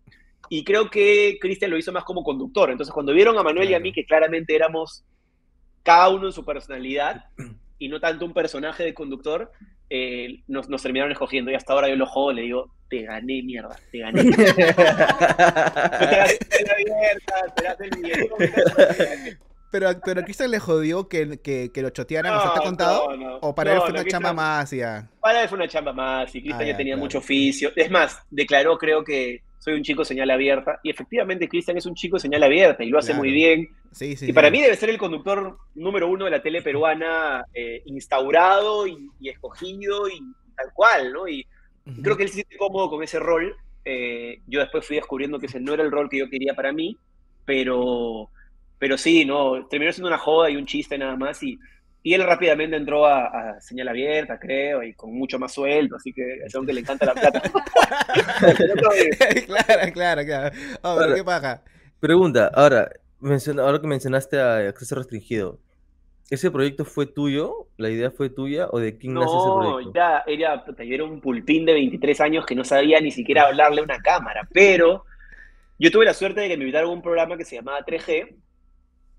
[0.49, 2.71] Y creo que Cristian lo hizo más como conductor.
[2.71, 5.05] Entonces cuando vieron a Manuel y a mí, que claramente éramos
[5.83, 7.25] cada uno en su personalidad
[7.81, 9.51] y no tanto un personaje de conductor,
[9.89, 13.41] eh, nos, nos, terminaron escogiendo y hasta ahora yo lo juego le digo, te gané,
[13.41, 14.21] mierda, te gané.
[14.35, 14.35] te
[19.71, 23.17] pero, pero Cristian le jodió que, que, que lo chotearan, no, ¿se te ha contado?
[23.17, 25.09] No, ¿O para él fue una chamba más ya?
[25.19, 27.71] Para él fue una chamba más y Cristian ah, ya, tenía mucho oficio.
[27.75, 30.79] Es más, declaró creo que soy un chico señal abierta.
[30.81, 33.69] Y efectivamente, Cristian es un chico señal abierta y lo hace muy bien.
[33.91, 37.45] Sí, sí, y para mí debe ser el conductor número uno de la tele peruana,
[37.53, 40.19] eh, instaurado y, y, escogido y
[40.55, 41.27] tal cual, ¿no?
[41.27, 41.45] Y
[41.85, 42.01] uh -huh.
[42.01, 43.55] creo que él se siente cómodo con ese rol.
[43.85, 46.73] Eh, yo después fui descubriendo que ese no era el rol que yo quería para
[46.73, 46.97] mí,
[47.45, 48.31] pero,
[48.79, 51.43] pero sí, no, terminó siendo una joda y un chiste nada más.
[51.43, 51.59] Y,
[52.03, 56.11] y él rápidamente entró a, a, señal abierta, creo, y con mucho más sueldo, así
[56.11, 57.41] que es aunque le encanta la plata.
[59.45, 60.55] claro, claro, claro.
[60.81, 61.61] Oh, pero qué paja.
[61.99, 65.59] Pregunta, ahora, menciona, ahora que mencionaste a acceso restringido,
[66.31, 67.67] ¿ese proyecto fue tuyo?
[67.77, 69.89] ¿La idea fue tuya o de quién no, nace ese proyecto?
[69.89, 73.43] No, ya era, yo era un pulpín de 23 años que no sabía ni siquiera
[73.43, 75.05] hablarle a una cámara, pero
[75.77, 78.35] yo tuve la suerte de que me invitaron a un programa que se llamaba 3G,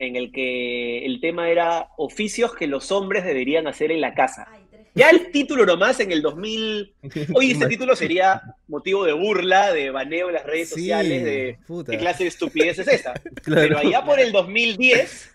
[0.02, 4.48] en el que el tema era oficios que los hombres deberían hacer en la casa.
[4.94, 6.94] Ya el título nomás en el 2000,
[7.34, 11.58] hoy ese título sería motivo de burla, de baneo en las redes sí, sociales, de
[11.88, 13.14] qué clase de estupidez es esa.
[13.42, 13.62] Claro.
[13.62, 15.30] Pero allá por el 2010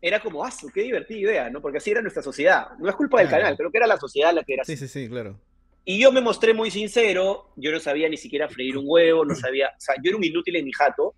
[0.00, 1.60] era como, ah, qué divertida idea, ¿no?
[1.60, 2.68] Porque así era nuestra sociedad.
[2.78, 3.42] No es culpa del claro.
[3.42, 4.76] canal, creo que era la sociedad la que era así.
[4.76, 5.38] Sí, sí, sí, claro.
[5.84, 9.34] Y yo me mostré muy sincero, yo no sabía ni siquiera freír un huevo, no
[9.34, 11.14] sabía, o sea, yo era un inútil en mi jato,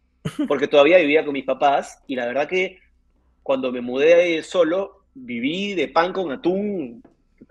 [0.49, 2.79] porque todavía vivía con mis papás, y la verdad que
[3.45, 7.01] cuando me mudé solo, viví de pan con atún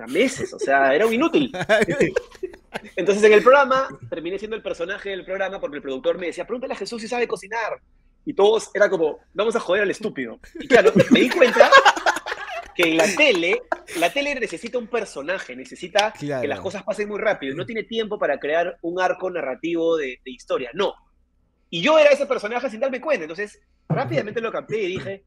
[0.08, 1.52] meses, o sea, era un inútil.
[2.96, 6.46] Entonces en el programa, terminé siendo el personaje del programa porque el productor me decía,
[6.46, 7.80] pregúntale a Jesús si sabe cocinar.
[8.26, 10.40] Y todos era como, vamos a joder al estúpido.
[10.60, 11.70] Y claro, me di cuenta
[12.76, 13.62] que en la tele,
[14.00, 16.42] la tele necesita un personaje, necesita claro.
[16.42, 17.56] que las cosas pasen muy rápido.
[17.56, 20.94] No tiene tiempo para crear un arco narrativo de, de historia, no.
[21.70, 23.24] Y yo era ese personaje sin darme cuenta.
[23.26, 25.24] Entonces, rápidamente lo capté y dije,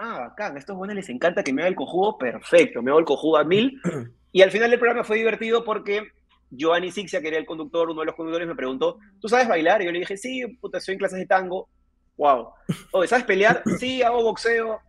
[0.00, 3.00] ah, bacán, a estos buenos les encanta que me haga el cojudo, perfecto, me hago
[3.00, 3.80] el cojudo a mil.
[4.32, 6.04] Y al final del programa fue divertido porque
[6.50, 9.82] Giovanni Sixia, que era el conductor, uno de los conductores, me preguntó, ¿tú sabes bailar?
[9.82, 11.68] Y yo le dije, sí, puta, estoy en clases de tango.
[12.16, 12.50] Wow.
[12.92, 13.60] Oye, ¿sabes pelear?
[13.80, 14.80] Sí, hago boxeo.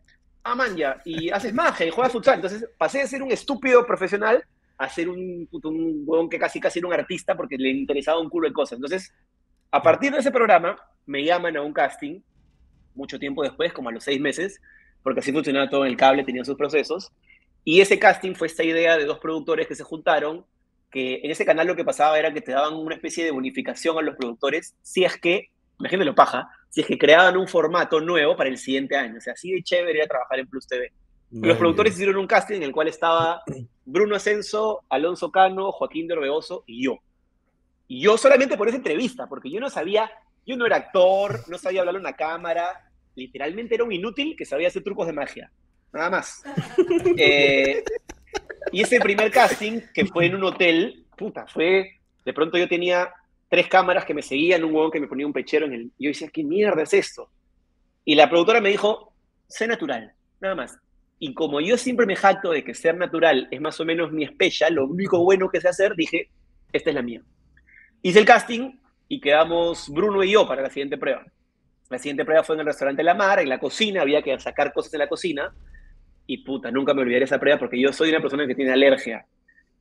[0.43, 1.01] Ah, man, ya.
[1.05, 2.35] Y haces magia y juegas futsal.
[2.35, 4.43] Entonces pasé de ser un estúpido profesional
[4.77, 8.29] a ser un, un huevón que casi casi era un artista porque le interesaba un
[8.29, 8.77] culo de cosas.
[8.77, 9.11] Entonces,
[9.71, 12.21] a partir de ese programa, me llaman a un casting,
[12.93, 14.61] mucho tiempo después, como a los seis meses,
[15.03, 17.11] porque así funcionaba todo en el cable, tenían sus procesos.
[17.63, 20.45] Y ese casting fue esta idea de dos productores que se juntaron,
[20.89, 23.97] que en ese canal lo que pasaba era que te daban una especie de bonificación
[23.97, 25.49] a los productores si es que,
[25.79, 29.17] imagínate paja, si es que creaban un formato nuevo para el siguiente año.
[29.17, 30.91] O sea, así de chévere era trabajar en Plus TV.
[31.29, 31.47] Vale.
[31.47, 33.41] Los productores hicieron un casting en el cual estaba
[33.85, 36.99] Bruno Ascenso, Alonso Cano, Joaquín de Orbegoso y yo.
[37.87, 40.09] Y yo solamente por esa entrevista, porque yo no sabía,
[40.45, 44.45] yo no era actor, no sabía hablar a una cámara, literalmente era un inútil que
[44.45, 45.51] sabía hacer trucos de magia.
[45.93, 46.43] Nada más.
[47.17, 47.83] eh,
[48.71, 51.99] y ese primer casting, que fue en un hotel, puta, fue.
[52.23, 53.11] De pronto yo tenía
[53.49, 55.91] tres cámaras que me seguían, un huevón que me ponía un pechero en el.
[55.97, 57.29] Y yo decía, ¿qué mierda es esto?
[58.05, 59.13] Y la productora me dijo,
[59.47, 60.77] sé natural, nada más.
[61.19, 64.23] Y como yo siempre me jacto de que ser natural es más o menos mi
[64.23, 66.29] especial, lo único bueno que sé hacer, dije,
[66.71, 67.21] esta es la mía.
[68.01, 71.25] Hice el casting y quedamos Bruno y yo para la siguiente prueba.
[71.91, 74.71] La siguiente prueba fue en el restaurante La Mar, en la cocina, había que sacar
[74.71, 75.53] cosas de la cocina.
[76.25, 79.25] Y puta, nunca me olvidaré esa prueba porque yo soy una persona que tiene alergia.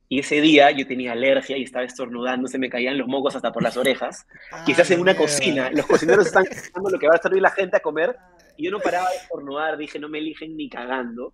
[0.09, 3.53] Y ese día yo tenía alergia y estaba estornudando, se me caían los mocos hasta
[3.53, 4.27] por las orejas.
[4.51, 5.25] Ah, Quizás en una mierda.
[5.25, 8.17] cocina, los cocineros están pensando lo que va a estar hoy la gente a comer
[8.57, 11.33] y yo no paraba de estornudar, dije, no me eligen ni cagando.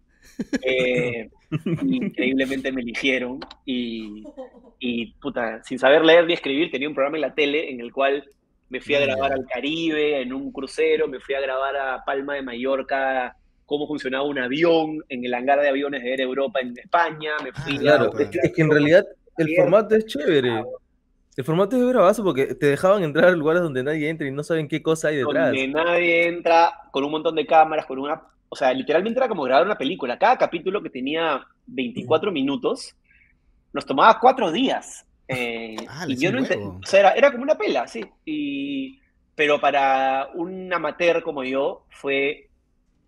[0.61, 1.31] Eh,
[1.87, 4.25] increíblemente me eligieron y,
[4.79, 7.93] y, puta, sin saber leer ni escribir, tenía un programa en la tele en el
[7.93, 8.29] cual
[8.69, 12.35] me fui a grabar al Caribe en un crucero, me fui a grabar a Palma
[12.35, 16.77] de Mallorca cómo funcionaba un avión en el hangar de aviones de Air Europa en
[16.79, 18.25] España, me fui Ah, a- Claro, pues.
[18.25, 19.05] es que, es que en realidad
[19.39, 19.63] el Bien.
[19.63, 20.65] formato es chévere.
[21.37, 24.43] El formato es bravazo porque te dejaban entrar a lugares donde nadie entra y no
[24.43, 25.49] saben qué cosa hay detrás.
[25.49, 28.23] donde nadie entra con un montón de cámaras, con una...
[28.49, 30.19] O sea, literalmente era como grabar una película.
[30.19, 32.95] Cada capítulo que tenía 24 minutos
[33.73, 35.05] nos tomaba cuatro días.
[35.29, 36.43] Eh, Ah, y yo no.
[36.43, 38.05] O sea, era, era como una pela, sí.
[38.25, 39.01] Y,
[39.35, 42.49] pero para un amateur como yo fue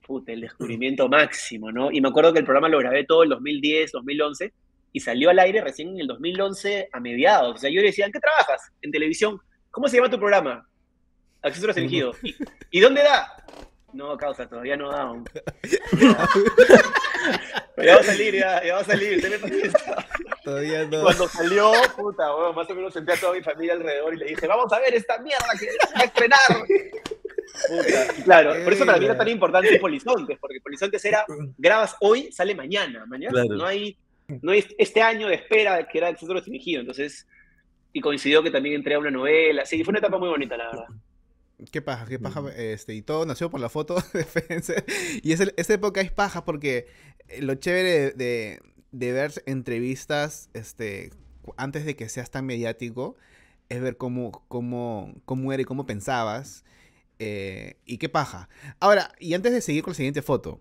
[0.09, 1.93] puta, el descubrimiento máximo, ¿no?
[1.93, 4.53] Y me acuerdo que el programa lo grabé todo el 2010, 2011
[4.93, 7.57] y salió al aire recién en el 2011 a mediados.
[7.57, 8.73] O sea, yo le decía, ¿en qué trabajas?
[8.81, 9.39] En televisión.
[9.71, 10.67] ¿Cómo se llama tu programa?
[11.43, 12.13] Acceso restringido.
[12.23, 12.35] ¿Y,
[12.71, 13.37] ¿y dónde da?
[13.93, 15.25] No, causa, todavía no da aún.
[17.77, 19.21] Pero ya va a salir, ya, ya va a salir.
[19.21, 19.95] tenle paciencia.
[20.49, 21.03] Todavía Y no.
[21.03, 24.25] Cuando salió, puta, weón, más o menos senté a toda mi familia alrededor y le
[24.27, 26.39] dije, vamos a ver esta mierda que se va a estrenar.
[27.69, 31.25] Puta, y claro, por eso para mí era tan importante Polizontes, porque Polizontes era,
[31.59, 33.33] grabas hoy, sale mañana, mañana.
[33.33, 33.57] Claro.
[33.57, 33.99] No hay,
[34.41, 37.27] no hay este año de espera que era Acceso Restringido, entonces,
[37.93, 40.67] y coincidió que también entré a una novela, sí, fue una etapa muy bonita, la
[40.71, 40.87] verdad.
[41.73, 44.85] Qué paja, qué paja, este, y todo nació por la foto de Fencer.
[45.23, 46.87] Y esa época es paja porque
[47.29, 48.61] eh, lo chévere de, de-
[48.93, 51.11] de ver entrevistas, este,
[51.57, 53.17] antes de que seas tan mediático,
[53.69, 56.65] es ver cómo, cómo, cómo era y cómo pensabas.
[57.19, 58.49] eh, y qué paja.
[58.81, 60.61] Ahora, y antes de seguir con la siguiente foto,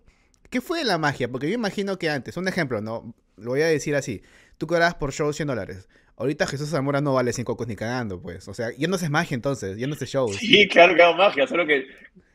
[0.50, 1.30] ¿qué fue la magia?
[1.30, 3.14] Porque yo imagino que antes, un ejemplo, ¿no?
[3.36, 4.22] Lo voy a decir así.
[4.58, 5.88] Tú cobrabas por show 100 dólares.
[6.16, 8.48] Ahorita Jesús Zamora no vale 100 cocos ni cagando, pues.
[8.48, 10.36] O sea, ya no haces magia entonces, ya no haces shows.
[10.36, 11.86] Sí, claro que hago magia, solo que,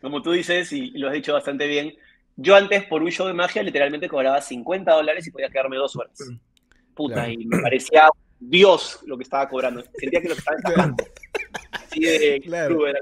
[0.01, 1.93] como tú dices, y lo has dicho bastante bien,
[2.35, 5.95] yo antes por un show de magia literalmente cobraba 50 dólares y podía quedarme dos
[5.95, 6.17] horas.
[6.95, 7.31] Puta, Claro.
[7.31, 8.07] y me parecía
[8.39, 9.83] Dios lo que estaba cobrando.
[9.97, 11.03] Sentía que lo que estaba escapando.
[11.71, 12.75] Así de Claro.
[12.75, 12.99] crudo era.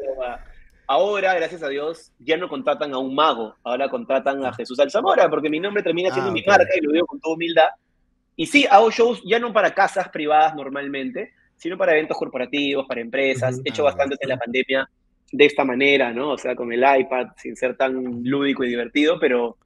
[0.87, 5.29] Ahora, gracias a Dios, ya no contratan a un mago, ahora contratan a Jesús Alzamora,
[5.29, 6.47] porque mi nombre termina siendo Ah, mi ok.
[6.47, 7.69] marca y lo digo con toda humildad.
[8.35, 12.99] Y sí, hago shows ya no para casas privadas normalmente, sino para eventos corporativos, para
[12.99, 13.53] empresas.
[13.55, 13.61] Ujú.
[13.65, 14.89] He hecho Ah, bastantes en la pandemia
[15.31, 16.31] de esta manera, ¿no?
[16.31, 19.57] O sea, con el iPad, sin ser tan lúdico y divertido, pero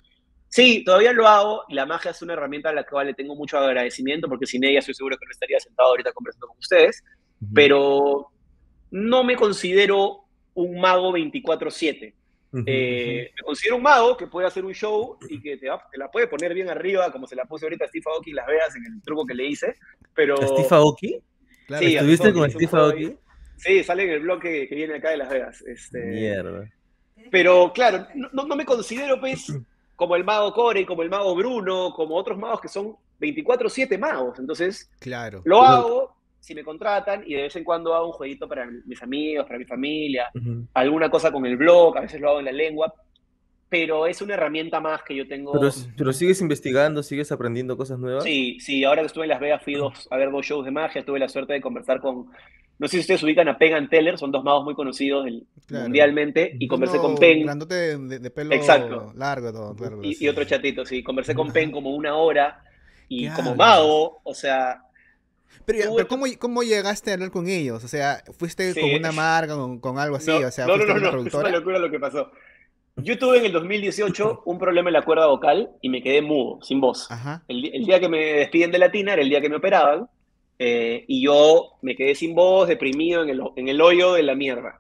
[0.48, 1.64] sí, todavía lo hago.
[1.70, 4.80] La magia es una herramienta a la cual le tengo mucho agradecimiento, porque sin ella
[4.80, 7.04] estoy seguro que no estaría sentado ahorita conversando con ustedes,
[7.54, 8.28] pero
[8.92, 10.22] no me considero
[10.54, 12.14] un mago 24/7.
[12.52, 12.64] Ujú.
[12.68, 15.98] Eh, me considero un mago que puede hacer un show y que te, va- te
[15.98, 18.74] la puede poner bien arriba, como se la puse ahorita a Steve Aoki Las Vegas
[18.78, 19.76] en el truco que le hice.
[20.14, 21.20] Pero ¿A Steve Aoki?
[21.68, 23.18] Claro, Sí, ¿Estuviste con Steve Aoki?
[23.58, 25.62] Sí, sale en el blog que, que viene acá de Las Vegas.
[25.68, 26.70] Este, Mierda.
[27.32, 29.52] Pero claro, no, no- no me considero pues
[29.96, 34.38] como el mago Corey, como el mago Bruno, como otros magos que son 24/7 magos.
[34.40, 35.42] Entonces, Claro.
[35.46, 39.02] lo hago si me contratan y de vez en cuando hago un jueguito para mis
[39.02, 40.68] amigos, para mi familia, Ujú.
[40.74, 42.94] alguna cosa con el blog, a veces lo hago en la lengua,
[43.68, 45.54] pero es una herramienta más que yo tengo.
[45.54, 48.24] Pero, pero sigues investigando, sigues aprendiendo cosas nuevas.
[48.24, 50.72] Sí, sí, ahora que estuve en Las Vegas fui dos, a ver dos shows de
[50.72, 52.28] magia, tuve la suerte de conversar con,
[52.78, 55.46] no sé si ustedes ubican a Penn and Teller, son dos magos muy conocidos del-
[55.68, 55.86] Claro.
[55.86, 59.12] mundialmente, y conversé Uno con Grandote de, de pelo Exacto.
[59.16, 60.26] largo, todo, claro, y, sí.
[60.26, 62.64] y otro chatito, sí, conversé con Penn como una hora,
[63.08, 63.68] y ¿Qué como hablas?
[63.80, 64.82] mago, o sea,
[65.66, 67.84] Pero, ¿cómo, ¿cómo llegaste a hablar con ellos?
[67.84, 68.82] O sea, ¿fuiste Sí.
[68.82, 70.30] con una marca, con, con algo así?
[70.30, 72.00] no, o sea, no, no, ¿fuiste no, con una no, es una locura lo que
[72.00, 72.32] pasó.
[72.98, 76.62] Yo tuve en el 2018 un problema en la cuerda vocal y me quedé mudo,
[76.62, 77.10] sin voz.
[77.48, 80.08] El, el día que me despiden de Latina era el día que me operaban
[80.58, 84.36] eh, y yo me quedé sin voz, deprimido en el, en el hoyo de la
[84.36, 84.80] mierda.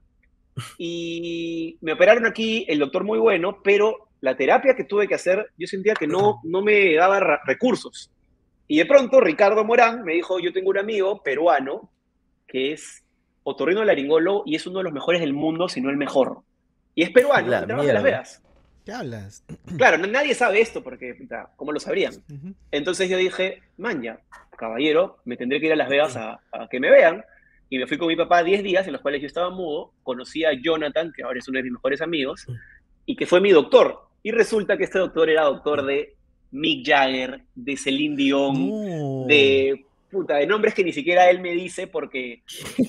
[0.77, 5.51] Y me operaron aquí, el doctor muy bueno, pero la terapia que tuve que hacer,
[5.57, 8.09] yo sentía que no, no me daba recursos.
[8.67, 11.91] Y de pronto Ricardo Morán me dijo, yo tengo un amigo peruano
[12.47, 13.03] que es
[13.43, 16.39] otorrinolaringólogo y es uno de los mejores del mundo, si no el mejor.
[16.95, 18.03] Y es peruano, La y trabaja en Las.
[18.03, 18.44] Vegas.
[18.85, 19.43] ¿Qué hablas?
[19.77, 22.13] Claro, no- nadie sabe esto porque, puta, ¿cómo lo sabrían?
[22.71, 24.19] Entonces yo dije, manja,
[24.57, 27.23] caballero, me tendré que ir a Las Vegas a, a que me vean.
[27.67, 29.91] Y me fui con mi papá 10 días en los cuales yo estaba mudo.
[30.03, 32.45] Conocí a Jonathan, que ahora es uno de mis mejores amigos,
[33.07, 34.01] y que fue mi doctor.
[34.21, 36.13] Y resulta que este doctor era doctor de
[36.51, 39.25] Mick Jagger, de Celine Dion, No.
[39.27, 42.43] de puta, de nombres que ni siquiera él me dice porque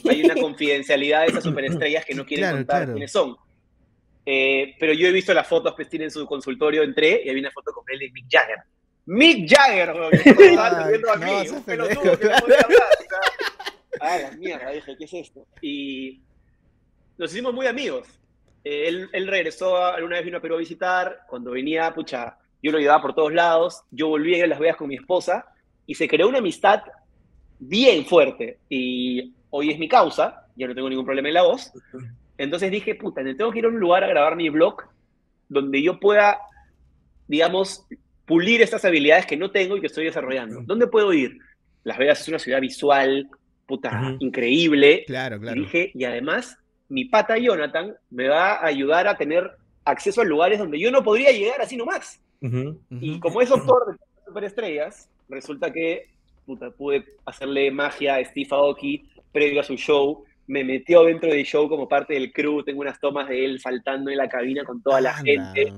[0.09, 2.92] hay una confidencialidad de esas superestrellas que no quieren Claro, contar claro.
[2.92, 3.34] quiénes son.
[4.29, 7.43] Eh, pero yo he visto las fotos que tiene en su consultorio, entré y había
[7.43, 8.59] una foto con él y Mick Jagger.
[9.07, 10.11] Mick Jagger, weón.
[10.11, 12.64] que estaba Ay, viendo a mí, un pelotudo que no podía hablar.
[12.74, 13.20] o sea,
[14.01, 15.47] Ah, la mierda, dije, ¿qué es esto?
[15.62, 16.20] Y
[17.16, 18.07] nos hicimos muy amigos.
[18.64, 22.37] Eh, él, él regresó, a- alguna vez vino a Perú a visitar, cuando venía, pucha,
[22.62, 24.97] yo lo llevaba por todos lados, yo volví a ir a Las Vegas con mi
[24.97, 25.47] esposa,
[25.87, 26.83] y se creó una amistad
[27.59, 28.59] bien fuerte.
[28.68, 31.72] Y hoy es mi causa, ya no tengo ningún problema en la voz.
[32.39, 34.82] Entonces dije, puta, tengo que ir a un lugar a grabar mi blog
[35.49, 36.39] donde yo pueda,
[37.28, 37.87] digamos,
[38.26, 40.62] pulir estas habilidades que no tengo y que estoy desarrollando.
[40.62, 41.39] ¿Dónde puedo ir?
[41.84, 43.28] Las Vegas es una ciudad visual,
[43.66, 45.05] puta, increíble.
[45.07, 45.61] Claro, Y claro.
[45.61, 46.59] dije, y además,
[46.89, 49.51] mi pata Jonathan me va a ayudar a tener
[49.84, 52.20] acceso a lugares donde yo no podría llegar así nomás.
[52.41, 52.80] Ujú.
[52.91, 56.09] Y como es doctor de superestrellas, resulta que
[56.45, 60.24] puta, pude hacerle magia a Steve Aoki previo a su show.
[60.47, 62.62] Me metió dentro del show como parte del crew.
[62.62, 65.72] Tengo unas tomas de él saltando en la cabina con toda la gente.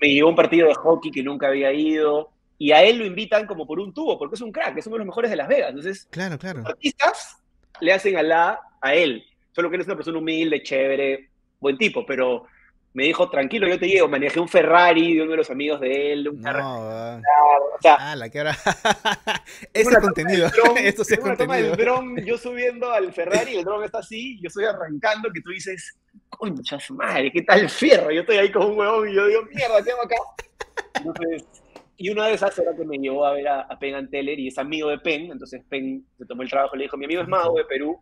[0.00, 2.30] Me llevó un partido de hockey que nunca había ido.
[2.58, 4.96] Y a él lo invitan como por un tubo, porque es un crack, es uno
[4.96, 5.70] de los mejores de Las Vegas.
[5.70, 6.60] Entonces, Claro, claro.
[6.60, 7.38] los artistas
[7.80, 9.24] le hacen a la a él.
[9.52, 12.44] Solo que él es una persona humilde, chévere, buen tipo, pero
[12.92, 14.08] me dijo, tranquilo, yo te llevo.
[14.08, 16.60] Manejé un Ferrari de uno de los amigos de él, un carro.
[16.60, 17.18] No.
[17.18, 18.56] O sea, Ah, la que ahora.
[19.72, 20.50] Ese contenido.
[20.50, 21.76] toma dron, Esto sí es una toma contenido.
[21.76, 25.50] del dron, yo subiendo al Ferrari, el dron está así, yo estoy arrancando, que tú
[25.50, 28.10] dices, concha su madre, ¿qué tal fierro?
[28.10, 30.16] Yo estoy ahí con un huevón y yo digo, mierda, ¿qué hago acá?
[30.96, 31.44] Entonces,
[31.96, 34.48] y una de esas era que me llevó a ver a, a Penn Anteller y
[34.48, 37.22] es amigo de Penn, entonces Penn se tomó el trabajo y le dijo, mi amigo
[37.22, 38.00] es mago de Perú,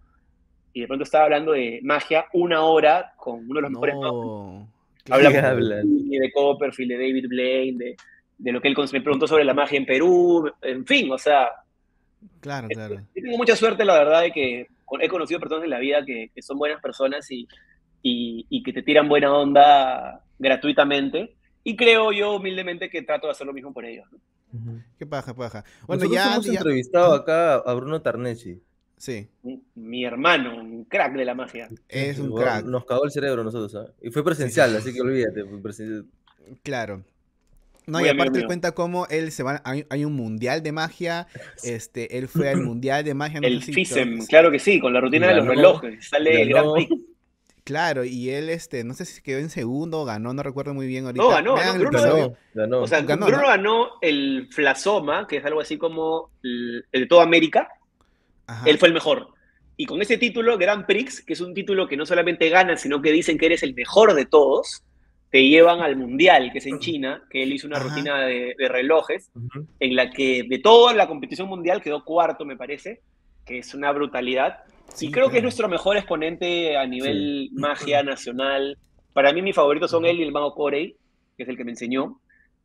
[0.72, 4.68] y de pronto estaba hablando de magia una hora con uno de los mejores magos.
[5.16, 5.80] ¿Qué de hablan?
[5.82, 7.96] Houdini, de Copperfield, de David Blaine, de,
[8.38, 11.48] de lo que él me preguntó sobre la magia en Perú, en fin, o sea,
[12.40, 12.96] Claro, claro.
[13.14, 14.66] yo tengo mucha suerte, la verdad, de que
[15.00, 17.46] he conocido personas en la vida que, que son buenas personas y,
[18.02, 21.36] y, y que te tiran buena onda gratuitamente.
[21.64, 24.06] Y creo yo humildemente que trato de hacer lo mismo por ellos.
[24.10, 24.18] ¿no?
[24.58, 24.82] Ujú.
[24.98, 25.64] Qué paja, qué paja.
[25.86, 28.60] Bueno, Nosotros ya, hemos ya- entrevistado acá a Bruno Tarnechi.
[28.98, 29.28] Sí,
[29.76, 31.68] Mi hermano, un crack de la magia.
[31.88, 32.64] es un crack.
[32.64, 33.92] Nos cagó el cerebro a nosotros, ¿ah?
[34.02, 35.44] Y fue presencial, así que olvídate.
[36.62, 37.04] Claro.
[37.86, 40.62] No, Muy y amigo aparte él cuenta cómo él se va, hay, hay un mundial
[40.62, 41.26] de magia,
[41.62, 45.00] este, él fue al mundial de magia, no El FISEM, claro que sí, con la
[45.00, 46.06] rutina de los relojes.
[46.06, 46.72] Sale el Gran.
[46.74, 46.90] Prix.
[47.64, 50.86] Claro, y él, este, no sé si quedó en segundo o ganó, no recuerdo muy
[50.86, 51.22] bien ahorita.
[51.22, 52.00] No, ganó, el Bruno.
[52.00, 52.80] Ganó, ganó.
[52.80, 53.48] O sea, Ganó, Bruno ¿no?
[53.48, 57.68] ganó el Flasoma, que es algo así como el, el de toda América.
[58.48, 58.68] Ajá.
[58.68, 59.28] Él fue el mejor.
[59.76, 63.00] Y con ese título, Grand Prix, que es un título que no solamente ganas, sino
[63.00, 64.82] que dicen que eres el mejor de todos,
[65.30, 67.88] te llevan al Mundial, que es en China, que él hizo una Ajá.
[67.88, 69.30] rutina de, de relojes,
[69.78, 73.02] en la que de toda la competición mundial quedó cuarto, me parece,
[73.44, 74.64] que es una brutalidad.
[74.94, 78.78] Sí, y creo que es nuestro mejor exponente a nivel magia nacional.
[79.12, 80.96] Para mí, mis favoritos son él y el mago Corey,
[81.36, 82.20] que es el que me enseñó.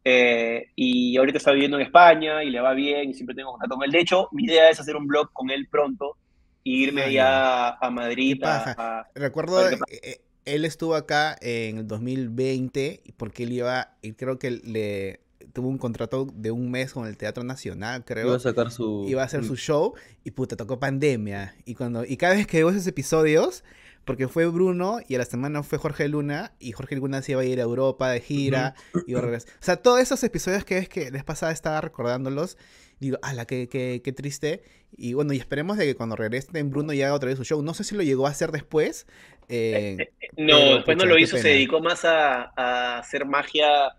[0.05, 3.75] Eh, y ahorita está viviendo en España y le va bien y siempre tengo contacto
[3.75, 3.91] con él.
[3.91, 6.17] De hecho, mi idea es hacer un blog con él pronto
[6.63, 8.43] y irme Ah, allá a Madrid.
[8.43, 14.13] A- a- Recuerdo, eh, eh, él estuvo acá en el 2020 porque él iba, y
[14.13, 15.21] creo que le
[15.53, 18.27] tuvo un contrato de un mes con el Teatro Nacional, creo.
[18.27, 19.05] Iba a sacar su.
[19.07, 19.93] iba a hacer su show
[20.23, 21.55] y puta, tocó pandemia.
[21.65, 23.63] Y cuando y cada vez que veo esos episodios,
[24.05, 27.41] porque fue Bruno y a la semana fue Jorge Luna y Jorge Luna se iba
[27.41, 28.75] a ir a Europa de gira,
[29.05, 29.51] iba a regresar.
[29.53, 32.57] O sea, todos esos episodios que es que vez pasada estaba recordándolos,
[32.99, 34.63] digo, ala, qué, qué, qué triste.
[34.95, 37.61] Y bueno, y esperemos de que cuando regresen Bruno ya haga otra vez su show.
[37.63, 39.07] No sé si lo llegó a hacer después.
[39.49, 39.97] eh,
[40.37, 43.95] No, Pero, después no lo hizo, se dedicó más a, a hacer magia.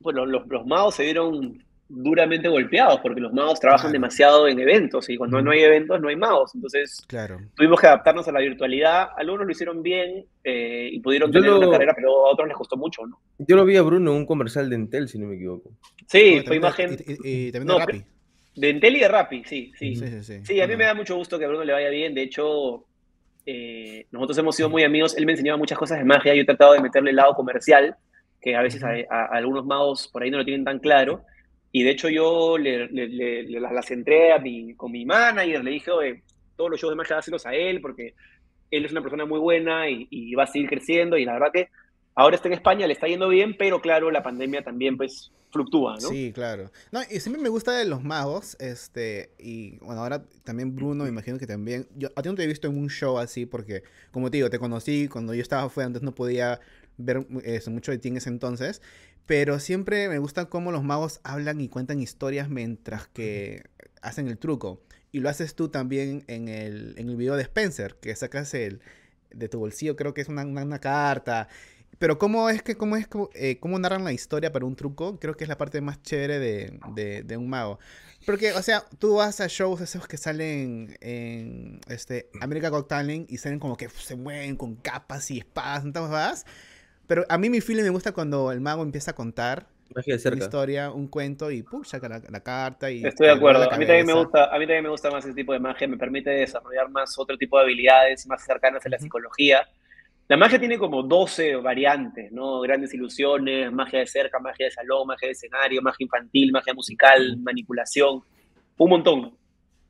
[0.00, 1.64] Bueno, los, los magos se vieron
[1.94, 3.92] duramente golpeados porque los magos trabajan Claro.
[3.92, 6.54] demasiado en eventos y cuando no hay eventos no hay magos.
[6.54, 7.38] Entonces claro.
[7.54, 9.08] tuvimos que adaptarnos a la virtualidad.
[9.16, 12.48] Algunos lo hicieron bien eh, y pudieron Yo tener lo- una carrera, pero a otros
[12.48, 13.18] les costó mucho, ¿no?
[13.38, 15.70] Yo lo vi a Bruno en un comercial de Entel, si no me equivoco.
[16.06, 18.04] Sí, No, fue imagen Y, y- y también No, de Rappi.
[18.56, 19.94] de Entel y de Rappi, sí, sí.
[19.94, 20.40] Sí, sí, sí.
[20.44, 22.14] Sí, a mí me da mucho gusto que a Bruno le vaya bien.
[22.14, 22.86] De hecho,
[23.44, 25.16] eh, nosotros hemos sido muy amigos.
[25.16, 26.34] Él me enseñaba muchas cosas de magia.
[26.34, 27.96] Yo he tratado de meterle el lado comercial,
[28.40, 31.24] que a veces a, a- a algunos magos por ahí no lo tienen tan claro.
[31.72, 35.64] Y de hecho, yo le, le- las, entré a mi, con mi manager.
[35.64, 36.22] Le dije, "Oye,
[36.54, 38.14] todos los shows de magia hácelos a él, porque
[38.70, 41.16] él es una persona muy buena y, va a seguir creciendo.
[41.16, 41.68] Y la verdad que
[42.14, 45.92] ahora está en España, le está yendo bien, pero claro, la pandemia también pues fluctúa,
[46.00, 46.08] ¿no?
[46.08, 46.70] Sí, claro.
[46.90, 51.10] No, y siempre me gusta de los magos, este, y bueno, ahora también Bruno, me
[51.10, 53.82] imagino que también, yo a ti no te he visto en un show así, porque,
[54.10, 56.60] como te digo, te conocí cuando yo estaba afuera, antes no podía
[56.96, 58.80] ver eso, mucho de ti en ese entonces,
[59.26, 63.64] pero siempre me gusta cómo los magos hablan y cuentan historias mientras que
[64.00, 64.82] hacen el truco.
[65.12, 68.80] Y lo haces tú también en el, en el video de Spencer, que sacas el
[69.30, 71.48] de tu bolsillo, creo que es una, una- carta.
[71.98, 75.36] Pero cómo es que, cómo es, eh, cómo narran la historia para un truco, creo
[75.36, 77.78] que es la parte más chévere de, de, un mago.
[78.26, 82.90] Porque, o sea, tú vas a shows esos que salen en este, America Got
[83.28, 86.44] y salen como que se mueven con capas y espadas, ¿no vas?
[87.06, 90.90] Pero a mí mi feeling me gusta cuando el mago empieza a contar una historia,
[90.90, 93.04] un cuento y pum, saca la, carta y...
[93.04, 93.70] Estoy de acuerdo.
[93.70, 95.86] A mí, también me gusta, a mí también me gusta más ese tipo de magia.
[95.88, 99.66] Me permite desarrollar más otro tipo de habilidades más cercanas a la psicología.
[100.28, 102.60] La magia tiene como 12 variantes, ¿no?
[102.60, 107.36] Grandes ilusiones, magia de cerca, magia de salón, magia de escenario, magia infantil, magia musical,
[107.38, 108.22] manipulación,
[108.78, 109.36] un montón.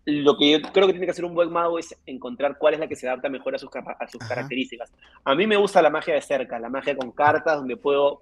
[0.04, 2.80] Lo que yo creo que tiene que hacer un buen mago es encontrar cuál es
[2.80, 4.92] la que se adapta mejor a sus, a sus características.
[5.24, 8.20] A mí me gusta la magia de cerca, la magia con cartas, donde puedo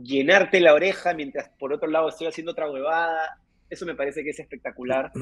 [0.00, 3.38] llenarte la oreja mientras por otro lado estoy haciendo otra huevada.
[3.68, 5.12] Eso me parece que es espectacular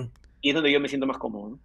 [0.40, 1.58] y es donde yo me siento más cómodo.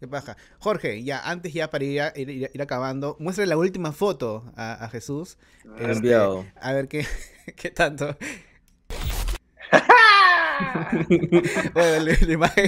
[0.00, 0.36] Qué paja.
[0.58, 5.38] Jorge, ya antes ya para ir, ir, acabando, muestra la última foto a, Jesús.
[5.78, 6.44] Este, enviado.
[6.60, 7.06] A ver qué,
[7.56, 8.16] qué tanto.
[11.74, 12.14] bueno,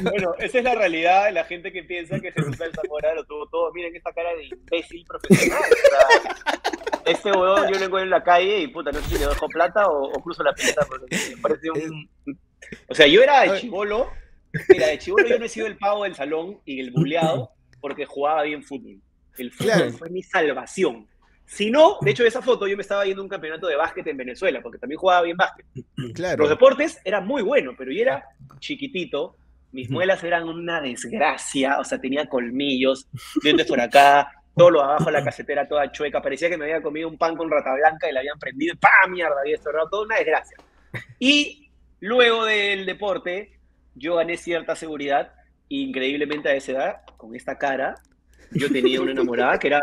[0.03, 3.25] bueno, esa es la realidad de la gente que piensa que Jesús del Zamora lo
[3.25, 3.73] tuvo todo.
[3.73, 5.63] Miren esta cara de imbécil profesional.
[7.07, 9.49] este huevón yo lo encuentro en la calle y puta, no sé si le dejo
[9.49, 12.11] plata o, cruzo la pista porque me parece un...
[12.89, 14.11] O sea, yo era de chivolo,
[14.69, 18.07] mira, de chivolo yo no he sido el pavo del salón y el buleado porque
[18.07, 19.01] jugaba bien fútbol.
[19.39, 21.07] El fútbol fue mi salvación.
[21.47, 24.07] Si no, de hecho, esa foto yo me estaba yendo a un campeonato de básquet
[24.09, 25.65] en Venezuela, porque también jugaba bien básquet.
[26.15, 26.39] Claro.
[26.39, 28.25] Los deportes eran muy buenos, pero yo era
[28.59, 29.37] chiquitito,
[29.73, 33.07] mis muelas eran una desgracia, o sea, tenía colmillos,
[33.43, 37.09] dientes por acá, todo lo abajo la casetera toda chueca, parecía que me había comido
[37.09, 39.13] un pan con rata blanca y la habían prendido, y ¡pam!
[39.13, 40.57] mierda, había cerrado, toda una desgracia.
[41.19, 41.71] Y
[42.01, 43.59] luego del deporte,
[43.95, 45.33] yo gané cierta seguridad,
[45.69, 47.95] increíblemente a esa edad, con esta cara,
[48.53, 49.83] yo tenía una enamorada que era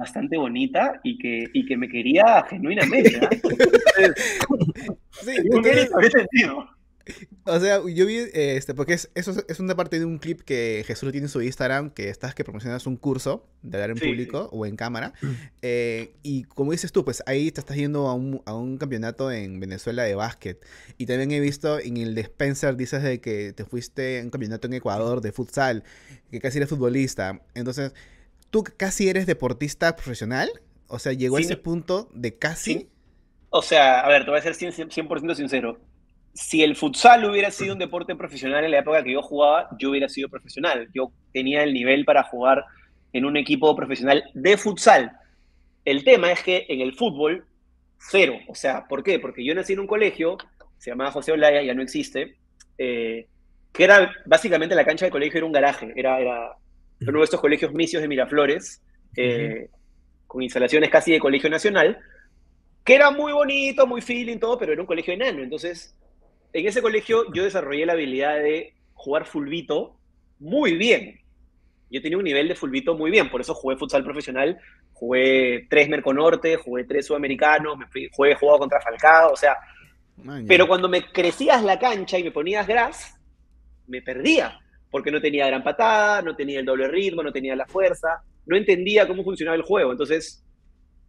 [0.00, 3.16] bastante bonita y que, y que me quería genuinamente.
[3.16, 4.12] ¿eh?
[5.10, 5.36] sí.
[7.44, 10.84] O sea, yo vi, este, porque es, eso es una parte de un clip que
[10.86, 14.48] Jesús tiene en su Instagram, que estás que promocionas un curso de hablar en público
[14.52, 15.12] o en cámara.
[15.62, 19.30] Eh, y como dices tú, pues ahí te estás yendo a un, a un, campeonato
[19.32, 20.64] en Venezuela de básquet.
[20.96, 24.30] Y también he visto en el de Spencer, dices de que te fuiste a un
[24.30, 25.82] campeonato en Ecuador de futsal,
[26.30, 27.42] que casi eres futbolista.
[27.54, 27.92] Entonces,
[28.50, 30.50] ¿Tú casi eres deportista profesional?
[30.88, 32.88] O sea, llegó a ese punto de casi.
[33.50, 35.78] O sea, a ver, te voy a ser 100%, sincero.
[36.34, 39.90] Si el futsal hubiera sido un deporte profesional en la época que yo jugaba, yo
[39.90, 40.88] hubiera sido profesional.
[40.92, 42.64] Yo tenía el nivel para jugar
[43.12, 45.12] en un equipo profesional de futsal.
[45.84, 47.46] El tema es que en el fútbol,
[47.98, 48.34] cero.
[48.48, 49.20] O sea, ¿por qué?
[49.20, 50.38] Porque yo nací en un colegio,
[50.78, 52.36] se llamaba José Olaya, ya no existe,
[52.78, 53.26] eh,
[53.72, 56.56] que era básicamente la cancha del colegio era un garaje, era, era
[57.08, 58.82] uno de estos colegios misios de Miraflores,
[59.16, 59.68] eh,
[60.26, 61.98] con instalaciones casi de colegio nacional,
[62.84, 65.42] que era muy bonito, muy feeling, todo, pero era un colegio enano.
[65.42, 65.96] Entonces,
[66.52, 69.96] en ese colegio yo desarrollé la habilidad de jugar fulbito
[70.38, 71.20] muy bien.
[71.90, 74.58] Yo tenía un nivel de fulbito muy bien, por eso jugué futsal profesional,
[74.92, 79.56] jugué tres Merconorte, jugué tres Sudamericanos, me fui, jugué jugado contra Falcao, o sea,
[80.46, 83.18] pero cuando me crecías la cancha y me ponías gras,
[83.86, 84.60] me perdía
[84.90, 88.56] porque no tenía gran patada, no tenía el doble ritmo, no tenía la fuerza, no
[88.56, 89.92] entendía cómo funcionaba el juego.
[89.92, 90.44] Entonces,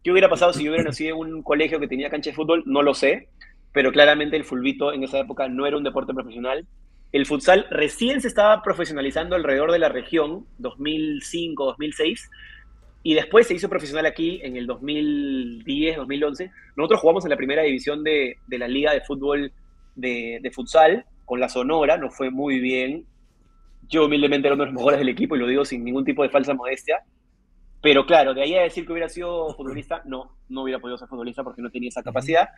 [0.03, 2.63] ¿qué hubiera pasado si yo hubiera nacido en un colegio que tenía cancha de fútbol?
[2.65, 3.29] No lo sé,
[3.73, 6.65] pero claramente el fulbito en esa época no era un deporte profesional.
[7.11, 12.29] El futsal recién se estaba profesionalizando alrededor de la región, 2005, 2006,
[13.03, 16.51] y después se hizo profesional aquí en el 2010, 2011.
[16.77, 19.51] Nosotros jugamos en la primera división de, la Liga de Fútbol
[19.95, 23.05] de, de Futsal con la Sonora, nos fue muy bien,
[23.91, 26.23] yo humildemente era uno de los mejores del equipo y lo digo sin ningún tipo
[26.23, 27.03] de falsa modestia.
[27.81, 31.07] Pero claro, de ahí a decir que hubiera sido futbolista, no, no hubiera podido ser
[31.07, 32.49] futbolista porque no tenía esa capacidad,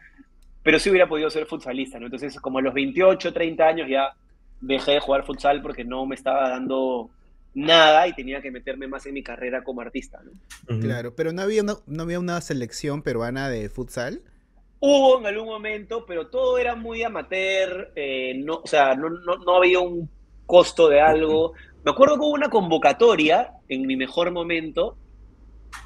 [0.61, 2.05] pero sí hubiera podido ser futsalista, ¿no?
[2.05, 4.13] Entonces, como a los 28, 30 años ya
[4.61, 7.09] dejé de jugar futsal porque no me estaba dando
[7.53, 10.79] nada y tenía que meterme más en mi carrera como artista, ¿no?
[10.79, 14.21] Claro, pero no había, una, no había una selección peruana de futsal.
[14.79, 19.37] Hubo en algún momento, pero todo era muy amateur, eh, no, o sea, no, no,
[19.37, 20.09] no había un
[20.45, 21.53] costo de algo.
[21.83, 24.97] Me acuerdo que hubo una convocatoria en mi mejor momento,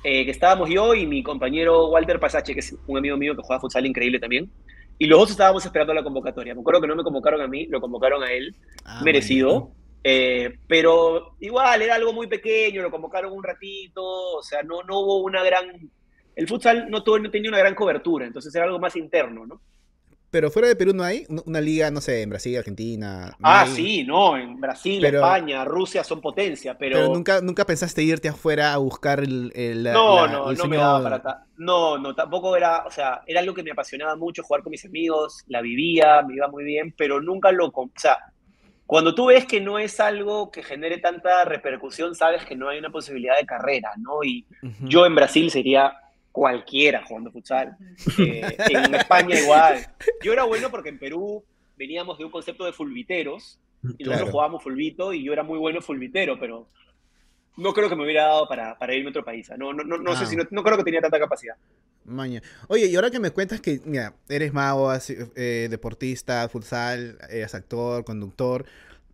[0.03, 3.41] eh, que estábamos yo y mi compañero Walter Pasache, que es un amigo mío que
[3.41, 4.51] juega futsal increíble también,
[4.99, 6.53] y los dos estábamos esperando la convocatoria.
[6.55, 8.55] Me acuerdo que no me convocaron a mí, lo convocaron a él,
[8.85, 9.71] ah, merecido.
[10.03, 14.99] Eh, pero igual era algo muy pequeño, lo convocaron un ratito, o sea, no, no
[14.99, 15.65] hubo una gran...
[16.35, 19.59] El futsal no, no tenía una gran cobertura, entonces era algo más interno, ¿no?
[20.29, 23.27] Pero fuera de Perú no hay un- una liga, no sé, en Brasil, Argentina.
[23.29, 27.39] no Ah, hay- sí, no, en Brasil, Pero- España, Rusia son potencia, pero, Pero, nunca,
[27.41, 31.01] nunca pensaste irte afuera a buscar el, el- no, la- no, el no me daba
[31.01, 34.63] para ta- No, no, tampoco era, o sea, era algo que me apasionaba mucho, jugar
[34.63, 38.17] con mis amigos, la vivía, me iba muy bien, pero nunca lo, o sea,
[38.85, 42.79] cuando tú ves que no es algo que genere tanta repercusión, sabes que no hay
[42.79, 44.23] una posibilidad de carrera, ¿no?
[44.23, 44.45] Y
[44.81, 45.93] yo en Brasil sería
[46.37, 47.75] cualquiera jugando futsal.
[48.19, 49.87] Eh, en España igual.
[50.23, 51.43] Yo era bueno porque en Perú
[51.75, 54.31] veníamos de un concepto de fulviteros y nosotros Claro.
[54.31, 56.67] jugábamos fulvito y yo era muy bueno fulvitero, pero
[57.57, 59.49] no creo que me hubiera dado para, para irme a otro país.
[59.57, 60.27] No, no, no, no sé Ah.
[60.27, 61.55] si no, no creo que tenía tanta capacidad.
[62.05, 62.43] Maña.
[62.67, 67.55] Oye, y ahora que me cuentas que, mira, eres mago, así, eh, deportista, futsal, eres
[67.55, 68.63] actor, conductor,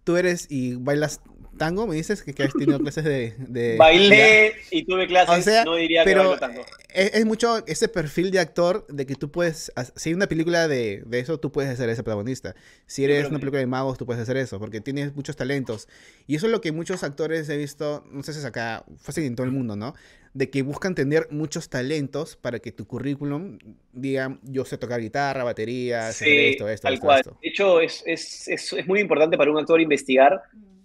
[0.04, 1.22] tú eres y bailas
[1.58, 3.36] tango, me dices que, que has tenido clases de...
[3.38, 6.62] de- Bailé y tuve clases, O sea, no diría que pero bailo tanto.
[6.94, 10.68] es, es mucho ese perfil de actor de que tú puedes, si hay una película
[10.68, 12.56] de, de eso, tú puedes ser ese protagonista.
[12.86, 15.88] Si eres una que- película de magos, tú puedes hacer eso, porque tienes muchos talentos.
[16.28, 19.24] Y eso es lo que muchos actores he visto, no sé si es acá, fácil
[19.26, 19.94] en todo el mundo, ¿no?
[20.34, 23.60] De que buscan tener muchos talentos para que tu currículum
[23.92, 27.20] diga, yo sé tocar guitarra, batería, sé hacer Sí, esto, esto, tal esto, cual.
[27.20, 27.38] esto.
[27.40, 30.42] De hecho, es, es, es, es muy importante para un actor investigar.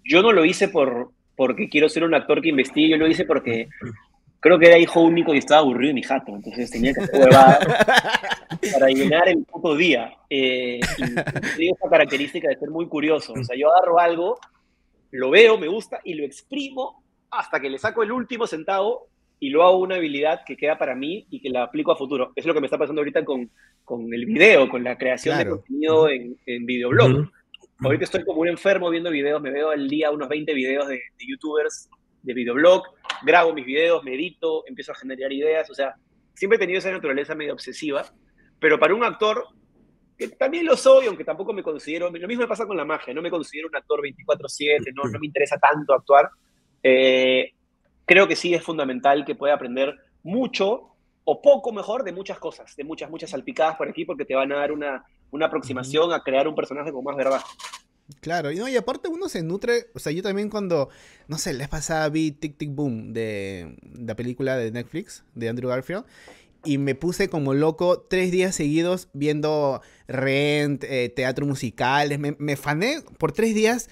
[0.08, 3.24] Yo no lo hice por, porque quiero ser un actor que investigue, yo lo hice
[3.26, 3.68] porque
[4.40, 7.58] creo que era hijo único y estaba aburrido en mi jato, entonces tenía que huevadas
[8.72, 10.12] para llenar el puto día.
[10.30, 11.04] Eh, y
[11.56, 13.32] tengo esa característica de ser muy curioso.
[13.34, 14.38] O sea, yo agarro algo,
[15.10, 19.08] lo veo, me gusta y lo exprimo hasta que le saco el último centavo
[19.40, 22.32] y lo hago una habilidad que queda para mí y que la aplico a futuro.
[22.34, 23.50] Es lo que me está pasando ahorita con,
[23.84, 25.50] con el video, con la creación Claro.
[25.50, 27.10] de contenido en, en videoblog.
[27.10, 27.30] Ujú.
[27.80, 30.94] Ahorita estoy como un enfermo viendo videos, me veo al día unos 20 videos de,
[30.94, 31.88] de youtubers
[32.22, 32.82] de videoblog,
[33.22, 35.94] grabo mis videos, medito, empiezo a generar ideas, o sea,
[36.34, 38.04] siempre he tenido esa naturaleza medio obsesiva,
[38.58, 39.46] pero para un actor,
[40.16, 43.14] que también lo soy, aunque tampoco me considero, lo mismo me pasa con la magia,
[43.14, 46.30] no me considero un actor 24/7, no, no me interesa tanto actuar,
[46.82, 47.52] eh,
[48.04, 52.74] creo que sí es fundamental que pueda aprender mucho o poco mejor de muchas cosas,
[52.74, 56.22] de muchas, muchas salpicadas por aquí, porque te van a dar una, una aproximación a
[56.22, 57.40] crear un personaje con más verdad.
[58.20, 60.88] Claro, y no, y aparte uno se nutre, o sea, yo también cuando,
[61.26, 65.48] no sé, vez pasada vi Tic Tic Boom de, de la película de Netflix de
[65.50, 66.06] Andrew Garfield
[66.64, 72.56] y me puse como loco tres días seguidos viendo Rent, eh, teatro musical, me, me
[72.56, 73.90] fané por tres días,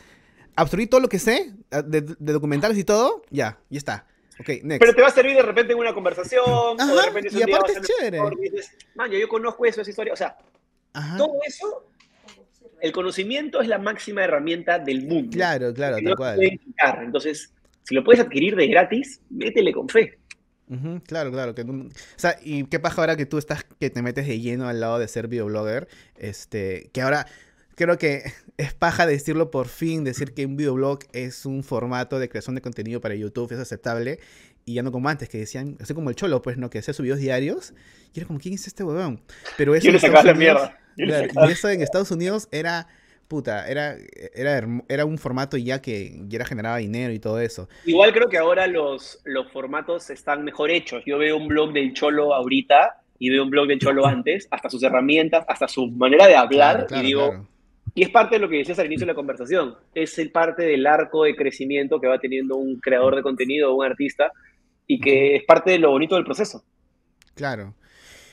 [0.57, 4.07] absorbí todo lo que sé ah, de, de documentales y todo, ya, ya está.
[4.41, 4.81] Ok, next.
[4.81, 7.37] Pero te va a servir de repente en una conversación, o de Ajá, repente y
[7.37, 8.11] día aparte vas es a chévere.
[8.19, 10.13] restaurante y dices, man, yo conozco eso, esa historia.
[10.13, 10.37] O sea,
[10.97, 11.17] Ajá.
[11.19, 11.87] todo eso,
[12.81, 15.31] el conocimiento es la máxima herramienta del mundo.
[15.33, 16.41] Claro, claro, tal cual.
[16.65, 17.03] quitar.
[17.03, 20.19] Entonces, si lo puedes adquirir de gratis, métele con fe.
[21.07, 21.55] Claro, claro.
[21.55, 24.69] Que o sea, y qué paja ahora que tú estás, que te metes de lleno
[24.69, 25.87] al lado de ser videoblogger,
[26.17, 27.27] este, que ahora
[27.77, 28.25] creo que
[28.57, 32.63] es paja decirlo por fin, decir que un videoblog es un formato de creación de
[32.63, 34.19] contenido para YouTube, es aceptable,
[34.69, 36.69] y ya no como antes, que decían, así como el Cholo, pues, ¿no?
[36.69, 37.73] Que hacía sus videos diarios,
[38.13, 39.21] y era como, ¿quién es este huevón?
[39.57, 41.29] Pero eso Yo en le sacaba la Estados Unidos- mierda.
[41.33, 42.89] Claro, y eso en Estados Unidos era,
[43.29, 43.97] puta, era,
[44.35, 47.69] era, era un formato ya que ya era generaba dinero y todo eso.
[47.85, 51.03] Igual creo que ahora los, los formatos están mejor hechos.
[51.07, 54.69] Yo veo un blog del Cholo ahorita y veo un blog del Cholo antes, hasta
[54.71, 57.49] sus herramientas, hasta su manera de hablar, Claro, claro, y digo, claro.
[57.95, 59.75] Y es parte de lo que decías al inicio de la conversación.
[59.95, 63.87] Es el parte del arco de crecimiento que va teniendo un creador de contenido, un
[63.87, 64.33] artista,
[64.87, 66.65] y que es parte de lo bonito del proceso.
[67.35, 67.75] Claro.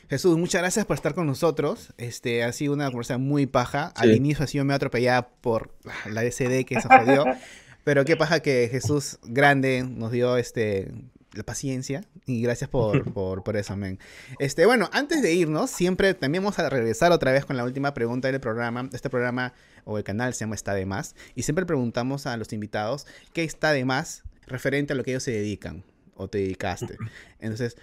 [0.09, 1.93] Jesús, muchas gracias por estar con nosotros.
[1.97, 3.91] Este ha sido una conversación muy paja.
[3.95, 5.73] Al inicio ha sido medio atropellada por
[6.05, 7.25] la SD que se jodió.
[7.83, 10.91] pero qué paja que Jesús grande nos dio este
[11.33, 13.97] la paciencia y gracias por, por, por eso, men.
[14.37, 17.93] Este, bueno, antes de irnos, siempre también vamos a regresar otra vez con la última
[17.95, 18.89] pregunta del programa.
[18.93, 22.53] Este programa o el canal se llama Está de Más y siempre preguntamos a los
[22.53, 25.83] invitados qué está de más referente a lo que ellos se dedican
[26.15, 26.97] o te dedicaste.
[27.39, 27.77] Entonces,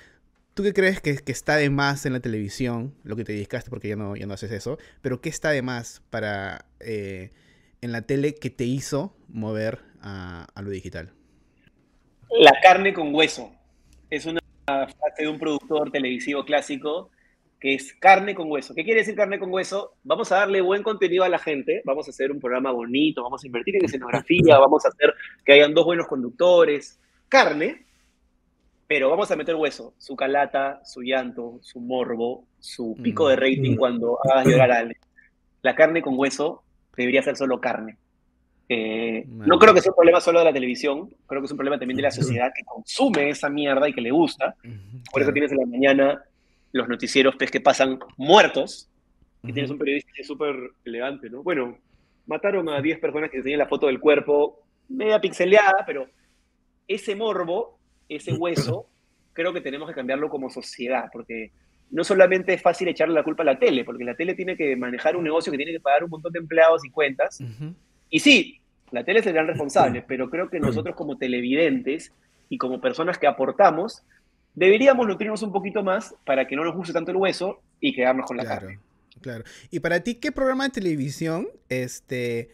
[0.54, 2.92] ¿Tú qué crees que, está de más en la televisión?
[3.04, 4.78] Lo que te dedicaste porque ya no, ya no haces eso.
[5.00, 7.30] Pero ¿qué está de más para eh,
[7.80, 11.12] en la tele que te hizo mover a, a lo digital?
[12.30, 13.52] La carne con hueso.
[14.10, 17.10] Es una frase de un productor televisivo clásico
[17.60, 18.74] que es carne con hueso.
[18.74, 19.94] ¿Qué quiere decir carne con hueso?
[20.02, 23.44] Vamos a darle buen contenido a la gente, vamos a hacer un programa bonito, vamos
[23.44, 26.98] a invertir en escenografía, vamos a hacer que hayan dos buenos conductores.
[27.28, 27.84] Carne,
[28.90, 33.74] pero vamos a meter hueso, su calata, su llanto, su morbo, su pico de rating
[33.74, 33.76] Mm.
[33.76, 34.98] cuando hagas llorar a alguien.
[35.62, 36.64] La carne con hueso
[36.96, 37.98] debería ser solo carne.
[38.68, 41.56] Eh, no creo que sea un problema solo de la televisión, creo que es un
[41.56, 42.10] problema también de la
[42.40, 44.56] sociedad que consume esa mierda y que le gusta.
[45.12, 46.24] Por eso tienes en la mañana
[46.72, 48.88] los noticieros pues, que pasan muertos
[49.46, 51.44] que tienes un periodista súper elegante, ¿no?
[51.44, 51.78] Bueno,
[52.26, 56.08] mataron a 10 personas que enseñan la foto del cuerpo, media pixeleada, pero
[56.88, 57.78] ese morbo,
[58.10, 58.86] ese hueso,
[59.32, 61.52] creo que tenemos que cambiarlo como sociedad, porque
[61.90, 64.76] no solamente es fácil echarle la culpa a la tele, porque la tele tiene que
[64.76, 67.42] manejar un negocio que tiene que pagar un montón de empleados y cuentas.
[68.10, 68.60] Y sí,
[68.90, 72.12] la tele es el gran responsable, pero creo que nosotros como televidentes
[72.48, 74.02] y como personas que aportamos,
[74.54, 78.26] deberíamos nutrirnos un poquito más para que no nos guste tanto el hueso y quedarnos
[78.26, 78.78] con la carne.
[79.20, 79.44] Claro.
[79.70, 82.50] Y para ti, ¿qué programa de televisión este,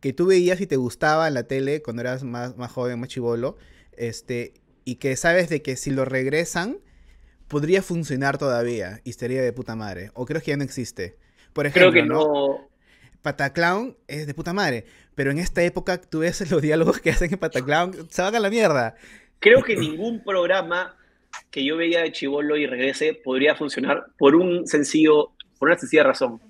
[0.00, 3.08] que tú veías y te gustaba en la tele cuando eras más, más joven, más
[3.08, 3.56] chivolo,
[3.96, 4.54] este,
[4.84, 6.78] y que sabes de que si lo regresan,
[7.48, 10.10] podría funcionar todavía y estaría de puta madre?
[10.14, 11.16] ¿O crees que ya no existe?
[11.52, 12.68] Por ejemplo, Creo que no.
[13.22, 14.84] Pataclown es de puta madre,
[15.14, 18.40] pero en esta época tú ves los diálogos que hacen en Pataclown, se van a
[18.40, 18.96] la mierda.
[19.38, 20.96] Creo que ningún programa
[21.50, 26.04] que yo veía de Chivolo y regrese podría funcionar por un sencillo, por una sencilla
[26.04, 26.40] razón.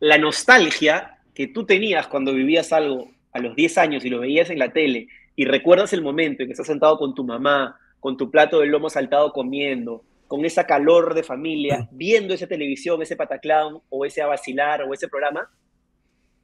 [0.00, 4.50] La nostalgia que tú tenías cuando vivías algo a los 10 años y lo veías
[4.50, 5.08] en la tele
[5.38, 8.66] y recuerdas el momento en que estás sentado con tu mamá, con tu plato de
[8.66, 14.20] lomo saltado comiendo, con esa calor de familia, viendo esa televisión, ese pataclown o ese
[14.20, 15.48] a vacilar o ese programa,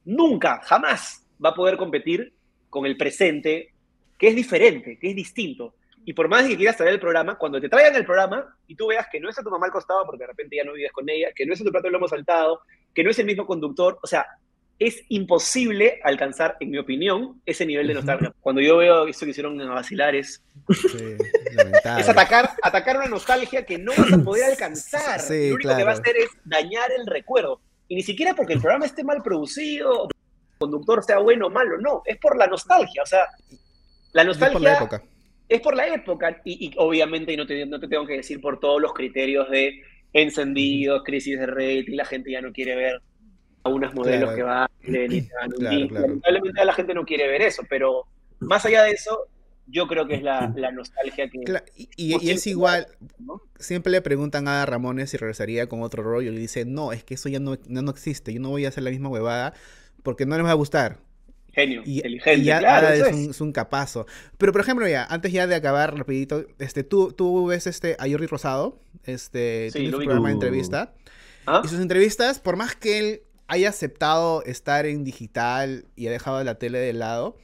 [0.05, 2.35] nunca, jamás va a poder competir
[2.69, 3.73] con el presente,
[4.17, 5.75] que es diferente, que es distinto.
[6.05, 8.87] Y por más que quieras traer el programa, cuando te traigan el programa y tú
[8.87, 10.93] veas que no es a tu mamá al costado, porque de repente ya no vives
[10.93, 12.61] con ella, que no es a tu plato de lomo saltado,
[12.93, 14.25] que no es el mismo conductor, o sea,
[14.77, 18.33] es imposible alcanzar, en mi opinión, ese nivel de nostalgia.
[18.41, 20.43] Cuando yo veo eso que hicieron en Vacilar es,
[21.97, 25.21] es atacar, atacar una nostalgia que no vas a poder alcanzar.
[25.29, 27.61] Lo único que va a hacer es dañar el recuerdo.
[27.87, 31.49] Y ni siquiera porque el programa esté mal producido, o el conductor sea bueno o
[31.49, 33.01] malo, no, es por la nostalgia.
[33.03, 33.27] O sea,
[34.11, 34.47] la nostalgia...
[34.47, 35.03] Es por la época.
[35.47, 36.41] Es por la época.
[36.43, 39.81] Y, obviamente, y no te, no te tengo que decir por todos los criterios de
[40.11, 43.01] encendidos, crisis de red, y la gente ya no quiere ver
[43.65, 45.27] a unos modelos que van y
[45.57, 48.05] Lamentablemente la gente no quiere ver eso, pero
[48.39, 49.27] más allá de eso,
[49.65, 51.39] yo creo que es la, nostalgia que...
[51.97, 52.87] Y, es igual,
[53.57, 57.03] siempre le preguntan a Ramones si regresaría con otro rollo y le dice, no, es
[57.03, 59.53] que eso ya no, no, existe, yo no voy a hacer la misma huevada
[60.03, 60.99] porque no les va a gustar.
[61.51, 64.05] Genio, inteligente, ya, claro, es, Un, capazo.
[64.37, 68.07] Pero, por ejemplo, ya, antes ya de acabar rapidito, este, tú, tú ves este, a
[68.07, 70.93] Jordi Rosado, este, tiene su programa de entrevista,
[71.47, 71.61] ¿Ah?
[71.63, 76.43] y sus entrevistas, por más que él haya aceptado estar en digital y ha dejado
[76.43, 77.37] la tele de lado,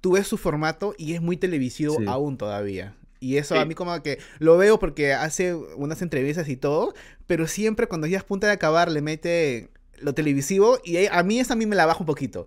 [0.00, 2.94] tú ves su formato y es muy televisivo aún todavía.
[3.20, 6.94] Y eso a mí como que lo veo porque hace unas entrevistas y todo,
[7.26, 11.38] pero siempre cuando ya es punta de acabar le mete lo televisivo y a mí
[11.38, 12.46] eso a mí me la baja un poquito.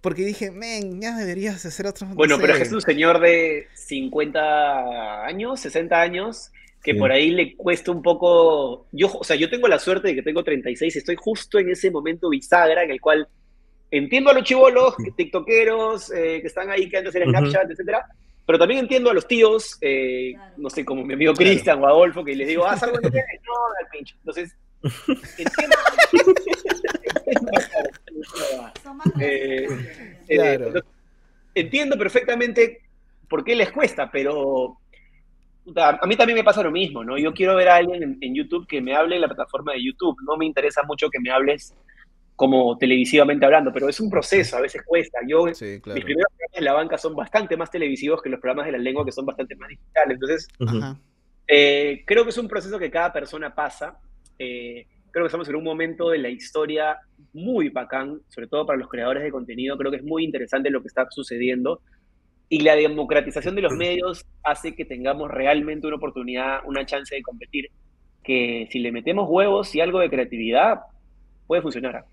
[0.00, 2.08] Porque dije, men, ya deberías hacer otro...
[2.08, 6.50] Bueno, pero es un señor de 50 años, 60 años,
[6.82, 8.86] que por ahí le cuesta un poco.
[8.90, 11.90] Yo, o sea, yo tengo la suerte de que tengo 36, estoy justo en ese
[11.90, 13.28] momento bisagra en el cual
[13.90, 18.06] entiendo a los chivolos, tiktokeros, eh, que están ahí quedándose en Snapchat, etcétera,
[18.44, 22.24] pero también entiendo a los tíos, eh, no sé, como mi amigo Cristian o Adolfo,
[22.24, 23.18] que les digo, ¿haz algo que No,
[23.80, 24.16] al pincho.
[24.18, 24.56] Entonces,
[25.38, 25.76] entiendo.
[29.18, 29.66] Eh,
[31.54, 32.82] entiendo perfectamente
[33.28, 34.78] por qué les cuesta, pero
[35.76, 37.16] a mí también me pasa lo mismo, ¿no?
[37.18, 40.16] Yo quiero ver a alguien en, YouTube que me hable en la plataforma de YouTube.
[40.26, 41.74] No me interesa mucho que me hables
[42.34, 45.20] como televisivamente hablando, pero es un proceso, a veces cuesta.
[45.28, 48.72] Yo, mis primeros programas en la banca son bastante más televisivos que los programas de
[48.72, 50.14] la lengua, que son bastante más digitales.
[50.14, 50.48] Entonces,
[51.46, 53.98] eh, creo que es un proceso que cada persona pasa.
[54.38, 56.98] Eh, creo que estamos en un momento de la historia
[57.32, 59.76] muy bacán, sobre todo para los creadores de contenido.
[59.78, 61.80] Creo que es muy interesante lo que está sucediendo
[62.52, 67.22] y la democratización de los medios hace que tengamos realmente una oportunidad, una chance de
[67.22, 67.70] competir,
[68.22, 70.80] que si le metemos huevos y algo de creatividad,
[71.46, 72.04] puede funcionar.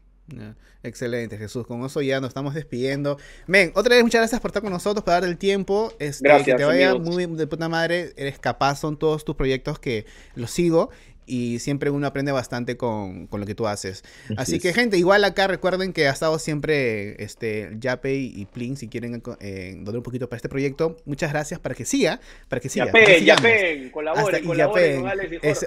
[0.82, 1.68] Excelente, Jesús.
[1.68, 3.18] Con eso ya nos estamos despidiendo.
[3.48, 5.92] Men, otra vez muchas gracias por estar con nosotros, por dar el tiempo.
[6.00, 8.14] Este, gracias, que te vaya muy de puta madre.
[8.16, 10.06] Eres capaz, son todos tus proyectos que
[10.36, 10.90] los sigo
[11.30, 14.04] y siempre uno aprende bastante con, con lo que tú haces.
[14.36, 18.88] Así, que, gente, igual acá recuerden que ha estado siempre este, Yape y Plin, si
[18.88, 20.98] quieren eh, donar un poquito para este proyecto.
[21.06, 22.88] Muchas gracias para que siga, para que siga.
[22.88, 25.06] Yape, Yape, colaboren, colaboren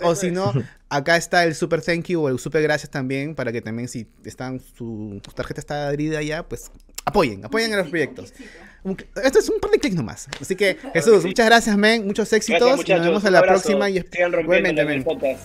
[0.03, 0.53] O si no,
[0.89, 4.09] acá está el super thank you o el super gracias también, para que también si
[4.25, 6.73] están su, tarjeta está adherida ya, pues
[7.05, 8.33] apoyen, apoyen a los proyectos.
[9.23, 10.29] Esto es un par de clics nomás.
[10.41, 12.07] Así que, Jesús, muchas gracias, men.
[12.07, 12.77] Muchos éxitos.
[12.77, 13.89] nos vemos en la próxima.
[13.91, 14.85] Y Sigan rompiendo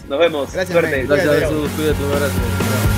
[0.08, 0.54] Nos vemos.
[0.54, 1.06] Gracias, Suerte.
[1.06, 1.72] Gracias, Jesús.
[1.76, 2.97] Cuídate, un abrazo.